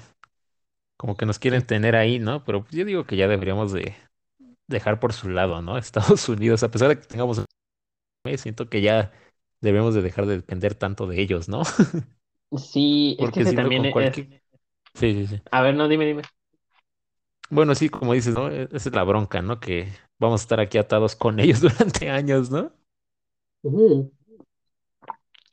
Como 0.98 1.18
que 1.18 1.26
nos 1.26 1.40
quieren 1.40 1.66
tener 1.66 1.96
ahí, 1.96 2.20
¿no? 2.20 2.44
Pero 2.44 2.62
pues 2.64 2.74
yo 2.76 2.86
digo 2.86 3.06
que 3.06 3.18
ya 3.18 3.28
deberíamos 3.28 3.72
de 3.74 3.96
dejar 4.68 5.00
por 5.00 5.14
su 5.14 5.30
lado, 5.30 5.62
¿no? 5.62 5.78
Estados 5.80 6.30
Unidos, 6.30 6.64
a 6.64 6.72
pesar 6.72 6.90
de 6.90 7.00
que 7.00 7.08
tengamos, 7.08 7.44
siento 8.38 8.70
que 8.70 8.82
ya 8.82 9.12
debemos 9.62 9.96
de 9.96 10.02
dejar 10.02 10.26
de 10.28 10.38
depender 10.38 10.76
tanto 10.76 11.08
de 11.08 11.22
ellos, 11.22 11.50
¿no? 11.50 11.64
sí, 12.58 13.16
es 13.20 13.32
que 13.32 13.42
Porque 13.42 13.54
ese 13.54 13.54
también 13.54 13.72
con 13.74 13.86
es, 13.86 13.90
cualquier... 13.90 14.42
Sí, 14.96 15.14
sí, 15.14 15.28
sí. 15.28 15.42
a 15.52 15.62
ver, 15.62 15.76
no, 15.76 15.88
dime, 15.88 16.06
dime. 16.06 16.24
Bueno, 17.50 17.76
sí, 17.76 17.90
como 17.90 18.14
dices, 18.14 18.34
¿no? 18.34 18.50
E- 18.50 18.64
Esa 18.72 18.90
es 18.90 18.96
la 18.96 19.04
bronca, 19.04 19.42
¿no? 19.42 19.60
Que 19.60 19.90
vamos 20.20 20.42
a 20.42 20.44
estar 20.44 20.60
aquí 20.60 20.78
atados 20.78 21.16
con 21.16 21.40
ellos 21.40 21.62
durante 21.62 22.10
años, 22.10 22.50
¿no? 22.52 22.72
Ujú. 23.64 24.12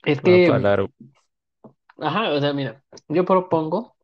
Es 0.04 0.20
Va 0.28 0.30
que, 0.30 0.48
para 0.48 0.58
largo. 0.66 0.92
Ajá, 1.98 2.30
o 2.32 2.40
sea, 2.40 2.52
mira, 2.52 2.82
yo 3.08 3.24
propongo, 3.24 3.96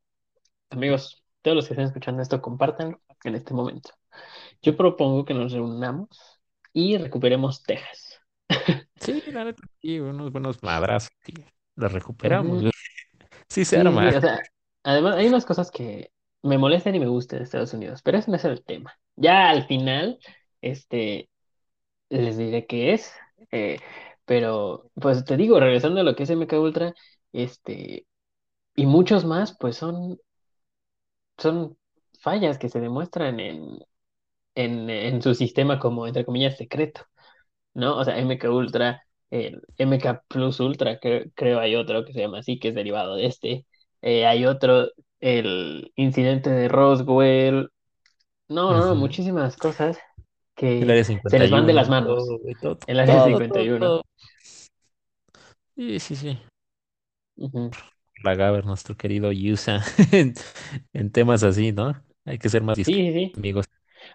amigos, 0.71 1.25
todos 1.43 1.57
los 1.57 1.67
que 1.69 1.75
estén 1.75 1.87
escuchando 1.87 2.23
esto, 2.23 2.43
compártanlo 2.43 3.01
en 3.25 3.35
este 3.37 3.55
momento. 3.55 3.91
Yo 4.63 4.77
propongo 4.77 5.25
que 5.27 5.35
nos 5.35 5.53
reunamos 5.53 6.09
y 6.73 6.99
recuperemos 6.99 7.63
Texas. 7.65 8.21
Sí, 9.01 9.23
la 9.27 9.45
neta, 9.45 9.63
sí, 9.83 10.01
unos 10.01 10.33
buenos 10.33 10.63
madrazos 10.63 11.11
los 11.77 11.93
recuperamos. 11.93 12.61
Ujú. 12.61 12.61
güey. 12.61 12.73
Sí 13.49 13.65
se 13.65 13.77
Sí, 13.77 13.79
arma. 13.79 14.11
sí, 14.11 14.15
o 14.15 14.21
sea, 14.21 14.41
además 14.83 15.17
hay 15.17 15.27
unas 15.29 15.45
cosas 15.47 15.71
que 15.71 16.13
me 16.43 16.59
molestan 16.59 16.95
y 16.95 17.01
me 17.01 17.07
gustan 17.09 17.39
de 17.41 17.45
Estados 17.45 17.73
Unidos, 17.75 18.03
pero 18.03 18.19
ese 18.19 18.31
no 18.31 18.37
es 18.37 18.45
el 18.45 18.65
tema. 18.65 18.99
Ya 19.17 19.51
al 19.51 19.67
final, 19.67 20.19
este, 20.61 21.31
les 22.11 22.39
diré 22.39 22.67
qué 22.67 22.95
es, 22.95 23.13
eh, 23.53 23.79
pero 24.27 24.91
pues 24.95 25.25
te 25.25 25.37
digo, 25.37 25.61
regresando 25.61 26.01
a 26.01 26.05
lo 26.05 26.17
que 26.17 26.25
es 26.25 26.31
MK 26.31 26.61
Ultra, 26.61 26.95
este, 27.35 28.07
y 28.77 28.87
muchos 28.87 29.25
más, 29.27 29.57
pues 29.59 29.77
son, 29.77 30.19
son 31.39 31.77
fallas 32.21 32.59
que 32.59 32.69
se 32.69 32.81
demuestran 32.81 33.41
en, 33.41 33.79
en, 34.55 34.91
en 34.91 35.23
su 35.23 35.35
sistema 35.35 35.79
como, 35.81 36.07
entre 36.07 36.25
comillas, 36.25 36.57
secreto. 36.57 37.03
¿no? 37.75 37.99
O 37.99 38.05
sea, 38.05 38.19
MK 38.19 38.51
Ultra, 38.51 39.03
el 39.31 39.63
MK 39.79 40.23
Plus 40.29 40.61
Ultra, 40.61 41.01
cre- 41.01 41.33
creo 41.37 41.61
hay 41.61 41.77
otro 41.77 42.05
que 42.05 42.13
se 42.13 42.21
llama 42.21 42.41
así, 42.41 42.59
que 42.61 42.69
es 42.71 42.77
derivado 42.77 43.17
de 43.17 43.27
este. 43.27 43.67
Eh, 44.03 44.27
hay 44.27 44.47
otro, 44.47 44.89
el 45.21 45.93
incidente 45.97 46.51
de 46.51 46.69
Roswell. 46.69 47.71
No, 48.49 48.75
no, 48.75 48.87
no, 48.87 48.95
muchísimas 48.95 49.57
cosas 49.57 49.99
que 50.55 50.99
se 51.27 51.39
les 51.39 51.51
van 51.51 51.67
de 51.67 51.73
las 51.75 51.89
51, 51.89 51.91
manos. 51.91 52.35
todo, 52.39 52.41
todo, 52.61 52.79
El 52.87 53.01
área 53.01 53.21
todo, 53.21 53.21
cincuenta 53.21 53.61
todo, 53.61 53.63
y 53.63 53.71
uno 53.71 53.93
todo. 53.93 54.03
Sí, 55.77 55.99
Lagaver, 58.25 58.65
nuestro 58.65 58.97
querido 58.97 59.33
Yusa, 59.33 59.83
en, 60.13 60.35
en 60.93 61.11
temas 61.13 61.43
así, 61.43 61.73
¿no? 61.73 62.03
Hay 62.25 62.39
que 62.39 62.49
ser 62.49 62.63
más 62.63 62.79
Sí, 62.83 63.33
amigos. 63.35 63.67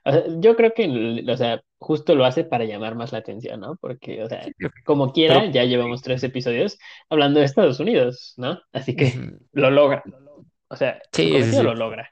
O 0.05 0.12
sea, 0.12 0.23
yo 0.39 0.55
creo 0.55 0.73
que, 0.73 1.25
o 1.32 1.38
sea, 1.38 1.62
justo 1.79 2.15
lo 2.15 2.25
hace 2.25 2.43
para 2.45 2.65
llamar 2.65 2.95
más 2.95 3.12
la 3.13 3.19
atención, 3.19 3.60
¿no? 3.62 3.77
Porque, 3.77 4.23
o 4.23 4.29
sea, 4.29 4.51
como 4.86 5.13
pero, 5.25 5.41
quiera, 5.41 5.51
ya 5.51 5.65
llevamos 5.65 6.01
tres 6.03 6.23
episodios 6.23 6.77
hablando 7.10 7.39
de 7.39 7.45
Estados 7.47 7.79
Unidos, 7.79 8.34
¿no? 8.38 8.60
Así 8.73 8.95
que 8.95 9.23
lo 9.53 9.71
logra. 9.71 10.03
O 10.69 10.75
sea, 10.77 11.01
sí, 11.13 11.43
sí, 11.43 11.53
cometido 11.53 11.63
sí. 11.63 11.65
lo 11.65 11.75
logra. 11.75 12.10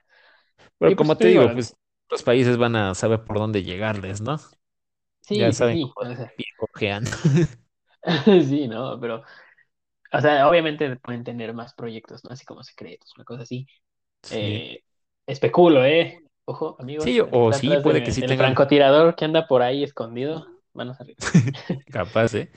Pero 0.80 0.94
Y 0.94 0.96
pues 0.96 0.98
como 0.98 1.18
te 1.18 1.28
te 1.28 1.28
digo, 1.28 1.52
pues 1.54 1.76
los 2.10 2.24
países 2.24 2.58
van 2.58 2.76
a 2.76 2.96
saber 2.96 3.24
por 3.26 3.38
dónde 3.38 3.64
llegarles, 3.64 4.22
¿no? 4.22 4.40
Ya 5.34 5.52
sí, 5.52 5.54
sí, 5.54 5.54
saben 5.54 5.78
sí, 5.78 5.94
cómo 5.96 5.96
o 5.96 6.06
sea, 6.16 6.34
sí, 8.26 8.68
¿no? 8.68 9.00
Pero, 9.00 9.24
o 10.14 10.22
sea, 10.22 10.48
obviamente 10.50 10.96
pueden 10.98 11.24
tener 11.24 11.54
más 11.54 11.74
proyectos, 11.76 12.24
¿no? 12.24 12.32
Así 12.32 12.46
como 12.46 12.64
secretos, 12.64 13.14
una 13.18 13.26
cosa 13.26 13.44
así. 13.44 13.68
Sí. 14.24 14.64
Eh, 14.70 14.84
especulo, 15.28 15.86
¿eh? 15.86 16.20
Ojo, 16.46 16.78
Sí, 16.98 17.20
amigos, 17.20 17.22
el 17.32 17.42
que 17.44 17.46
o 17.46 17.54
sí, 17.54 17.78
puede 17.78 18.04
que 18.04 18.12
sí 18.12 18.22
del 18.22 18.36
tengan 18.36 18.38
francotirador 18.38 19.16
que 19.16 19.26
anda 19.26 19.48
por 19.48 19.62
ahí 19.64 19.84
escondido, 19.84 20.48
manos 20.74 21.00
arriba. 21.02 21.20
capaz, 21.92 22.34
¿eh? 22.36 22.52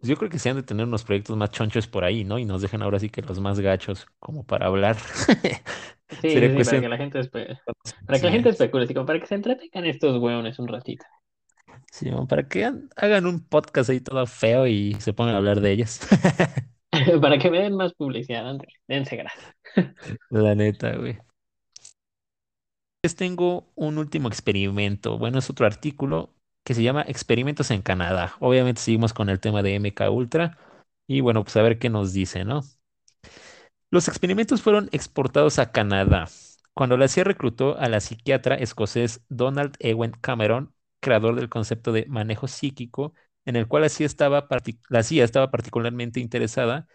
Pues 0.00 0.08
Yo 0.10 0.16
creo 0.16 0.30
que 0.30 0.38
sí 0.38 0.48
han 0.48 0.56
de 0.56 0.62
tener 0.62 0.86
unos 0.86 1.04
proyectos 1.04 1.36
más 1.36 1.50
chonchos 1.50 1.86
por 1.88 2.04
ahí, 2.04 2.24
¿no? 2.24 2.38
Y 2.38 2.44
nos 2.44 2.62
dejan 2.62 2.82
ahora 2.82 2.98
sí 2.98 3.10
que 3.10 3.22
los 3.22 3.40
más 3.40 3.60
gachos, 3.60 4.06
como 4.20 4.44
para 4.46 4.66
hablar. 4.66 4.96
Sí, 6.20 6.28
sí, 6.40 6.50
sí, 6.50 6.64
para 6.64 6.78
cuestión 6.78 6.80
que 6.80 6.88
la 6.88 6.96
gente 6.96 7.18
espe- 7.20 7.58
para 8.06 8.20
que 8.20 8.26
la 8.26 8.32
gente 8.32 8.48
especule, 8.50 8.84
así 8.84 8.94
como 8.94 9.06
para 9.06 9.20
que 9.20 9.26
se 9.26 9.34
entretengan 9.34 9.84
estos 9.86 10.18
hueones 10.18 10.58
un 10.58 10.68
ratito. 10.68 11.04
Sí, 11.90 12.10
para 12.28 12.48
que 12.48 12.64
hagan 12.96 13.26
un 13.26 13.40
podcast 13.46 13.90
ahí 13.90 14.00
todo 14.00 14.26
feo 14.26 14.66
y 14.66 14.94
se 15.00 15.12
pongan 15.12 15.34
a 15.34 15.38
hablar 15.38 15.60
de 15.60 15.72
ellos. 15.72 16.00
Para 17.20 17.38
que 17.38 17.50
me 17.50 17.60
den 17.60 17.74
más 17.74 17.94
publicidad, 17.94 18.48
ándale, 18.48 18.72
dense 18.86 19.16
gracias. 19.16 19.54
La 20.30 20.54
neta, 20.54 20.96
güey. 20.96 21.18
Les 23.02 23.16
tengo 23.16 23.72
un 23.74 23.98
último 23.98 24.28
experimento. 24.28 25.18
Bueno, 25.18 25.38
es 25.38 25.50
otro 25.50 25.66
artículo 25.66 26.34
que 26.64 26.74
se 26.74 26.82
llama 26.82 27.04
Experimentos 27.08 27.70
en 27.70 27.82
Canadá. 27.82 28.36
Obviamente 28.38 28.80
seguimos 28.80 29.12
con 29.12 29.28
el 29.28 29.40
tema 29.40 29.62
de 29.62 29.74
MK 29.74 30.02
Ultra 30.10 30.58
y 31.08 31.20
bueno, 31.20 31.42
pues 31.42 31.56
a 31.56 31.62
ver 31.62 31.78
qué 31.78 31.90
nos 31.90 32.12
dice, 32.12 32.44
¿no? 32.44 32.62
Los 33.90 34.08
experimentos 34.08 34.62
fueron 34.62 34.88
exportados 34.92 35.58
a 35.58 35.72
Canadá 35.72 36.28
cuando 36.74 36.96
la 36.96 37.08
CIA 37.08 37.24
reclutó 37.24 37.78
a 37.78 37.88
la 37.88 38.00
psiquiatra 38.00 38.54
escocés 38.54 39.22
Donald 39.28 39.76
Ewen 39.78 40.12
Cameron, 40.12 40.74
creador 41.00 41.34
del 41.34 41.48
concepto 41.50 41.92
de 41.92 42.06
manejo 42.06 42.48
psíquico, 42.48 43.12
en 43.44 43.56
el 43.56 43.66
cual 43.68 43.82
la 43.82 43.88
CIA 43.88 44.06
estaba, 44.06 44.48
la 44.88 45.00
estaba 45.00 45.50
particularmente 45.50 46.20
interesada. 46.20 46.86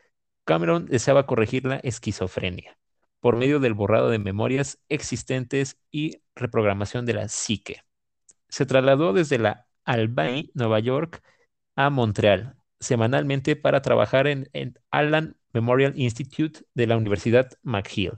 Cameron 0.46 0.86
deseaba 0.86 1.26
corregir 1.26 1.66
la 1.66 1.78
esquizofrenia 1.78 2.78
por 3.20 3.36
medio 3.36 3.60
del 3.60 3.74
borrado 3.74 4.10
de 4.10 4.20
memorias 4.20 4.80
existentes 4.90 5.78
y 5.92 6.22
reprogramación 6.36 7.06
de 7.06 7.14
la 7.14 7.28
psique. 7.28 7.82
Se 8.50 8.66
trasladó 8.66 9.14
desde 9.14 9.40
la 9.40 9.68
Albany, 9.86 10.52
Nueva 10.54 10.80
York, 10.80 11.22
a 11.76 11.90
Montreal 11.90 12.58
semanalmente 12.80 13.56
para 13.56 13.82
trabajar 13.82 14.28
en 14.28 14.50
el 14.54 14.80
Allan 14.92 15.38
Memorial 15.54 15.94
Institute 15.96 16.62
de 16.74 16.88
la 16.88 16.98
Universidad 16.98 17.50
McGill, 17.64 18.14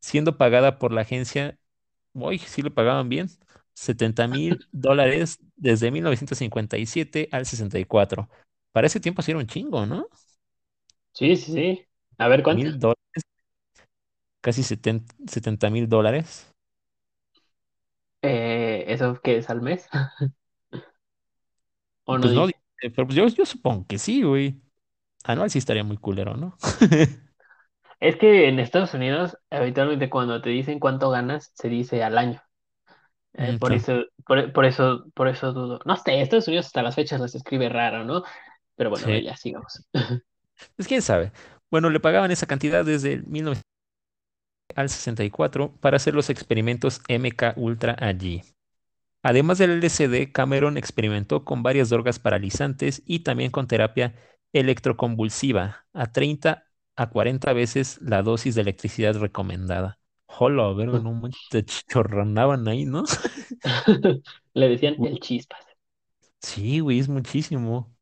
siendo 0.00 0.36
pagada 0.36 0.78
por 0.78 0.92
la 0.92 1.02
agencia, 1.02 1.58
uy, 2.12 2.38
sí 2.38 2.62
le 2.62 2.70
pagaban 2.70 3.08
bien, 3.08 3.28
70 3.80 4.28
mil 4.28 4.66
dólares 4.72 5.38
desde 5.56 5.90
1957 5.90 7.28
al 7.32 7.46
64. 7.46 8.28
Para 8.72 8.86
ese 8.86 9.00
tiempo 9.00 9.22
sí 9.22 9.30
era 9.32 9.40
un 9.40 9.46
chingo, 9.46 9.86
¿no? 9.86 10.06
Sí, 11.12 11.36
sí, 11.36 11.52
sí. 11.52 11.86
A 12.18 12.28
ver 12.28 12.42
cuánto. 12.42 12.66
Mil 12.66 12.78
dólares, 12.78 13.24
casi 14.42 14.62
70 14.62 15.70
mil 15.70 15.88
dólares. 15.88 16.52
Eh, 18.22 18.84
¿eso 18.88 19.18
qué 19.22 19.38
es 19.38 19.50
al 19.50 19.62
mes? 19.62 19.88
¿O 22.04 22.18
no 22.18 22.28
Pues 22.28 22.34
no, 22.34 22.46
dice? 22.46 22.46
dice, 22.46 22.58
pero 22.94 23.06
pues 23.06 23.16
yo, 23.16 23.26
yo 23.28 23.44
supongo 23.46 23.86
que 23.86 23.98
sí, 23.98 24.22
güey. 24.22 24.60
Anual 25.24 25.50
sí 25.50 25.58
estaría 25.58 25.84
muy 25.84 25.98
culero, 25.98 26.36
¿no? 26.36 26.56
Es 27.98 28.16
que 28.16 28.46
en 28.48 28.58
Estados 28.60 28.92
Unidos, 28.92 29.38
habitualmente 29.48 30.10
cuando 30.10 30.42
te 30.42 30.50
dicen 30.50 30.78
cuánto 30.80 31.08
ganas, 31.10 31.50
se 31.54 31.70
dice 31.70 32.02
al 32.04 32.18
año. 32.18 32.42
Eh, 33.34 33.52
Mm, 33.52 33.58
por 33.58 33.72
eso, 33.72 34.04
por, 34.26 34.52
por 34.52 34.64
eso, 34.64 35.04
por 35.14 35.28
eso 35.28 35.52
dudo. 35.52 35.80
No 35.84 35.96
sé, 35.96 36.20
Estados 36.20 36.48
Unidos 36.48 36.66
hasta 36.66 36.82
las 36.82 36.94
fechas 36.94 37.20
las 37.20 37.34
escribe 37.34 37.68
raro, 37.68 38.04
¿no? 38.04 38.22
Pero 38.76 38.90
bueno, 38.90 39.06
Sí. 39.06 39.22
ya 39.22 39.36
sigamos. 39.36 39.86
Pues 40.76 40.88
quién 40.88 41.02
sabe. 41.02 41.32
Bueno, 41.70 41.90
le 41.90 42.00
pagaban 42.00 42.30
esa 42.30 42.46
cantidad 42.46 42.84
desde 42.84 43.12
el 43.14 43.26
1900 43.26 43.64
al 44.76 44.88
64 44.88 45.76
para 45.80 45.96
hacer 45.96 46.14
los 46.14 46.30
experimentos 46.30 47.02
MK 47.08 47.54
Ultra 47.56 47.96
allí. 47.98 48.42
Además 49.22 49.58
del 49.58 49.72
LSD, 49.72 50.32
Cameron 50.32 50.78
experimentó 50.78 51.44
con 51.44 51.62
varias 51.62 51.90
drogas 51.90 52.18
paralizantes 52.20 53.02
y 53.06 53.20
también 53.20 53.52
con 53.52 53.68
terapia 53.68 54.16
electroconvulsiva 54.54 55.86
a 55.94 56.12
30 56.12 56.66
a 56.96 57.10
40 57.10 57.54
veces 57.54 58.00
la 58.02 58.22
dosis 58.22 58.56
de 58.56 58.62
electricidad 58.62 59.16
recomendada. 59.16 59.99
Hola, 60.38 60.72
verga, 60.72 60.98
no 60.98 61.12
manches, 61.12 61.42
te 61.50 61.62
chorronaban 61.64 62.66
ahí, 62.68 62.84
¿no? 62.86 63.04
Le 64.54 64.68
decían 64.68 65.04
el 65.04 65.20
chispas. 65.20 65.60
Sí, 66.42 66.80
güey, 66.80 66.98
es 66.98 67.08
muchísimo. 67.08 67.94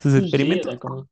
Sus 0.00 0.14
sí, 0.14 0.14
experimentos 0.14 0.76
como... 0.78 1.08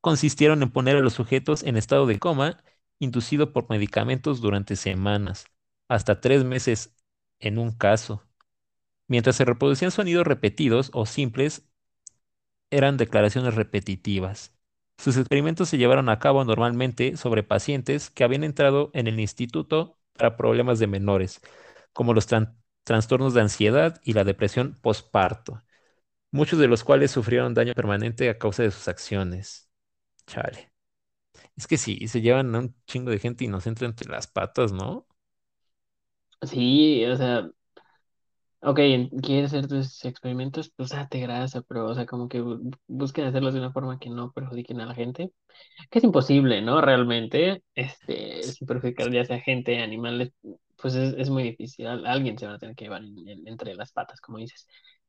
consistieron 0.00 0.62
en 0.62 0.70
poner 0.70 0.96
a 0.96 1.00
los 1.00 1.12
sujetos 1.14 1.62
en 1.62 1.76
estado 1.76 2.06
de 2.06 2.18
coma 2.18 2.62
inducido 2.98 3.52
por 3.52 3.68
medicamentos 3.70 4.40
durante 4.40 4.74
semanas, 4.76 5.46
hasta 5.88 6.20
tres 6.20 6.44
meses 6.44 6.94
en 7.40 7.58
un 7.58 7.72
caso. 7.72 8.24
Mientras 9.08 9.36
se 9.36 9.44
reproducían 9.46 9.90
sonidos 9.92 10.26
repetidos 10.26 10.90
o 10.94 11.06
simples, 11.06 11.64
eran 12.70 12.96
declaraciones 12.96 13.54
repetitivas. 13.56 14.54
Sus 14.98 15.16
experimentos 15.16 15.68
se 15.68 15.78
llevaron 15.78 16.08
a 16.08 16.18
cabo 16.18 16.44
normalmente 16.44 17.16
sobre 17.16 17.42
pacientes 17.44 18.10
que 18.10 18.24
habían 18.24 18.44
entrado 18.44 18.90
en 18.94 19.06
el 19.06 19.20
instituto 19.20 19.98
para 20.14 20.36
problemas 20.36 20.78
de 20.78 20.86
menores, 20.88 21.40
como 21.92 22.14
los 22.14 22.26
trastornos 22.84 23.34
de 23.34 23.40
ansiedad 23.42 24.00
y 24.04 24.12
la 24.14 24.24
depresión 24.24 24.78
postparto, 24.82 25.62
muchos 26.32 26.58
de 26.60 26.68
los 26.68 26.84
cuales 26.84 27.10
sufrieron 27.12 27.54
daño 27.54 27.74
permanente 27.74 28.30
a 28.30 28.38
causa 28.38 28.62
de 28.64 28.70
sus 28.72 28.88
acciones. 28.88 29.70
Chale. 30.26 30.72
Es 31.56 31.66
que 31.66 31.78
sí, 31.78 32.08
se 32.08 32.20
llevan 32.22 32.54
a 32.54 32.60
un 32.60 32.76
chingo 32.86 33.10
de 33.10 33.18
gente 33.20 33.44
inocente 33.44 33.84
entre 33.86 34.10
las 34.10 34.26
patas, 34.28 34.72
¿no? 34.72 35.06
Sí, 36.42 37.04
o 37.06 37.16
sea, 37.16 37.50
ok, 38.62 38.78
en- 38.80 39.08
quieres 39.20 39.52
hacer 39.52 39.68
tus 39.68 40.04
experimentos, 40.04 40.70
pues 40.76 40.90
date 40.90 41.20
grasa, 41.20 41.62
pero, 41.62 41.86
o 41.86 41.94
sea, 41.94 42.06
como 42.06 42.28
que 42.28 42.42
bu- 42.42 42.76
busquen 42.86 43.26
hacerlos 43.26 43.54
de 43.54 43.60
una 43.60 43.72
forma 43.72 43.98
que 43.98 44.10
no 44.10 44.32
perjudiquen 44.32 44.80
a 44.80 44.86
la 44.86 44.94
gente, 44.94 45.32
que 45.90 45.98
es 46.00 46.04
imposible, 46.04 46.62
¿no? 46.62 46.80
Realmente, 46.80 47.62
este, 47.74 48.52
sin 48.52 48.66
perjudicar 48.68 49.12
ya 49.12 49.24
sea 49.24 49.40
gente, 49.40 49.80
animales, 49.82 50.32
pues 50.76 50.94
es, 50.96 51.14
es 51.18 51.30
muy 51.30 51.44
difícil, 51.44 51.86
Al- 51.88 52.06
alguien 52.06 52.38
se 52.38 52.46
va 52.46 52.54
a 52.54 52.58
tener 52.58 52.76
que 52.76 52.84
llevar 52.86 53.02
en- 53.04 53.28
en- 53.28 53.48
entre 53.48 53.74
las 53.76 53.92
patas, 53.92 54.20
como 54.20 54.38
dices, 54.38 54.66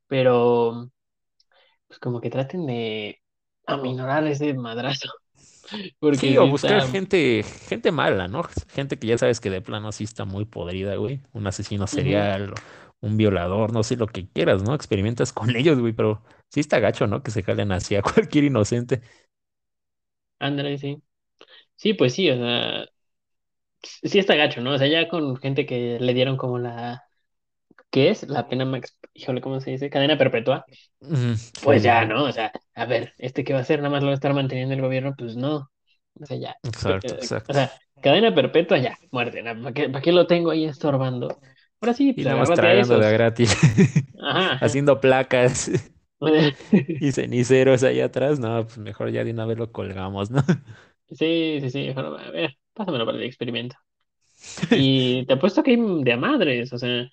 pero, 0.08 0.90
pues 1.88 2.00
como 2.00 2.22
que 2.22 2.30
traten 2.30 2.66
de 2.66 3.22
aminorar 3.66 4.26
ese 4.28 4.54
madrazo, 4.54 5.10
porque 6.00 6.20
Sí, 6.20 6.38
o 6.38 6.48
sí 6.48 6.48
buscar 6.48 6.82
está, 6.82 6.84
gente, 6.84 7.44
gente 7.44 7.92
mala, 7.92 8.28
¿no? 8.28 8.44
Gente 8.70 8.98
que 8.98 9.08
ya 9.08 9.18
sabes 9.18 9.40
que 9.40 9.50
de 9.50 9.62
plano 9.62 9.92
sí 9.92 10.04
está 10.04 10.26
muy 10.26 10.46
podrida, 10.46 10.96
güey. 10.96 11.22
Un 11.34 11.48
asesino 11.48 11.88
ujú, 11.92 12.28
serial, 12.28 12.54
un 13.02 13.18
violador, 13.18 13.74
no 13.74 13.84
sé 13.84 13.96
lo 13.98 14.08
que 14.08 14.28
quieras, 14.30 14.64
¿no? 14.64 14.76
Experimentas 14.76 15.34
con 15.34 15.56
ellos, 15.56 15.80
güey, 15.80 15.94
pero 15.94 16.24
sí 16.50 16.60
está 16.60 16.80
gacho, 16.80 17.08
¿no? 17.08 17.24
Que 17.24 17.32
se 17.32 17.44
jalen 17.44 17.72
hacia 17.72 18.02
cualquier 18.04 18.46
inocente. 18.46 19.02
ándale, 20.40 20.78
sí. 20.78 21.02
Sí, 21.76 21.94
pues 21.96 22.14
sí, 22.16 22.30
o 22.32 22.38
sea, 22.38 22.86
sí 23.84 24.20
está 24.20 24.36
gacho, 24.36 24.62
¿no? 24.62 24.74
O 24.74 24.78
sea, 24.78 24.88
ya 24.88 25.08
con 25.10 25.38
gente 25.38 25.66
que 25.66 25.98
le 26.00 26.14
dieron 26.14 26.38
como 26.38 26.60
la, 26.60 27.04
¿qué 27.92 28.10
es? 28.10 28.28
La 28.30 28.50
pena 28.50 28.66
max, 28.66 28.98
híjole, 29.14 29.42
¿cómo 29.42 29.62
se 29.62 29.72
dice? 29.72 29.90
Cadena 29.90 30.18
perpetua. 30.20 30.66
Pues 31.62 31.84
sí, 31.84 31.90
ya. 31.90 32.06
¿no? 32.06 32.26
O 32.26 32.32
sea, 32.32 32.52
a 32.76 32.86
ver, 32.86 33.14
¿este 33.18 33.44
qué 33.44 33.54
va 33.54 33.60
a 33.60 33.62
hacer? 33.64 33.80
Nada 33.80 33.92
más 33.92 34.02
lo 34.02 34.08
va 34.08 34.14
a 34.14 34.16
estar 34.16 34.34
manteniendo 34.34 34.76
el 34.76 34.82
gobierno, 34.82 35.14
pues 35.18 35.36
no. 35.36 35.70
O 36.22 36.26
sea, 36.26 36.38
ya. 36.38 36.56
Exacto, 36.64 37.14
eh, 37.20 37.30
O 37.48 37.54
exacto. 37.54 37.54
sea, 37.54 37.74
cadena 38.02 38.34
perpetua, 38.36 38.78
ya, 38.80 38.98
muerte. 39.12 39.44
¿Para 39.44 39.74
qué, 39.74 39.90
para 39.90 40.02
qué 40.04 40.12
lo 40.12 40.28
tengo 40.28 40.52
ahí 40.52 40.66
estorbando? 40.66 41.40
Ahora 41.82 41.94
sí, 41.94 42.14
Y 42.16 42.24
pues 42.24 42.26
nada 42.26 42.38
más 42.38 42.54
tragando 42.54 43.00
de 43.00 43.12
gratis, 43.14 43.56
Ajá, 44.20 44.54
ajá. 44.54 44.80
haciendo 44.90 45.00
placas 45.02 45.72
y 47.00 47.12
ceniceros 47.12 47.84
allá 47.84 48.06
atrás. 48.06 48.40
No, 48.40 48.64
pues 48.66 48.78
mejor 48.78 49.12
ya 49.12 49.24
de 49.24 49.32
una 49.32 49.46
vez 49.46 49.58
lo 49.58 49.72
colgamos, 49.72 50.32
¿no? 50.32 50.44
Sí, 51.10 51.60
sí, 51.62 51.70
sí. 51.72 51.92
Bueno, 51.94 52.16
a 52.18 52.30
ver, 52.32 52.58
pásamelo 52.74 53.06
para 53.06 53.18
el 53.18 53.24
experimento. 53.24 53.76
Y 54.74 55.26
te 55.28 55.34
apuesto 55.34 55.64
que 55.64 55.72
hay 55.72 56.04
de 56.04 56.14
a 56.14 56.18
madres, 56.18 56.74
o 56.74 56.78
sea. 56.78 57.10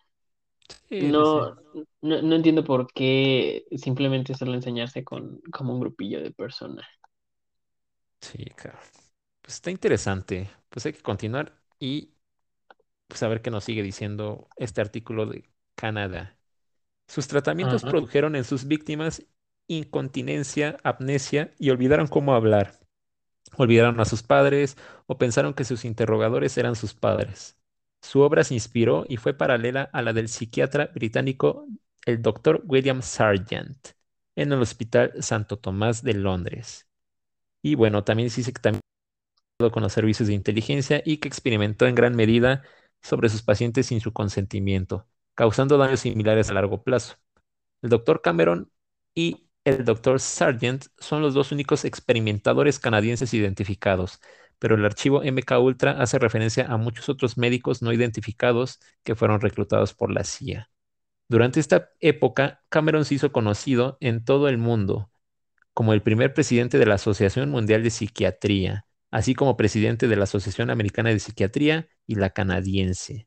Sí. 0.88 1.12
No, 1.12 1.54
no, 2.00 2.22
no 2.22 2.36
entiendo 2.36 2.64
por 2.64 2.86
qué 2.92 3.66
simplemente 3.76 4.34
solo 4.34 4.54
enseñarse 4.54 5.04
con 5.04 5.40
como 5.52 5.74
un 5.74 5.80
grupillo 5.80 6.20
de 6.22 6.30
personas. 6.32 6.86
Sí, 8.20 8.44
claro. 8.56 8.78
Pues 9.42 9.54
está 9.56 9.70
interesante. 9.70 10.50
Pues 10.68 10.86
hay 10.86 10.92
que 10.92 11.02
continuar 11.02 11.60
y 11.78 12.14
pues 13.08 13.22
a 13.22 13.28
ver 13.28 13.42
qué 13.42 13.50
nos 13.50 13.64
sigue 13.64 13.82
diciendo 13.82 14.48
este 14.56 14.80
artículo 14.80 15.26
de 15.26 15.48
Canadá. 15.74 16.36
Sus 17.08 17.28
tratamientos 17.28 17.82
produjeron 17.82 18.34
en 18.36 18.44
sus 18.44 18.66
víctimas 18.66 19.22
incontinencia, 19.68 20.78
amnesia 20.82 21.54
y 21.58 21.70
olvidaron 21.70 22.06
cómo 22.06 22.34
hablar. 22.34 22.80
Olvidaron 23.56 24.00
a 24.00 24.04
sus 24.04 24.22
padres 24.22 24.76
o 25.06 25.18
pensaron 25.18 25.54
que 25.54 25.64
sus 25.64 25.84
interrogadores 25.84 26.56
eran 26.58 26.74
sus 26.74 26.94
padres. 26.94 27.56
Su 28.02 28.20
obra 28.20 28.44
se 28.44 28.54
inspiró 28.54 29.04
y 29.08 29.16
fue 29.16 29.34
paralela 29.34 29.88
a 29.92 30.02
la 30.02 30.12
del 30.12 30.28
psiquiatra 30.28 30.90
británico 30.94 31.66
el 32.04 32.22
Dr. 32.22 32.62
William 32.66 33.02
Sargent 33.02 33.88
en 34.36 34.52
el 34.52 34.60
Hospital 34.60 35.12
Santo 35.20 35.58
Tomás 35.58 36.02
de 36.02 36.14
Londres. 36.14 36.86
Y 37.62 37.74
bueno, 37.74 38.04
también 38.04 38.30
se 38.30 38.40
dice 38.40 38.52
que 38.52 38.60
también 38.60 38.82
con 39.72 39.82
los 39.82 39.92
servicios 39.92 40.28
de 40.28 40.34
inteligencia 40.34 41.02
y 41.04 41.16
que 41.16 41.28
experimentó 41.28 41.86
en 41.86 41.94
gran 41.94 42.14
medida 42.14 42.62
sobre 43.02 43.28
sus 43.28 43.42
pacientes 43.42 43.86
sin 43.86 44.00
su 44.00 44.12
consentimiento, 44.12 45.06
causando 45.34 45.78
daños 45.78 46.00
similares 46.00 46.50
a 46.50 46.54
largo 46.54 46.82
plazo. 46.82 47.16
El 47.82 47.90
doctor 47.90 48.22
Cameron 48.22 48.70
y 49.14 49.48
el 49.64 49.84
doctor 49.84 50.20
Sargent 50.20 50.86
son 50.98 51.22
los 51.22 51.34
dos 51.34 51.52
únicos 51.52 51.84
experimentadores 51.84 52.78
canadienses 52.78 53.34
identificados, 53.34 54.20
pero 54.58 54.76
el 54.76 54.84
archivo 54.84 55.22
MK 55.22 55.52
Ultra 55.60 55.92
hace 56.02 56.18
referencia 56.18 56.66
a 56.66 56.76
muchos 56.76 57.08
otros 57.08 57.36
médicos 57.38 57.82
no 57.82 57.92
identificados 57.92 58.80
que 59.04 59.14
fueron 59.14 59.40
reclutados 59.40 59.94
por 59.94 60.12
la 60.12 60.24
CIA. 60.24 60.70
Durante 61.28 61.60
esta 61.60 61.90
época, 62.00 62.64
Cameron 62.68 63.04
se 63.04 63.16
hizo 63.16 63.32
conocido 63.32 63.98
en 64.00 64.24
todo 64.24 64.48
el 64.48 64.58
mundo 64.58 65.10
como 65.74 65.92
el 65.92 66.02
primer 66.02 66.32
presidente 66.32 66.78
de 66.78 66.86
la 66.86 66.94
Asociación 66.94 67.50
Mundial 67.50 67.82
de 67.82 67.90
Psiquiatría, 67.90 68.85
así 69.16 69.34
como 69.34 69.56
presidente 69.56 70.08
de 70.08 70.16
la 70.16 70.24
Asociación 70.24 70.68
Americana 70.68 71.08
de 71.08 71.18
Psiquiatría 71.18 71.88
y 72.06 72.16
la 72.16 72.30
canadiense. 72.30 73.26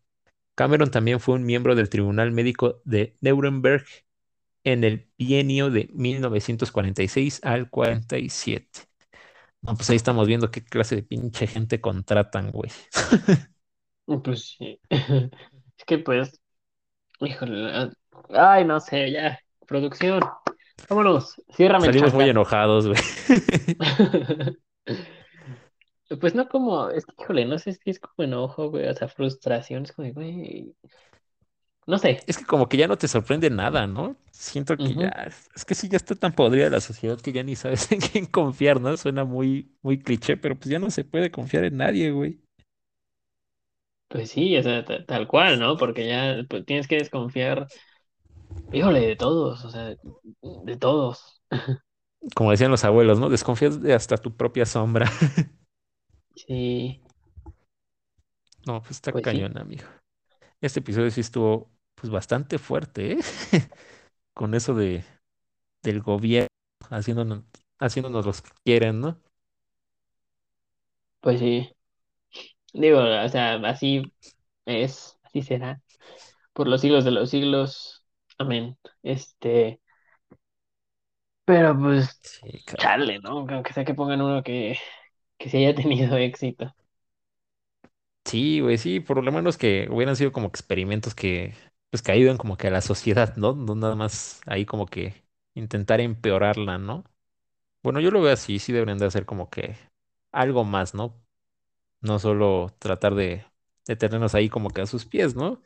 Cameron 0.53 0.91
también 0.91 1.19
fue 1.19 1.33
un 1.33 1.43
miembro 1.47 1.73
del 1.73 1.89
Tribunal 1.89 2.31
Médico 2.31 2.79
de 2.85 3.17
Nuremberg 3.21 3.85
en 4.63 4.83
el 4.83 5.09
bienio 5.17 5.71
de 5.71 5.89
1946 5.91 7.39
al 7.43 7.71
47. 7.71 8.69
No, 9.61 9.73
pues 9.73 9.89
ahí 9.89 9.95
estamos 9.95 10.27
viendo 10.27 10.51
qué 10.51 10.63
clase 10.63 10.95
de 10.95 11.01
pinche 11.01 11.47
gente 11.47 11.81
contratan, 11.81 12.51
güey. 12.51 12.71
Pues 14.23 14.57
sí. 14.57 14.79
Es 14.89 15.85
que 15.87 15.97
pues, 15.97 16.39
híjole. 17.19 17.89
Ay, 18.29 18.63
no 18.63 18.79
sé, 18.79 19.11
ya. 19.11 19.39
Producción. 19.65 20.21
Vámonos. 20.87 21.41
Ciérrame 21.55 21.87
el 21.87 21.93
Salimos 21.93 22.13
muy 22.13 22.29
enojados, 22.29 22.87
güey. 22.87 22.99
Pues 26.20 26.34
no 26.36 26.47
como, 26.49 26.89
es 26.89 27.05
que, 27.05 27.14
híjole, 27.22 27.45
no 27.45 27.60
sé 27.60 27.74
si 27.74 27.89
es 27.91 27.99
como 27.99 28.24
enojo, 28.26 28.70
güey, 28.72 28.88
o 28.88 28.93
sea, 28.95 29.07
frustración, 29.07 29.84
es 29.84 29.91
como, 29.91 30.12
güey, 30.14 30.76
no 31.88 31.97
sé. 31.97 32.20
Es 32.28 32.38
que 32.38 32.45
como 32.45 32.70
que 32.70 32.78
ya 32.78 32.88
no 32.88 32.97
te 32.97 33.07
sorprende 33.07 33.49
nada, 33.49 33.88
¿no? 33.88 34.16
Siento 34.32 34.78
que 34.82 34.95
ya, 34.95 35.10
es 35.55 35.66
que 35.66 35.74
sí, 35.76 35.89
ya 35.89 35.97
está 35.97 36.14
tan 36.16 36.34
podrida 36.34 36.70
la 36.70 36.80
sociedad 36.80 37.20
que 37.20 37.32
ya 37.34 37.43
ni 37.43 37.55
sabes 37.55 37.91
en 37.91 37.99
quién 38.01 38.26
confiar, 38.28 38.80
¿no? 38.80 38.95
Suena 38.97 39.26
muy, 39.26 39.72
muy 39.82 39.99
cliché, 39.99 40.38
pero 40.38 40.55
pues 40.57 40.70
ya 40.70 40.80
no 40.80 40.91
se 40.91 41.03
puede 41.05 41.32
confiar 41.32 41.64
en 41.66 41.78
nadie, 41.78 42.12
güey. 42.12 42.39
Pues 44.07 44.32
sí, 44.32 44.57
o 44.57 44.64
sea, 44.64 44.84
ta- 44.86 45.05
tal 45.05 45.28
cual, 45.28 45.60
¿no? 45.60 45.78
Porque 45.78 46.07
ya 46.07 46.38
pues, 46.49 46.66
tienes 46.66 46.88
que 46.88 46.95
desconfiar, 46.97 47.68
híjole, 48.72 49.01
de 49.01 49.16
todos, 49.16 49.64
o 49.66 49.70
sea, 49.70 49.95
de 50.41 50.78
todos. 50.78 51.41
Como 52.36 52.51
decían 52.51 52.72
los 52.72 52.84
abuelos, 52.84 53.20
¿no? 53.20 53.30
Desconfías 53.30 53.82
de 53.82 53.93
hasta 53.93 54.18
tu 54.18 54.36
propia 54.36 54.66
sombra. 54.66 55.12
Sí, 56.45 57.01
No, 58.65 58.81
pues 58.81 58.91
está 58.91 59.11
pues 59.11 59.27
sí. 59.29 59.45
cañón, 59.45 59.57
amigo. 59.57 59.83
Este 60.61 60.79
episodio 60.81 61.11
sí 61.11 61.21
estuvo, 61.21 61.71
pues 61.95 62.11
bastante 62.11 62.57
fuerte, 62.59 63.13
¿eh? 63.13 63.19
Con 64.35 64.53
eso 64.55 64.75
de, 64.75 65.05
del 65.83 66.01
gobierno 66.01 66.49
haciéndonos, 66.91 67.43
haciéndonos 67.79 68.25
los 68.25 68.41
que 68.41 68.51
quieren, 68.65 69.01
¿no? 69.01 69.19
Pues 71.21 71.39
sí, 71.39 71.69
digo, 72.73 72.99
o 72.99 73.29
sea, 73.29 73.55
así 73.69 74.03
es, 74.65 75.19
así 75.23 75.41
será, 75.41 75.81
por 76.53 76.67
los 76.67 76.81
siglos 76.81 77.05
de 77.05 77.11
los 77.11 77.29
siglos, 77.31 78.05
amén. 78.39 78.77
Este, 79.03 79.81
pero 81.45 81.77
pues, 81.77 82.19
Sí, 82.21 82.61
cabrón. 82.65 82.93
chale, 82.95 83.19
¿no? 83.19 83.31
Aunque 83.49 83.73
sea 83.73 83.85
que 83.85 83.93
pongan 83.93 84.21
uno 84.21 84.43
que, 84.43 84.77
que 85.39 85.49
sí 85.49 85.57
haya 85.57 85.75
tenido 85.75 86.15
éxito. 86.29 86.75
Sí, 88.25 88.59
güey, 88.61 88.77
sí, 88.77 88.99
por 88.99 89.23
lo 89.23 89.31
menos 89.31 89.57
que 89.57 89.87
hubieran 89.91 90.15
sido 90.15 90.31
como 90.31 90.47
experimentos 90.47 91.15
que, 91.15 91.55
pues 91.89 92.03
que 92.03 92.11
ayudan 92.11 92.37
como 92.37 92.57
que 92.57 92.67
a 92.67 92.71
la 92.71 92.81
sociedad, 92.81 93.35
¿no? 93.37 93.53
No 93.55 93.73
nada 93.75 93.95
más 93.95 94.41
ahí 94.45 94.65
como 94.65 94.85
que 94.85 95.23
intentar 95.55 95.99
empeorarla, 95.99 96.77
¿no? 96.77 97.05
Bueno, 97.83 97.99
yo 98.01 98.11
lo 98.11 98.21
veo 98.21 98.33
así, 98.33 98.59
sí 98.59 98.73
deberían 98.73 98.99
de 98.99 99.07
hacer 99.07 99.25
como 99.25 99.49
que 99.49 99.77
algo 100.31 100.65
más, 100.65 100.95
¿no? 100.95 101.15
No 102.01 102.19
solo 102.19 102.75
tratar 102.79 103.15
de, 103.15 103.45
de 103.87 103.95
tenernos 103.97 104.35
ahí 104.35 104.49
como 104.49 104.69
que 104.71 104.81
a 104.81 104.87
sus 104.87 105.05
pies, 105.05 105.35
¿no? 105.35 105.61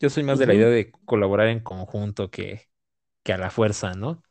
Yo 0.00 0.10
soy 0.10 0.24
más 0.24 0.38
de 0.40 0.46
la 0.46 0.54
idea 0.54 0.68
Ujú. 0.68 0.70
de 0.70 0.92
colaborar 1.06 1.48
en 1.48 1.60
conjunto 1.60 2.30
que, 2.30 2.68
que 3.24 3.32
a 3.34 3.38
la 3.38 3.50
fuerza, 3.50 3.94
¿no? 3.94 4.22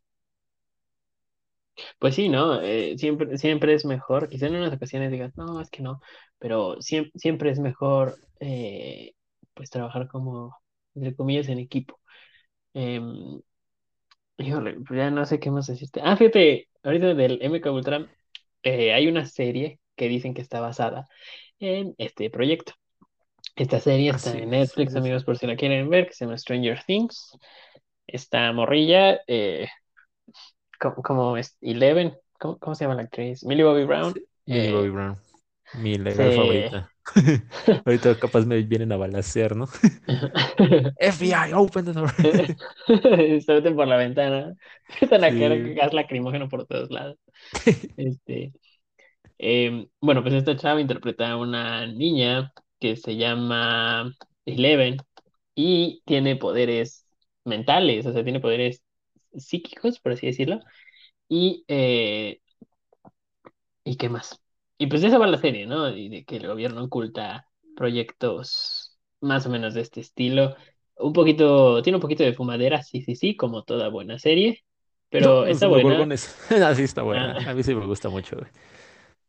Pues 2.00 2.16
sí, 2.16 2.30
¿no? 2.30 2.62
Eh, 2.62 2.98
siempre, 2.98 3.38
siempre 3.38 3.74
es 3.74 3.86
mejor, 3.86 4.30
quizá 4.30 4.48
en 4.48 4.56
unas 4.56 4.74
ocasiones 4.74 5.12
digas, 5.12 5.34
no, 5.38 5.60
es 5.62 5.70
que 5.70 5.82
no, 5.84 6.00
pero 6.40 6.82
siempre, 6.82 7.12
siempre 7.20 7.50
es 7.52 7.60
mejor, 7.60 8.18
eh, 8.40 9.14
pues, 9.54 9.70
trabajar 9.70 10.08
como, 10.08 10.58
entre 10.96 11.16
comillas, 11.16 11.50
en 11.50 11.60
equipo. 11.60 12.00
Híjole, 14.38 14.74
pues 14.86 14.98
ya 14.98 15.10
no 15.12 15.26
sé 15.26 15.40
qué 15.40 15.50
más 15.52 15.68
decirte. 15.68 16.02
Ah, 16.04 16.18
fíjate, 16.18 16.68
ahorita 16.84 17.14
del 17.14 17.40
MK 17.42 17.72
Ultra, 17.72 18.06
eh, 18.64 18.94
hay 18.94 19.08
una 19.08 19.26
serie 19.26 19.80
que 19.96 20.10
dicen 20.10 20.34
que 20.34 20.42
está 20.42 20.60
basada 20.60 21.08
en 21.60 21.96
este 21.98 22.30
proyecto. 22.30 22.74
Esta 23.56 23.80
serie 23.80 24.12
está 24.12 24.32
Así 24.32 24.38
en 24.38 24.50
Netflix, 24.52 24.92
es- 24.92 24.96
amigos, 24.96 25.24
por 25.26 25.38
si 25.38 25.48
la 25.48 25.56
quieren 25.56 25.90
ver, 25.90 26.08
que 26.08 26.14
se 26.14 26.26
llama 26.26 26.38
Stranger 26.38 26.84
Things. 26.86 27.38
Esta 28.08 28.52
morrilla, 28.54 29.22
eh, 29.28 29.68
como, 30.80 30.96
como 31.04 31.38
es 31.38 31.58
Eleven, 31.62 32.18
¿cómo, 32.40 32.58
cómo 32.60 32.76
se 32.76 32.84
llama 32.86 32.96
la 32.96 33.04
actriz? 33.04 33.44
Millie 33.46 33.64
Bobby 33.64 33.86
Brown. 33.86 34.14
sí, 34.14 34.26
Millie 34.48 34.70
Bobby 34.70 34.90
Brown, 34.90 35.18
mi 35.74 35.98
legal 35.98 36.32
favorita. 36.32 36.92
Ahorita 37.86 38.18
capaz 38.20 38.46
me 38.46 38.62
vienen 38.64 38.92
a 38.92 38.98
balacear, 38.98 39.56
¿no? 39.56 39.68
FBI, 41.00 41.54
open 41.54 41.86
the 41.86 41.94
door. 41.94 42.10
se 43.42 43.54
meten 43.54 43.76
por 43.76 43.88
la 43.88 43.98
ventana. 43.98 44.56
Empiezan 44.88 45.24
a 45.24 45.30
Sí. 45.30 45.74
gas 45.76 45.94
lacrimógeno 45.94 46.50
por 46.50 46.66
todos 46.66 46.90
lados. 46.92 47.18
Este, 47.98 48.54
em, 49.40 49.88
bueno, 50.02 50.24
pues 50.24 50.36
esta 50.36 50.58
chava 50.58 50.82
interpreta 50.82 51.32
a 51.32 51.38
una 51.38 51.88
niña 51.88 52.54
que 52.80 52.98
se 52.98 53.18
llama 53.18 54.12
Eleven 54.46 54.98
y 55.56 56.04
tiene 56.06 56.38
poderes 56.38 57.08
mentales, 57.46 58.06
o 58.08 58.14
sea, 58.14 58.24
tiene 58.26 58.42
poderes 58.42 58.84
psíquicos, 59.40 60.00
por 60.00 60.14
así 60.14 60.28
decirlo. 60.28 60.60
Y, 61.30 61.66
eh, 61.70 62.42
¿y 63.84 63.98
qué 63.98 64.10
más? 64.10 64.42
Y 64.78 64.88
pues 64.88 65.02
de 65.02 65.08
eso 65.10 65.20
va 65.20 65.28
la 65.28 65.38
serie, 65.38 65.66
¿no? 65.66 65.90
Y 65.96 66.10
de 66.10 66.26
que 66.26 66.38
el 66.38 66.48
gobierno 66.48 66.84
oculta 66.84 67.48
proyectos 67.76 68.98
más 69.22 69.46
o 69.46 69.50
menos 69.50 69.74
de 69.74 69.82
este 69.82 70.02
estilo. 70.02 70.56
Un 70.98 71.14
poquito, 71.14 71.82
tiene 71.82 71.98
un 71.98 72.02
poquito 72.02 72.24
de 72.24 72.34
fumadera, 72.34 72.82
sí, 72.84 73.02
sí, 73.02 73.16
sí, 73.16 73.36
como 73.36 73.64
toda 73.64 73.90
buena 73.90 74.20
serie, 74.20 74.64
pero 75.10 75.46
está 75.46 75.68
buena. 75.68 76.10
demogorgones. 76.10 76.36
Así 76.66 76.84
está 76.84 77.02
buena. 77.02 77.36
Ah, 77.36 77.46
A 77.46 77.54
mí 77.54 77.64
sí 77.64 77.74
me 77.76 77.86
gusta 77.86 78.10
mucho, 78.10 78.38
güey. 78.38 78.50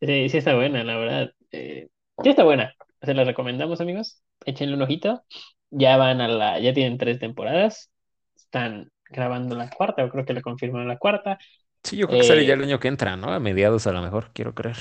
sí, 0.01 0.29
sí 0.29 0.39
está 0.39 0.55
buena, 0.55 0.85
la 0.85 0.97
verdad. 0.97 1.33
Eh, 1.53 1.89
sí 2.23 2.29
está 2.31 2.45
buena. 2.45 2.75
Se 3.03 3.15
la 3.15 3.25
recomendamos, 3.25 3.81
amigos. 3.81 4.23
Échenle 4.45 4.75
un 4.77 4.83
ojito. 4.83 5.25
Ya 5.71 5.97
van 5.97 6.21
a 6.21 6.29
la, 6.29 6.61
ya 6.61 6.73
tienen 6.75 6.99
tres 6.99 7.19
temporadas. 7.19 7.91
Están 8.37 8.91
grabando 9.11 9.55
la 9.57 9.71
cuarta, 9.71 10.05
o 10.05 10.11
creo 10.11 10.25
que 10.25 10.35
le 10.35 10.43
confirmaron 10.43 10.89
la 10.89 10.99
cuarta. 10.99 11.39
Sí, 11.85 11.97
yo 11.97 12.07
creo 12.09 12.19
que 12.19 12.25
sale 12.27 12.45
ya 12.45 12.53
Eh, 12.53 12.55
el 12.55 12.63
año 12.65 12.79
que 12.81 12.89
entra, 12.89 13.17
¿no? 13.17 13.33
A 13.33 13.41
mediados 13.41 13.87
a 13.87 13.93
lo 13.93 14.03
mejor, 14.03 14.31
quiero 14.35 14.55
creer. 14.55 14.77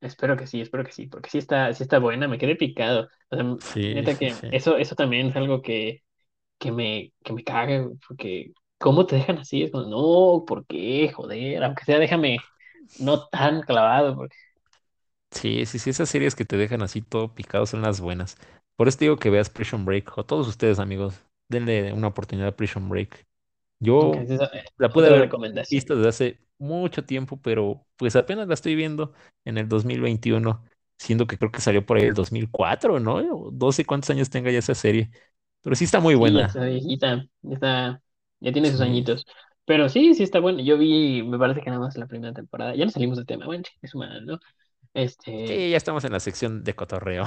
Espero 0.00 0.36
que 0.36 0.46
sí, 0.46 0.60
espero 0.62 0.82
que 0.84 0.92
sí, 0.92 1.06
porque 1.08 1.28
sí 1.30 1.38
está, 1.38 1.72
sí 1.74 1.82
está 1.82 1.98
buena, 1.98 2.26
me 2.28 2.38
quedé 2.38 2.56
picado. 2.56 3.08
O 3.30 3.36
sea, 3.36 3.44
Sí, 3.58 3.84
neta 3.90 4.16
que 4.16 4.40
sí. 4.40 4.48
eso, 4.50 4.76
eso 4.78 4.94
también 4.94 5.26
es 5.28 5.36
algo 5.36 5.60
que, 5.62 6.02
que 6.58 6.72
me, 6.72 7.12
que 7.24 7.32
me 7.34 7.44
caga, 7.44 7.88
porque 8.08 8.52
¿cómo 8.78 9.06
te 9.06 9.16
dejan 9.16 9.38
así? 9.38 9.62
Es 9.64 9.72
como, 9.72 9.84
no, 9.88 10.44
¿por 10.46 10.66
qué? 10.66 11.12
Joder, 11.14 11.64
aunque 11.64 11.84
sea, 11.84 11.98
déjame 12.00 12.38
no 12.98 13.28
tan 13.28 13.62
clavado, 13.62 14.16
porque 14.16 14.36
Sí, 15.30 15.64
sí, 15.66 15.78
sí, 15.78 15.90
esas 15.90 16.08
series 16.08 16.34
que 16.34 16.44
te 16.44 16.56
dejan 16.56 16.82
así 16.82 17.02
todo 17.02 17.34
picado 17.34 17.66
son 17.66 17.82
las 17.82 18.00
buenas. 18.00 18.36
Por 18.76 18.88
eso 18.88 18.98
te 18.98 19.04
digo 19.04 19.16
que 19.18 19.30
veas 19.30 19.50
Prison 19.50 19.84
Break, 19.84 20.16
o 20.18 20.24
todos 20.24 20.48
ustedes, 20.48 20.78
amigos, 20.78 21.24
denle 21.48 21.92
una 21.92 22.08
oportunidad 22.08 22.48
a 22.48 22.56
Prison 22.56 22.88
Break. 22.88 23.26
Yo 23.80 24.28
esa- 24.28 24.46
eh, 24.54 24.64
la 24.78 24.92
pude 24.92 25.08
haber 25.08 25.36
visto 25.68 25.96
desde 25.96 26.08
hace 26.08 26.40
mucho 26.58 27.04
tiempo, 27.04 27.40
pero 27.40 27.86
pues 27.96 28.16
apenas 28.16 28.48
la 28.48 28.54
estoy 28.54 28.74
viendo 28.74 29.12
en 29.44 29.58
el 29.58 29.68
2021, 29.68 30.64
siendo 30.98 31.26
que 31.26 31.38
creo 31.38 31.50
que 31.52 31.60
salió 31.60 31.84
por 31.86 31.96
ahí 31.98 32.04
el 32.06 32.14
2004, 32.14 33.00
¿no? 33.00 33.16
O 33.16 33.50
12 33.50 33.84
cuántos 33.84 34.10
años 34.10 34.30
tenga 34.30 34.50
ya 34.50 34.58
esa 34.58 34.74
serie. 34.74 35.10
Pero 35.62 35.76
sí 35.76 35.84
está 35.84 36.00
muy 36.00 36.14
Sí, 36.16 36.16
buena. 36.16 36.40
está 36.40 36.64
viejita, 36.64 37.26
ya 37.42 37.54
está, 37.54 38.02
ya 38.40 38.52
tiene 38.52 38.70
sus 38.70 38.80
Sí, 38.80 38.82
añitos. 38.82 39.24
Pero 39.64 39.88
sí, 39.88 40.14
sí 40.14 40.22
está 40.22 40.40
buena. 40.40 40.62
Yo 40.62 40.76
vi, 40.78 41.22
me 41.22 41.38
parece 41.38 41.60
que 41.62 41.70
nada 41.70 41.80
más 41.80 41.96
la 41.96 42.06
primera 42.06 42.32
temporada. 42.34 42.74
Ya 42.74 42.84
no 42.84 42.90
salimos 42.90 43.16
del 43.16 43.26
tema, 43.26 43.46
bueno, 43.46 43.64
es 43.82 43.94
humano, 43.94 44.20
¿no? 44.22 44.40
Este, 44.94 45.64
sí, 45.64 45.70
ya 45.70 45.76
estamos 45.76 46.04
en 46.04 46.12
la 46.12 46.20
sección 46.20 46.64
de 46.64 46.74
cotorreo, 46.74 47.24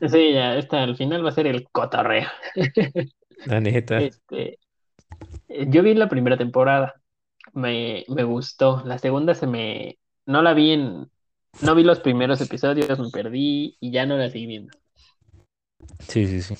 sí, 0.00 0.32
ya, 0.34 0.56
esta 0.56 0.82
al 0.82 0.96
final 0.96 1.24
va 1.24 1.30
a 1.30 1.32
ser 1.32 1.46
el 1.46 1.68
cotorreo. 1.70 2.28
la 3.44 3.60
neta. 3.60 3.96
Este, 3.96 4.58
Yo 5.48 5.82
vi 5.82 5.94
la 5.94 6.08
primera 6.08 6.36
temporada, 6.36 7.00
me, 7.52 8.04
me 8.08 8.24
gustó. 8.24 8.82
La 8.84 8.98
segunda 8.98 9.34
se 9.34 9.46
me... 9.46 9.98
No 10.26 10.42
la 10.42 10.54
vi 10.54 10.72
en... 10.72 11.10
No 11.62 11.74
vi 11.74 11.84
los 11.84 12.00
primeros 12.00 12.40
episodios, 12.40 12.98
me 12.98 13.10
perdí 13.10 13.76
y 13.80 13.90
ya 13.92 14.06
no 14.06 14.16
la 14.16 14.28
seguí 14.28 14.46
viendo. 14.46 14.76
Sí, 16.08 16.26
sí, 16.26 16.42
sí. 16.42 16.56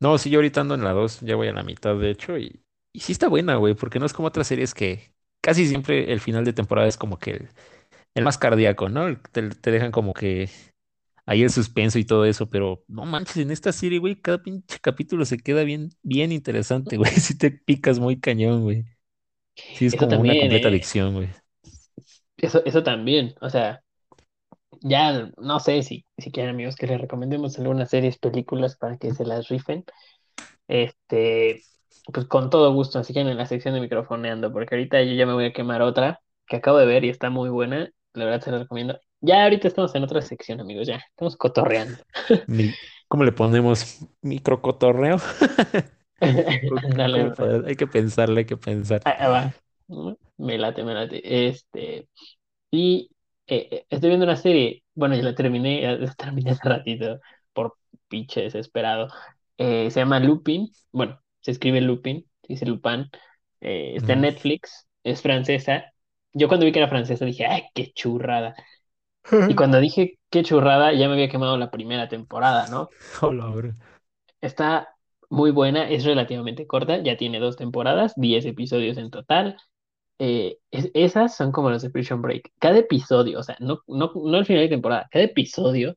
No, 0.00 0.16
sí, 0.16 0.30
yo 0.30 0.38
ahorita 0.38 0.60
ando 0.60 0.74
en 0.74 0.84
la 0.84 0.92
2, 0.92 1.20
ya 1.20 1.36
voy 1.36 1.48
a 1.48 1.52
la 1.52 1.62
mitad, 1.62 1.96
de 1.96 2.10
hecho, 2.10 2.38
y, 2.38 2.62
y 2.92 3.00
sí 3.00 3.12
está 3.12 3.28
buena, 3.28 3.56
güey, 3.56 3.74
porque 3.74 3.98
no 3.98 4.06
es 4.06 4.12
como 4.12 4.28
otras 4.28 4.46
series 4.46 4.72
que 4.72 5.12
casi 5.42 5.66
siempre 5.66 6.12
el 6.12 6.20
final 6.20 6.44
de 6.44 6.52
temporada 6.52 6.86
es 6.86 6.96
como 6.96 7.18
que 7.18 7.48
el, 8.14 8.24
más 8.24 8.38
cardíaco, 8.38 8.88
¿no? 8.88 9.16
Te, 9.32 9.48
te 9.50 9.70
dejan 9.70 9.90
como 9.90 10.14
que 10.14 10.48
ahí 11.28 11.44
el 11.44 11.50
suspenso 11.50 11.98
y 12.00 12.06
todo 12.06 12.26
eso, 12.26 12.50
pero 12.50 12.84
no 12.88 13.06
manches, 13.06 13.38
en 13.38 13.52
esta 13.52 13.72
serie, 13.72 14.00
güey, 14.00 14.20
cada 14.20 14.42
pinche 14.42 14.78
capítulo 14.82 15.24
se 15.26 15.38
queda 15.38 15.64
bien, 15.64 15.90
bien 16.02 16.32
interesante, 16.32 16.98
güey, 16.98 17.12
si 17.20 17.38
te 17.38 17.52
picas 17.52 18.00
muy 18.00 18.20
cañón, 18.20 18.64
güey. 18.64 18.86
Sí, 19.72 19.86
es 19.86 19.94
Eso 19.94 20.08
como 20.08 20.20
una 20.20 20.36
también, 20.36 20.36
completa 20.36 20.68
¿eh? 20.68 20.68
adicción, 20.68 21.14
güey. 21.14 21.30
Eso, 22.36 22.62
eso 22.64 22.82
también. 22.82 23.34
O 23.40 23.50
sea, 23.50 23.82
ya 24.82 25.30
no 25.38 25.60
sé 25.60 25.82
si, 25.82 26.06
si 26.18 26.30
quieren 26.32 26.54
amigos 26.54 26.76
que 26.76 26.86
les 26.86 27.00
recomendemos 27.00 27.58
algunas 27.58 27.90
series, 27.90 28.18
películas 28.18 28.76
para 28.76 28.98
que 28.98 29.12
se 29.14 29.24
las 29.24 29.48
rifen. 29.48 29.84
Este, 30.68 31.62
pues 32.12 32.26
con 32.26 32.50
todo 32.50 32.74
gusto, 32.74 32.98
así 33.00 33.12
que 33.14 33.20
en 33.22 33.36
la 33.36 33.46
sección 33.46 33.74
de 33.74 33.80
microfoneando, 33.80 34.52
porque 34.52 34.76
ahorita 34.76 35.02
yo 35.04 35.14
ya 35.14 35.26
me 35.26 35.34
voy 35.34 35.46
a 35.46 35.52
quemar 35.54 35.82
otra 35.82 36.20
que 36.46 36.56
acabo 36.58 36.78
de 36.78 36.86
ver 36.86 37.04
y 37.04 37.10
está 37.10 37.30
muy 37.30 37.50
buena. 37.50 37.90
La 38.14 38.26
verdad 38.26 38.42
se 38.42 38.52
la 38.52 38.60
recomiendo. 38.60 39.00
Ya 39.20 39.44
ahorita 39.44 39.68
estamos 39.68 39.94
en 39.94 40.04
otra 40.04 40.22
sección, 40.22 40.60
amigos, 40.60 40.86
ya. 40.86 40.96
Estamos 41.10 41.36
cotorreando. 41.36 41.98
¿cómo 43.08 43.24
le 43.24 43.32
ponemos? 43.32 43.98
Microcotorreo. 44.22 45.16
¿O 46.20 46.26
¿Cómo 46.68 46.96
Dale, 46.96 47.32
Hay 47.66 47.76
que 47.76 47.86
pensarle, 47.86 48.40
hay 48.40 48.46
que 48.46 48.56
pensar. 48.56 49.02
ah, 49.04 49.28
va. 49.28 49.54
Me 50.36 50.58
late, 50.58 50.84
me 50.84 50.94
late. 50.94 51.48
Este, 51.48 52.08
y 52.70 53.10
eh, 53.46 53.68
eh, 53.70 53.86
estoy 53.88 54.10
viendo 54.10 54.26
una 54.26 54.36
serie, 54.36 54.82
bueno, 54.94 55.16
ya 55.16 55.22
la 55.22 55.34
terminé, 55.34 55.80
ya 55.82 55.92
la 55.92 56.12
terminé 56.14 56.50
hace 56.50 56.68
ratito, 56.68 57.20
por 57.52 57.76
pinche 58.08 58.42
desesperado. 58.42 59.08
Eh, 59.56 59.90
se 59.90 60.00
llama 60.00 60.20
Lupin, 60.20 60.70
bueno, 60.92 61.20
se 61.40 61.52
escribe 61.52 61.80
Lupin, 61.80 62.26
se 62.42 62.52
dice 62.52 62.66
Lupin, 62.66 63.08
eh, 63.60 63.94
está 63.96 64.12
en. 64.12 64.20
Netflix, 64.20 64.86
es 65.02 65.22
francesa. 65.22 65.92
Yo 66.32 66.46
cuando 66.48 66.66
vi 66.66 66.72
que 66.72 66.78
era 66.78 66.88
francesa 66.88 67.24
dije, 67.24 67.46
¡ay, 67.46 67.64
qué 67.74 67.92
churrada! 67.92 68.54
Y 69.46 69.54
cuando 69.56 69.80
dije 69.80 70.18
qué 70.30 70.42
churrada, 70.44 70.92
ya 70.92 71.08
me 71.08 71.14
había 71.14 71.28
quemado 71.30 71.56
la 71.58 71.70
primera 71.70 72.08
temporada, 72.08 72.68
¿no? 72.68 72.94
Hola, 73.22 73.46
bro. 73.50 73.72
Está 74.40 74.88
muy 75.30 75.50
buena, 75.50 75.88
es 75.90 76.04
relativamente 76.04 76.66
corta, 76.66 77.02
ya 77.02 77.16
tiene 77.16 77.38
dos 77.40 77.56
temporadas, 77.56 78.12
10 78.16 78.44
episodios 78.46 78.96
en 78.96 79.10
total. 79.10 79.56
Eh, 80.18 80.58
es- 80.70 80.90
esas 80.94 81.36
son 81.36 81.52
como 81.52 81.70
los 81.70 81.82
de 81.82 81.90
Prison 81.90 82.22
Break. 82.22 82.52
Cada 82.60 82.78
episodio, 82.78 83.40
o 83.40 83.42
sea, 83.44 83.56
no, 83.60 83.80
no, 83.88 84.12
no 84.14 84.38
al 84.38 84.46
final 84.46 84.62
de 84.64 84.68
temporada, 84.70 85.08
cada 85.12 85.24
episodio 85.26 85.96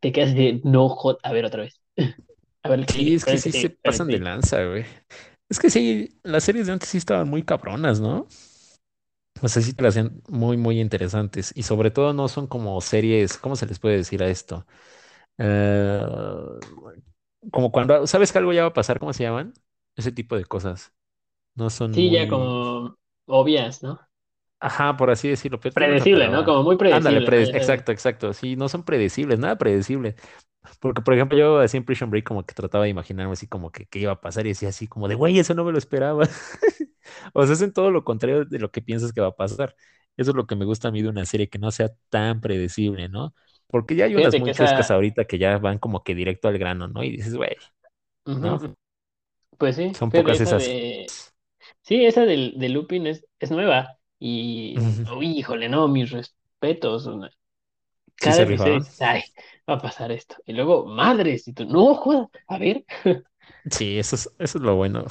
te 0.00 0.12
quedas 0.12 0.34
de 0.34 0.60
no, 0.64 0.88
jod- 0.90 1.18
a 1.22 1.32
ver 1.32 1.44
otra 1.46 1.62
vez. 1.64 1.80
A 2.64 2.70
ver 2.70 2.80
el 2.80 2.86
Sí, 2.86 3.14
es 3.14 3.26
que 3.26 3.36
el 3.36 3.38
sí 3.38 3.52
se 3.52 3.70
el 3.84 3.84
pasan 3.84 4.10
de 4.10 4.18
lanza, 4.20 4.62
güey. 4.64 4.84
Es 5.48 5.58
que 5.58 5.70
sí, 5.70 6.18
las 6.22 6.44
series 6.44 6.66
de 6.66 6.72
antes 6.72 6.88
sí 6.88 6.98
estaban 6.98 7.28
muy 7.28 7.42
cabronas, 7.44 8.00
¿no? 8.00 8.26
O 9.42 9.48
sea, 9.48 9.62
sí 9.62 9.74
te 9.74 9.82
las 9.82 9.96
hacían 9.96 10.22
muy, 10.28 10.56
muy 10.56 10.80
interesantes. 10.80 11.52
Y 11.56 11.64
sobre 11.64 11.90
todo 11.90 12.12
no 12.12 12.28
son 12.28 12.46
como 12.46 12.80
series, 12.80 13.36
¿cómo 13.38 13.56
se 13.56 13.66
les 13.66 13.78
puede 13.78 13.96
decir 13.98 14.22
a 14.22 14.28
esto? 14.28 14.66
Eh, 15.38 16.00
como 17.50 17.70
cuando, 17.72 18.06
¿sabes 18.06 18.32
que 18.32 18.38
algo 18.38 18.52
ya 18.52 18.62
va 18.62 18.68
a 18.68 18.72
pasar? 18.72 18.98
¿Cómo 18.98 19.12
se 19.12 19.24
llaman? 19.24 19.52
Ese 19.96 20.12
tipo 20.12 20.36
de 20.36 20.44
cosas. 20.44 20.92
No 21.56 21.70
son 21.70 21.92
Sí, 21.92 22.10
ya 22.10 22.28
muy, 22.28 22.28
como 22.28 22.96
obvias, 23.26 23.82
¿no? 23.82 23.98
ajá, 24.60 24.96
por 24.96 25.10
así 25.10 25.28
decirlo, 25.28 25.60
pero 25.60 25.74
Predecible, 25.74 26.28
¿no? 26.30 26.44
Como 26.44 26.62
muy 26.64 26.76
Ándale, 26.88 27.22
predecible, 27.22 27.30
¿no? 27.30 27.38
prede- 27.38 27.44
Ya 27.44 27.54
sabes. 27.54 27.78
exacto, 27.78 27.92
exacto. 27.92 28.32
Sí, 28.34 28.56
no 28.56 28.68
son 28.68 28.84
predecibles, 28.84 29.38
nada 29.40 29.58
predecible. 29.58 30.16
Porque, 30.80 31.02
por 31.02 31.14
ejemplo, 31.14 31.38
yo 31.38 31.58
así 31.60 31.76
en 31.78 31.84
Prison 31.84 32.10
Break 32.10 32.24
como 32.26 32.44
que 32.46 32.54
trataba 32.54 32.84
de 32.84 32.90
imaginarme 32.90 33.32
así 33.34 33.48
como 33.48 33.72
que 33.72 33.86
qué 33.86 34.00
iba 34.00 34.12
a 34.12 34.20
pasar 34.22 34.46
y 34.46 34.50
decía 34.50 34.70
así 34.70 34.88
como 34.88 35.08
de, 35.08 35.14
güey, 35.16 35.38
eso 35.38 35.54
no 35.54 35.64
me 35.64 35.72
lo 35.72 35.78
esperaba. 35.78 36.28
O 37.32 37.44
sea, 37.46 37.54
hacen 37.54 37.72
todo 37.72 37.90
lo 37.90 38.04
contrario 38.04 38.44
de 38.44 38.58
lo 38.58 38.70
que 38.70 38.82
piensas 38.82 39.12
que 39.12 39.20
va 39.20 39.28
a 39.28 39.36
pasar. 39.36 39.74
Eso 40.16 40.30
es 40.30 40.36
lo 40.36 40.46
que 40.46 40.56
me 40.56 40.64
gusta 40.64 40.88
a 40.88 40.90
mí 40.92 41.02
de 41.02 41.08
una 41.08 41.24
serie, 41.26 41.48
que 41.48 41.58
no 41.58 41.70
sea 41.70 41.90
tan 42.10 42.40
predecible, 42.40 43.08
¿no? 43.08 43.34
Porque 43.66 43.96
ya 43.96 44.04
hay 44.06 44.14
unas 44.14 44.36
Fíjate 44.36 44.38
muy 44.38 44.52
ahorita 44.90 45.24
que 45.26 45.38
ya 45.38 45.58
van 45.58 45.78
como 45.78 46.04
que 46.04 46.14
directo 46.14 46.48
al 46.48 46.58
grano, 46.58 46.88
¿no? 46.88 47.02
Y 47.02 47.10
dices, 47.16 47.36
güey, 47.36 47.56
¿no? 48.38 48.60
ujú, 48.60 48.74
Pues 49.58 49.76
sí, 49.76 49.98
Son 49.98 50.12
fíjate, 50.12 50.12
pocas 50.12 50.38
esa 50.38 50.54
esas. 50.54 50.54
de, 50.54 51.14
sí, 51.82 52.04
esa 52.06 52.24
del, 52.26 52.58
de 52.58 52.70
Lupin 52.70 53.06
es, 53.08 53.26
es 53.40 53.50
nueva 53.50 53.98
Y, 54.20 54.82
Ujú. 54.82 55.08
uy, 55.16 55.38
híjole, 55.38 55.68
no, 55.68 55.88
mis 55.88 56.10
respetos. 56.12 57.06
una- 57.06 57.30
Cada 58.20 58.44
dices, 58.46 59.00
ay, 59.02 59.22
va 59.68 59.74
a 59.76 59.82
pasar 59.82 60.12
esto. 60.12 60.36
Y 60.46 60.54
luego, 60.54 60.86
madres, 60.86 61.48
y 61.48 61.54
tú, 61.54 61.66
no, 61.66 61.94
jodas, 61.96 62.28
a 62.48 62.58
ver. 62.58 62.84
Sí, 63.70 63.98
eso 63.98 64.16
es, 64.16 64.26
eso 64.38 64.58
es 64.58 64.64
lo 64.64 64.76
bueno 64.76 65.04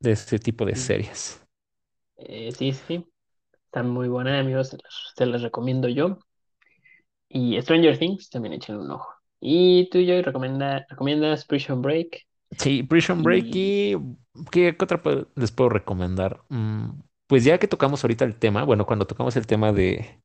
de 0.00 0.12
este 0.12 0.38
tipo 0.38 0.64
de 0.64 0.74
series. 0.76 1.40
eh, 2.16 2.52
sí, 2.52 2.72
sí, 2.72 3.06
están 3.66 3.90
muy 3.90 4.08
buenas, 4.08 4.40
amigos, 4.40 4.70
se 4.70 4.78
las, 4.78 5.12
se 5.16 5.26
las 5.26 5.42
recomiendo 5.42 5.88
yo. 5.88 6.18
Y 7.28 7.60
Stranger 7.62 7.98
Things, 7.98 8.30
también 8.30 8.54
échenle 8.54 8.82
un 8.82 8.90
ojo. 8.90 9.08
Y 9.40 9.88
tú, 9.90 9.98
Joy, 9.98 10.22
recomienda, 10.22 10.86
recomiendas 10.88 11.44
Prison 11.44 11.82
Break. 11.82 12.26
Sí, 12.58 12.82
Prison 12.82 13.22
Break 13.22 13.54
Y 13.54 13.56
y 13.56 13.96
¿qué, 14.50 14.76
qué 14.76 14.84
otra 14.84 15.02
les 15.34 15.50
puedo 15.52 15.68
recomendar? 15.70 16.42
Mm, 16.48 16.90
pues 17.26 17.44
ya 17.44 17.58
que 17.58 17.68
tocamos 17.68 18.02
ahorita 18.04 18.24
el 18.24 18.36
tema, 18.38 18.64
bueno, 18.64 18.86
cuando 18.86 19.06
tocamos 19.06 19.36
el 19.36 19.46
tema 19.46 19.72
de 19.72 20.20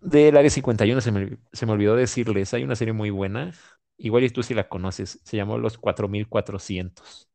del 0.00 0.36
Área 0.36 0.50
51 0.50 1.00
se 1.02 1.12
me, 1.12 1.38
se 1.52 1.66
me 1.66 1.72
olvidó 1.72 1.96
decirles, 1.96 2.54
hay 2.54 2.64
una 2.64 2.76
serie 2.76 2.92
muy 2.94 3.10
buena, 3.10 3.52
igual 3.98 4.24
y 4.24 4.30
tú 4.30 4.42
sí 4.42 4.54
la 4.54 4.68
conoces, 4.68 5.20
se 5.24 5.36
llamó 5.36 5.58
Los 5.58 5.78
4400. 5.78 7.28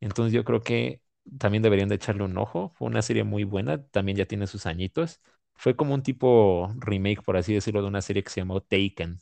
Entonces 0.00 0.32
yo 0.32 0.44
creo 0.44 0.62
que 0.62 1.02
también 1.38 1.62
deberían 1.62 1.88
de 1.88 1.96
echarle 1.96 2.24
un 2.24 2.36
ojo. 2.38 2.70
Fue 2.76 2.88
una 2.88 3.02
serie 3.02 3.24
muy 3.24 3.44
buena, 3.44 3.84
también 3.88 4.16
ya 4.18 4.26
tiene 4.26 4.46
sus 4.46 4.66
añitos. 4.66 5.20
Fue 5.54 5.76
como 5.76 5.94
un 5.94 6.02
tipo 6.02 6.72
remake, 6.78 7.22
por 7.22 7.36
así 7.36 7.54
decirlo, 7.54 7.82
de 7.82 7.88
una 7.88 8.02
serie 8.02 8.22
que 8.22 8.30
se 8.30 8.40
llamó 8.40 8.60
Taken. 8.62 9.18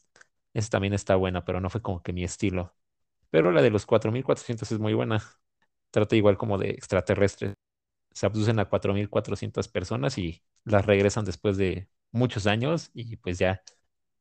Esa 0.54 0.70
también 0.70 0.94
está 0.94 1.16
buena, 1.16 1.44
pero 1.44 1.60
no 1.60 1.70
fue 1.70 1.82
como 1.82 2.02
que 2.02 2.12
mi 2.12 2.24
estilo. 2.24 2.74
Pero 3.30 3.52
la 3.52 3.62
de 3.62 3.70
los 3.70 3.86
4400 3.86 4.72
es 4.72 4.78
muy 4.80 4.94
buena. 4.94 5.22
Trata 5.90 6.16
igual 6.16 6.36
como 6.38 6.58
de 6.58 6.70
extraterrestres. 6.70 7.54
Se 8.12 8.26
abducen 8.26 8.58
a 8.60 8.66
4400 8.68 9.68
personas 9.68 10.18
y 10.18 10.42
las 10.64 10.86
regresan 10.86 11.24
después 11.24 11.56
de 11.56 11.88
muchos 12.12 12.46
años 12.46 12.90
y 12.94 13.16
pues 13.16 13.38
ya 13.38 13.62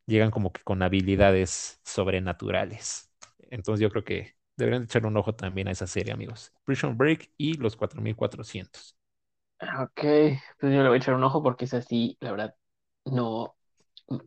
llegan 0.07 0.31
como 0.31 0.51
que 0.53 0.63
con 0.63 0.81
habilidades 0.83 1.81
sobrenaturales. 1.85 3.11
Entonces 3.51 3.81
yo 3.81 3.89
creo 3.91 4.03
que 4.03 4.35
deberían 4.57 4.83
echar 4.83 5.05
un 5.05 5.17
ojo 5.17 5.35
también 5.35 5.67
a 5.67 5.71
esa 5.71 5.87
serie, 5.87 6.13
amigos. 6.13 6.53
Prison 6.65 6.97
Break 6.97 7.31
y 7.37 7.55
los 7.55 7.75
4400. 7.75 8.95
Ah, 9.59 9.83
Ok, 9.83 10.01
pues 10.59 10.73
yo 10.73 10.81
le 10.83 10.89
voy 10.89 10.95
a 10.95 10.97
echar 10.97 11.13
un 11.15 11.23
ojo 11.23 11.41
porque 11.41 11.65
es 11.65 11.73
así, 11.73 12.17
la 12.19 12.31
verdad, 12.31 12.55
no, 13.05 13.55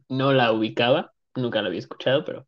no 0.08 0.32
la 0.32 0.52
ubicaba, 0.52 1.14
nunca 1.34 1.62
la 1.62 1.68
había 1.68 1.80
escuchado, 1.80 2.24
pero 2.24 2.46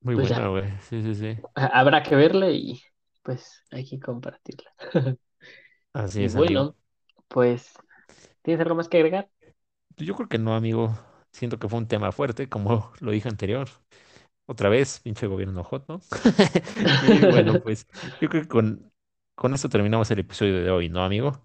Muy 0.00 0.14
pues 0.14 0.32
buena, 0.34 0.48
güey. 0.48 0.64
Sí, 0.88 1.02
sí, 1.02 1.14
sí. 1.14 1.38
ha- 1.54 1.66
habrá 1.80 2.02
que 2.02 2.14
verla 2.16 2.50
y 2.50 2.80
pues 3.22 3.62
hay 3.70 3.86
que 3.88 3.98
compartirla. 4.00 4.72
Así 5.92 6.22
Y 6.22 6.26
es, 6.26 6.36
amigo. 6.36 6.64
bueno, 6.64 6.76
pues, 7.28 7.74
¿tienes 8.42 8.60
algo 8.62 8.76
más 8.76 8.88
que 8.88 8.98
agregar? 8.98 9.30
Yo 9.96 10.14
creo 10.14 10.28
que 10.28 10.38
no, 10.38 10.54
amigo. 10.54 10.96
Siento 11.32 11.58
que 11.58 11.68
fue 11.68 11.78
un 11.78 11.88
tema 11.88 12.12
fuerte, 12.12 12.48
como 12.48 12.92
lo 13.00 13.10
dije 13.12 13.28
anterior. 13.28 13.68
Otra 14.46 14.68
vez, 14.68 15.00
pinche 15.00 15.26
gobierno 15.26 15.64
hot, 15.64 15.86
¿no? 15.88 16.00
Y 17.02 17.24
bueno, 17.26 17.60
pues 17.60 17.86
yo 18.20 18.28
creo 18.28 18.42
que 18.42 18.48
con, 18.48 18.92
con 19.34 19.54
esto 19.54 19.68
terminamos 19.68 20.10
el 20.10 20.20
episodio 20.20 20.62
de 20.62 20.70
hoy, 20.70 20.88
¿no, 20.88 21.02
amigo? 21.04 21.42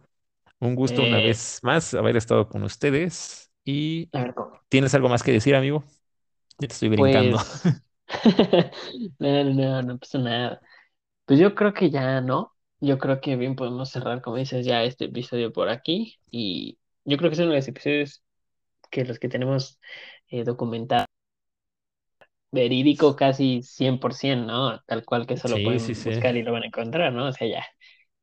Un 0.60 0.76
gusto 0.76 1.04
una 1.04 1.20
Eh, 1.20 1.22
vez 1.22 1.60
más 1.64 1.94
haber 1.96 2.18
estado 2.18 2.50
con 2.50 2.64
ustedes. 2.64 3.52
¿Y 3.66 4.12
tienes 4.70 4.94
algo 4.96 5.10
más 5.10 5.24
que 5.24 5.32
decir, 5.34 5.56
amigo? 5.56 5.84
Ya 6.60 6.68
te 6.68 6.74
estoy 6.76 6.90
brincando. 6.90 7.38
Pues, 7.38 7.82
no, 9.20 9.44
no, 9.44 9.54
no, 9.54 9.82
no 9.84 9.98
pasa 10.00 10.18
nada. 10.20 10.62
Pues 11.26 11.40
yo 11.40 11.56
creo 11.56 11.74
que 11.74 11.90
ya 11.92 12.22
no. 12.22 12.54
Yo 12.82 13.00
creo 13.00 13.22
que 13.22 13.36
bien 13.38 13.56
podemos 13.56 13.92
cerrar, 13.92 14.22
como 14.22 14.38
dices, 14.38 14.66
ya 14.66 14.84
este 14.84 15.06
episodio 15.06 15.54
por 15.54 15.70
aquí. 15.70 16.20
Y 16.32 16.80
yo 17.06 17.18
creo 17.18 17.30
que 17.30 17.36
es 17.36 17.40
uno 17.42 17.52
de 17.52 17.58
los 17.58 17.68
episodios 17.70 18.24
que 18.92 19.06
los 19.06 19.20
que 19.20 19.30
tenemos 19.30 19.80
eh, 20.30 20.44
documentado, 20.46 21.06
verídico 22.52 23.16
casi 23.16 23.62
100%, 23.64 24.48
¿no? 24.52 24.82
Tal 24.88 25.06
cual 25.06 25.28
que 25.28 25.38
solo 25.38 25.62
Sí, 25.62 25.64
pueden 25.64 25.96
sí. 25.96 25.96
buscar 26.04 26.36
y 26.38 26.44
lo 26.44 26.52
van 26.54 26.64
a 26.64 26.68
encontrar, 26.68 27.14
¿no? 27.14 27.28
O 27.28 27.34
sea, 27.34 27.48
ya. 27.48 27.66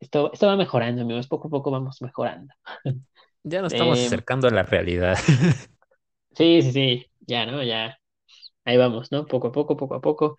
Esto, 0.00 0.32
esto 0.32 0.46
va 0.46 0.56
mejorando, 0.56 1.02
amigos. 1.02 1.28
Poco 1.28 1.48
a 1.48 1.50
poco 1.50 1.70
vamos 1.70 2.00
mejorando. 2.02 2.54
Ya 3.44 3.62
nos 3.62 3.72
estamos 3.72 4.00
Eh, 4.00 4.06
acercando 4.06 4.48
a 4.48 4.50
la 4.50 4.62
realidad. 4.62 5.18
sí, 6.36 6.62
sí, 6.62 6.72
sí. 6.72 7.06
Ya, 7.20 7.46
¿no? 7.46 7.62
Ya. 7.62 7.98
Ahí 8.64 8.76
vamos, 8.76 9.12
¿no? 9.12 9.26
Poco 9.26 9.48
a 9.48 9.52
poco, 9.52 9.76
poco 9.76 9.94
a 9.96 10.00
poco. 10.02 10.36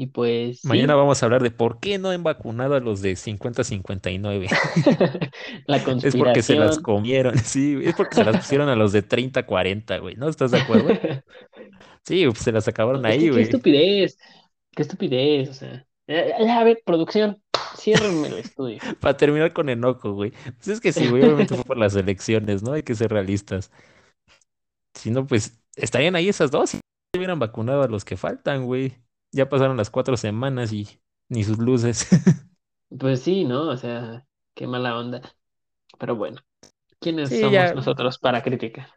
Y 0.00 0.06
pues 0.08 0.62
Mañana 0.62 0.94
sí. 0.94 0.96
vamos 0.96 1.22
a 1.22 1.26
hablar 1.26 1.42
de 1.42 1.50
por 1.50 1.80
qué 1.80 1.98
no 1.98 2.10
han 2.10 2.22
vacunado 2.22 2.74
a 2.74 2.80
los 2.80 3.02
de 3.02 3.16
50-59. 3.16 4.48
La 5.66 5.78
Es 6.02 6.16
porque 6.16 6.42
se 6.42 6.56
las 6.56 6.78
conspiración. 6.78 6.82
comieron, 6.82 7.38
sí, 7.44 7.78
es 7.82 7.94
porque 7.94 8.16
se 8.16 8.24
las 8.24 8.36
pusieron 8.36 8.68
a 8.68 8.76
los 8.76 8.92
de 8.92 9.02
30-40, 9.02 10.00
güey, 10.00 10.16
¿no? 10.16 10.28
¿Estás 10.28 10.50
de 10.52 10.58
acuerdo? 10.58 11.00
Sí, 12.04 12.24
pues 12.26 12.38
se 12.38 12.52
las 12.52 12.68
acabaron 12.68 13.04
ahí, 13.06 13.28
que 13.28 13.30
qué 13.34 13.42
güey. 13.42 13.42
estupidez, 13.42 14.18
qué 14.72 14.82
estupidez, 14.82 15.50
o 15.50 15.54
sea. 15.54 15.86
Ya, 16.06 16.38
ya, 16.40 16.60
a 16.60 16.64
ver, 16.64 16.82
producción, 16.84 17.42
ciérrenme 17.74 18.28
el 18.28 18.38
estudio. 18.38 18.82
Para 19.00 19.16
terminar 19.16 19.52
con 19.52 19.68
enojo, 19.68 20.12
güey. 20.12 20.32
Pues 20.56 20.68
es 20.68 20.80
que 20.80 20.92
sí, 20.92 21.08
güey, 21.08 21.22
obviamente 21.24 21.54
fue 21.54 21.64
por 21.64 21.78
las 21.78 21.94
elecciones, 21.96 22.62
¿no? 22.62 22.72
Hay 22.72 22.82
que 22.82 22.94
ser 22.94 23.10
realistas. 23.12 23.70
Si 24.94 25.10
no, 25.10 25.26
pues 25.26 25.60
estarían 25.76 26.16
ahí 26.16 26.28
esas 26.28 26.50
dos 26.50 26.74
y 26.74 26.80
hubieran 27.16 27.38
vacunado 27.38 27.82
a 27.82 27.88
los 27.88 28.04
que 28.04 28.16
faltan, 28.16 28.66
güey. 28.66 28.96
Ya 29.32 29.48
pasaron 29.48 29.76
las 29.76 29.90
cuatro 29.90 30.16
semanas 30.16 30.72
y 30.72 30.88
ni 31.28 31.44
sus 31.44 31.58
luces. 31.58 32.08
Pues 32.98 33.22
sí, 33.22 33.44
¿no? 33.44 33.68
O 33.68 33.76
sea, 33.76 34.26
qué 34.54 34.66
mala 34.66 34.98
onda. 34.98 35.22
Pero 35.98 36.16
bueno, 36.16 36.40
¿quiénes 37.00 37.30
Sí, 37.30 37.38
somos 37.38 37.74
ya, 37.74 37.74
nosotros 37.74 38.18
para 38.18 38.42
criticar? 38.44 38.90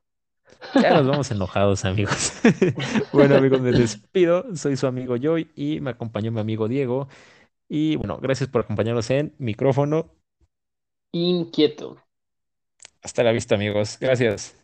ya 0.77 0.91
nos 0.91 1.05
vamos 1.07 1.31
enojados, 1.31 1.85
amigos. 1.85 2.33
Bueno, 3.11 3.35
amigos, 3.35 3.61
me 3.61 3.73
despido. 3.73 4.55
Soy 4.55 4.75
su 4.77 4.87
amigo 4.87 5.15
Joy 5.17 5.51
y 5.55 5.79
me 5.81 5.91
acompañó 5.91 6.31
mi 6.31 6.39
amigo 6.41 6.67
Diego. 6.67 7.07
Y 7.69 7.95
bueno, 7.97 8.19
gracias 8.21 8.49
por 8.49 8.61
acompañarnos 8.63 9.09
en 9.11 9.35
micrófono. 9.39 10.11
Inquieto. 11.21 11.87
Hasta 13.03 13.23
la 13.23 13.31
vista, 13.31 13.53
amigos. 13.55 13.97
Gracias. 13.99 14.55